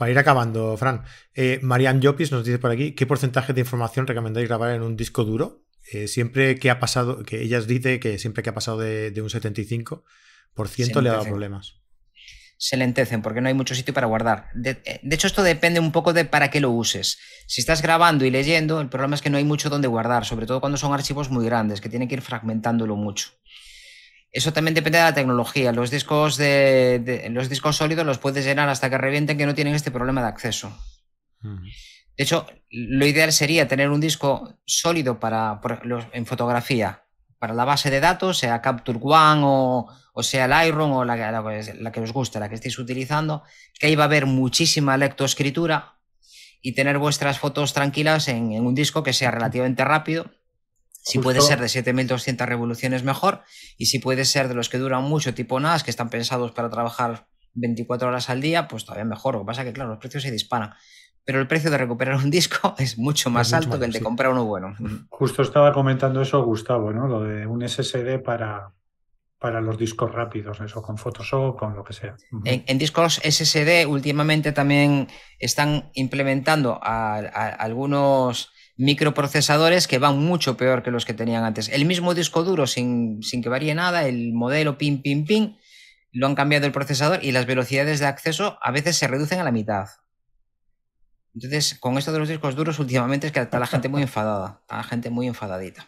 Para 0.00 0.12
ir 0.12 0.18
acabando, 0.18 0.78
Fran, 0.78 1.02
eh, 1.34 1.58
Marian 1.60 2.00
Llopis 2.00 2.32
nos 2.32 2.42
dice 2.42 2.58
por 2.58 2.70
aquí, 2.70 2.92
¿qué 2.92 3.04
porcentaje 3.04 3.52
de 3.52 3.60
información 3.60 4.06
recomendáis 4.06 4.48
grabar 4.48 4.70
en 4.70 4.80
un 4.80 4.96
disco 4.96 5.24
duro? 5.24 5.66
Eh, 5.92 6.08
siempre 6.08 6.58
que 6.58 6.70
ha 6.70 6.80
pasado, 6.80 7.22
que 7.22 7.42
ellas 7.42 7.66
dice 7.66 8.00
que 8.00 8.18
siempre 8.18 8.42
que 8.42 8.48
ha 8.48 8.54
pasado 8.54 8.78
de, 8.78 9.12
un 9.20 9.28
75% 9.28 11.02
le 11.02 11.10
ha 11.10 11.12
dado 11.12 11.26
problemas 11.26 11.74
se 12.56 12.76
lentecen 12.78 13.20
porque 13.22 13.42
no 13.42 13.48
hay 13.48 13.54
mucho 13.54 13.74
sitio 13.74 13.92
para 13.92 14.06
guardar. 14.06 14.48
Eh, 14.64 15.00
de, 15.02 15.14
hecho, 15.14 15.26
esto 15.26 15.42
depende 15.42 15.80
un 15.80 15.92
poco 15.92 16.14
de 16.14 16.24
para 16.24 16.50
qué 16.50 16.60
lo 16.60 16.70
uses. 16.70 17.18
Si 17.46 17.60
estás 17.60 17.82
grabando 17.82 18.24
y 18.24 18.30
leyendo, 18.30 18.80
el 18.80 18.88
problema 18.88 19.16
es 19.16 19.22
que 19.22 19.30
no 19.30 19.36
hay 19.36 19.44
mucho 19.44 19.68
donde 19.68 19.88
guardar, 19.88 20.24
sobre 20.24 20.46
todo 20.46 20.60
cuando 20.60 20.78
son 20.78 20.94
archivos 20.94 21.30
muy 21.30 21.44
grandes, 21.44 21.82
que 21.82 21.90
tienen 21.90 22.08
que 22.08 22.14
ir 22.14 22.22
fragmentándolo 22.22 22.96
mucho. 22.96 23.30
Eso 24.32 24.52
también 24.52 24.74
depende 24.74 24.98
de 24.98 25.04
la 25.04 25.14
tecnología. 25.14 25.72
Los 25.72 25.90
discos, 25.90 26.36
de, 26.36 27.26
los 27.30 27.48
discos 27.48 27.76
sólidos 27.76 28.06
los 28.06 28.18
puedes 28.18 28.44
llenar 28.44 28.68
hasta 28.68 28.88
que 28.88 28.98
revienten 28.98 29.36
que 29.36 29.46
no 29.46 29.54
tienen 29.54 29.74
este 29.74 29.90
problema 29.90 30.22
de 30.22 30.28
acceso. 30.28 30.72
De 31.42 32.24
hecho, 32.24 32.46
lo 32.70 33.06
ideal 33.06 33.32
sería 33.32 33.66
tener 33.66 33.90
un 33.90 34.00
disco 34.00 34.60
sólido 34.66 35.18
para, 35.18 35.60
en 36.12 36.26
fotografía, 36.26 37.04
para 37.38 37.54
la 37.54 37.64
base 37.64 37.90
de 37.90 38.00
datos, 38.00 38.38
sea 38.38 38.60
Capture 38.60 38.98
One 39.02 39.42
o, 39.42 39.88
o 40.12 40.22
sea 40.22 40.44
el 40.44 40.68
Iron 40.68 40.92
o 40.92 41.04
la, 41.04 41.16
la, 41.16 41.92
que 41.92 42.00
os 42.00 42.12
guste, 42.12 42.38
la 42.38 42.48
que 42.48 42.56
estéis 42.56 42.78
utilizando, 42.78 43.42
que 43.78 43.86
ahí 43.86 43.96
va 43.96 44.04
a 44.04 44.06
haber 44.06 44.26
muchísima 44.26 44.96
lectoescritura 44.96 45.98
y 46.60 46.72
tener 46.72 46.98
vuestras 46.98 47.38
fotos 47.38 47.72
tranquilas 47.72 48.28
en, 48.28 48.52
un 48.64 48.74
disco 48.74 49.02
que 49.02 49.14
sea 49.14 49.30
relativamente 49.30 49.84
rápido. 49.84 50.30
Si 51.02 51.18
puede 51.18 51.40
ser 51.40 51.60
de 51.60 51.68
7200 51.68 52.46
revoluciones 52.46 53.04
mejor 53.04 53.42
y 53.76 53.86
si 53.86 53.98
puede 53.98 54.24
ser 54.24 54.48
de 54.48 54.54
los 54.54 54.68
que 54.68 54.78
duran 54.78 55.04
mucho 55.04 55.34
tipo 55.34 55.58
NAS, 55.58 55.82
que 55.82 55.90
están 55.90 56.10
pensados 56.10 56.52
para 56.52 56.68
trabajar 56.70 57.26
24 57.54 58.08
horas 58.08 58.30
al 58.30 58.40
día, 58.40 58.68
pues 58.68 58.84
todavía 58.84 59.04
mejor. 59.04 59.34
Lo 59.34 59.40
que 59.40 59.46
pasa 59.46 59.62
es 59.62 59.68
que, 59.68 59.72
claro, 59.72 59.90
los 59.90 59.98
precios 59.98 60.22
se 60.22 60.30
disparan 60.30 60.74
pero 61.24 61.40
el 61.40 61.46
precio 61.46 61.70
de 61.70 61.78
recuperar 61.78 62.16
un 62.16 62.30
disco 62.30 62.74
es 62.78 62.98
mucho 62.98 63.30
más 63.30 63.52
alto 63.52 63.78
que 63.78 63.84
el 63.84 63.92
de 63.92 64.00
comprar 64.00 64.32
uno 64.32 64.44
bueno. 64.44 64.74
Justo 65.10 65.42
estaba 65.42 65.72
comentando 65.72 66.20
eso 66.22 66.42
Gustavo, 66.44 66.92
¿no? 66.92 67.06
Lo 67.06 67.22
de 67.22 67.46
un 67.46 67.66
SSD 67.68 68.20
para, 68.20 68.72
para 69.38 69.60
los 69.60 69.78
discos 69.78 70.12
rápidos, 70.12 70.60
eso 70.60 70.82
con 70.82 70.98
Photoshop, 70.98 71.56
con 71.58 71.76
lo 71.76 71.84
que 71.84 71.92
sea. 71.92 72.16
En, 72.44 72.78
discos 72.78 73.20
SSD 73.22 73.86
últimamente 73.86 74.52
también 74.52 75.08
están 75.38 75.90
implementando 75.94 76.80
algunos 76.82 78.52
microprocesadores 78.80 79.86
que 79.86 79.98
van 79.98 80.18
mucho 80.18 80.56
peor 80.56 80.82
que 80.82 80.90
los 80.90 81.04
que 81.04 81.12
tenían 81.12 81.44
antes. 81.44 81.68
El 81.68 81.84
mismo 81.84 82.14
disco 82.14 82.44
duro 82.44 82.66
sin, 82.66 83.22
sin 83.22 83.42
que 83.42 83.50
varíe 83.50 83.74
nada, 83.74 84.06
el 84.06 84.32
modelo 84.32 84.78
pin, 84.78 85.02
pin, 85.02 85.26
pin, 85.26 85.58
lo 86.12 86.26
han 86.26 86.34
cambiado 86.34 86.64
el 86.64 86.72
procesador 86.72 87.22
y 87.22 87.32
las 87.32 87.44
velocidades 87.44 88.00
de 88.00 88.06
acceso 88.06 88.58
a 88.62 88.70
veces 88.70 88.96
se 88.96 89.06
reducen 89.06 89.38
a 89.38 89.44
la 89.44 89.52
mitad. 89.52 89.86
Entonces, 91.34 91.76
con 91.78 91.98
esto 91.98 92.10
de 92.10 92.20
los 92.20 92.28
discos 92.28 92.56
duros, 92.56 92.78
últimamente 92.78 93.26
es 93.26 93.32
que 93.32 93.40
está 93.40 93.58
la 93.58 93.66
gente 93.66 93.90
muy 93.90 94.00
enfadada, 94.00 94.60
está 94.62 94.78
la 94.78 94.84
gente 94.84 95.10
muy 95.10 95.26
enfadadita. 95.26 95.86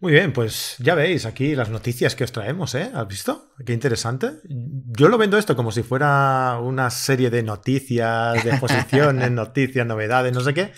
Muy 0.00 0.12
bien, 0.12 0.32
pues 0.32 0.76
ya 0.78 0.94
veis 0.94 1.26
aquí 1.26 1.54
las 1.54 1.70
noticias 1.70 2.14
que 2.14 2.24
os 2.24 2.32
traemos, 2.32 2.74
¿eh? 2.74 2.90
¿Has 2.92 3.06
visto? 3.06 3.52
Qué 3.64 3.72
interesante. 3.72 4.32
Yo 4.44 5.08
lo 5.08 5.18
vendo 5.18 5.38
esto 5.38 5.56
como 5.56 5.72
si 5.72 5.82
fuera 5.82 6.58
una 6.60 6.90
serie 6.90 7.30
de 7.30 7.42
noticias, 7.42 8.44
de 8.44 8.50
exposiciones, 8.50 9.30
noticias, 9.32 9.86
novedades, 9.86 10.32
no 10.32 10.40
sé 10.40 10.54
qué. 10.54 10.72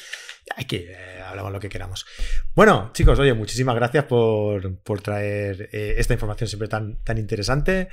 Hay 0.56 0.64
que 0.64 0.92
eh, 0.92 1.22
hablamos 1.22 1.52
lo 1.52 1.60
que 1.60 1.68
queramos. 1.68 2.06
Bueno, 2.54 2.90
chicos, 2.92 3.18
oye, 3.18 3.34
muchísimas 3.34 3.74
gracias 3.76 4.04
por, 4.04 5.00
traer 5.02 5.68
eh, 5.72 5.94
esta 5.98 6.14
información 6.14 6.48
siempre 6.48 6.68
tan, 6.68 7.02
tan 7.04 7.18
interesante. 7.18 7.88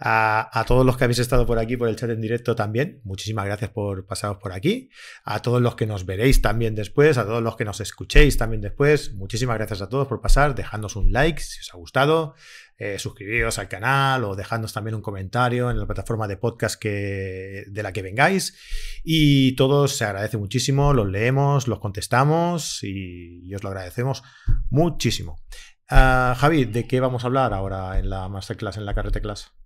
A, 0.00 0.64
todos 0.68 0.86
los 0.86 0.96
que 0.96 1.04
habéis 1.04 1.18
estado 1.18 1.44
por 1.44 1.58
aquí, 1.58 1.76
por 1.76 1.88
el 1.88 1.96
chat 1.96 2.10
en 2.10 2.20
directo 2.20 2.54
también, 2.54 3.00
muchísimas 3.02 3.46
gracias 3.46 3.70
por 3.70 4.06
pasaros 4.06 4.38
por 4.38 4.52
aquí. 4.52 4.90
A 5.24 5.42
todos 5.42 5.60
los 5.60 5.74
que 5.74 5.86
nos 5.86 6.06
veréis 6.06 6.40
también 6.40 6.76
después, 6.76 7.18
a 7.18 7.24
todos 7.24 7.42
los 7.42 7.56
que 7.56 7.64
nos 7.64 7.80
escuchéis 7.80 8.36
también 8.36 8.60
después, 8.60 9.12
muchísimas 9.14 9.56
gracias 9.58 9.82
a 9.82 9.88
todos 9.88 10.06
por 10.06 10.20
pasar, 10.20 10.54
dejadnos 10.54 10.94
un 10.94 11.12
like 11.12 11.40
si 11.40 11.60
os 11.60 11.74
ha 11.74 11.76
gustado, 11.78 12.34
eh, 12.76 13.00
suscribiros 13.00 13.58
al 13.58 13.66
canal 13.66 14.22
o 14.22 14.36
dejadnos 14.36 14.72
también 14.72 14.94
un 14.94 15.02
comentario 15.02 15.68
en 15.68 15.80
la 15.80 15.86
plataforma 15.86 16.28
de 16.28 16.36
podcast 16.36 16.80
que, 16.80 17.64
de 17.66 17.82
la 17.82 17.92
que 17.92 18.02
vengáis. 18.02 18.56
Y 19.02 19.56
todos 19.56 19.96
se 19.96 20.04
agradece 20.04 20.36
muchísimo, 20.36 20.94
los 20.94 21.08
leemos, 21.08 21.66
los 21.66 21.80
contestamos 21.80 22.84
y, 22.84 23.52
os 23.52 23.64
lo 23.64 23.70
agradecemos 23.70 24.22
muchísimo. 24.70 25.42
Uh, 25.90 26.36
Javi, 26.36 26.66
¿de 26.66 26.86
qué 26.86 27.00
vamos 27.00 27.24
a 27.24 27.26
hablar 27.26 27.52
ahora 27.52 27.98
en 27.98 28.10
la 28.10 28.28
masterclass, 28.28 28.76
en 28.76 28.84
la 28.84 28.94
carrete 28.94 29.20
class? 29.20 29.57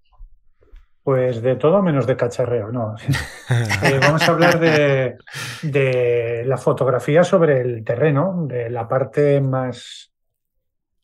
Pues 1.03 1.43
de 1.43 1.57
todo 1.57 1.83
menos 1.83 2.07
de 2.07 2.17
cacharreo, 2.17 2.71
no. 2.71 2.95
Eh, 3.83 3.99
vamos 4.01 4.23
a 4.27 4.33
hablar 4.33 4.59
de, 4.61 6.45
la 6.47 6.57
fotografía 6.57 7.25
sobre 7.25 7.61
el 7.61 7.85
terreno, 7.85 8.47
de 8.47 8.71
la 8.71 8.89
parte 8.89 9.41
más, 9.41 10.13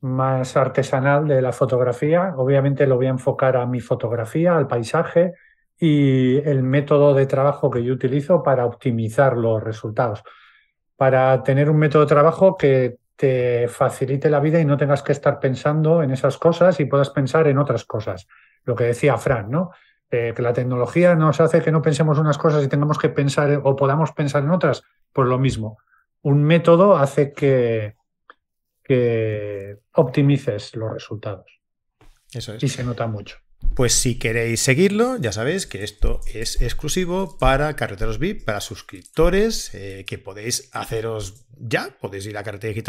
más 0.01 0.57
artesanal 0.57 1.27
de 1.27 1.43
la 1.43 1.53
fotografía. 1.53 2.33
Obviamente 2.37 2.87
lo 2.87 2.97
voy 2.97 3.07
a 3.07 3.11
enfocar 3.11 3.57
a 3.57 3.67
mi 3.67 3.81
fotografía, 3.81 4.57
al 4.57 4.67
paisaje 4.67 5.35
y 5.79 6.39
el 6.49 6.63
método 6.63 7.13
de 7.13 7.27
trabajo 7.27 7.71
que 7.71 7.83
yo 7.85 7.93
utilizo 7.93 8.43
para 8.43 8.65
optimizar 8.65 9.37
los 9.37 9.63
resultados. 9.63 10.23
Para 10.97 11.43
tener 11.43 11.69
un 11.69 11.77
método 11.77 12.03
de 12.03 12.09
trabajo 12.09 12.57
que 12.57 12.99
te 13.17 13.69
facilite 13.69 14.31
la 14.31 14.41
vida 14.41 14.61
y 14.61 14.65
no 14.65 14.77
tengas 14.77 15.03
que 15.03 15.13
estar 15.13 15.39
pensando 15.41 16.03
en 16.03 16.13
esas 16.13 16.39
cosas 16.39 16.79
y 16.81 16.87
puedas 16.87 17.11
pensar 17.11 17.49
en 17.49 17.59
otras 17.59 17.85
cosas. 17.85 18.27
Lo 18.65 18.75
que 18.75 18.85
decía 18.85 19.19
Fran, 19.19 19.51
¿no? 19.51 19.73
Eh, 20.11 20.33
que 20.35 20.41
la 20.41 20.55
tecnología 20.55 21.15
nos 21.15 21.39
hace 21.41 21.61
que 21.61 21.71
no 21.71 21.83
pensemos 21.83 22.19
unas 22.19 22.39
cosas 22.39 22.65
y 22.65 22.69
tengamos 22.69 22.99
que 22.99 23.11
pensar 23.11 23.61
o 23.63 23.77
podamos 23.77 24.13
pensar 24.13 24.43
en 24.43 24.51
otras, 24.51 24.83
pues 25.13 25.29
lo 25.29 25.39
mismo. 25.39 25.79
Un 26.23 26.45
método 26.45 26.97
hace 26.97 27.33
que, 27.33 27.95
que 28.83 29.79
optimices 29.93 30.75
los 30.77 30.95
resultados. 30.95 31.61
Eso 32.33 32.55
es. 32.55 32.63
Y 32.63 32.69
se 32.69 32.85
nota 32.85 33.07
mucho. 33.07 33.37
Pues 33.75 33.93
si 33.93 34.19
queréis 34.19 34.61
seguirlo, 34.61 35.19
ya 35.19 35.31
sabéis 35.31 35.67
que 35.67 35.85
esto 35.85 36.21
es 36.33 36.61
exclusivo 36.61 37.37
para 37.39 37.77
Carreteros 37.77 38.19
VIP, 38.19 38.45
para 38.45 38.61
suscriptores, 38.61 39.75
eh, 39.75 40.05
que 40.07 40.19
podéis 40.19 40.71
haceros 40.73 41.47
ya, 41.61 41.97
podéis 42.01 42.27
ir 42.27 42.39
a 42.39 42.43
Carretera 42.43 42.71
Digital 42.71 42.87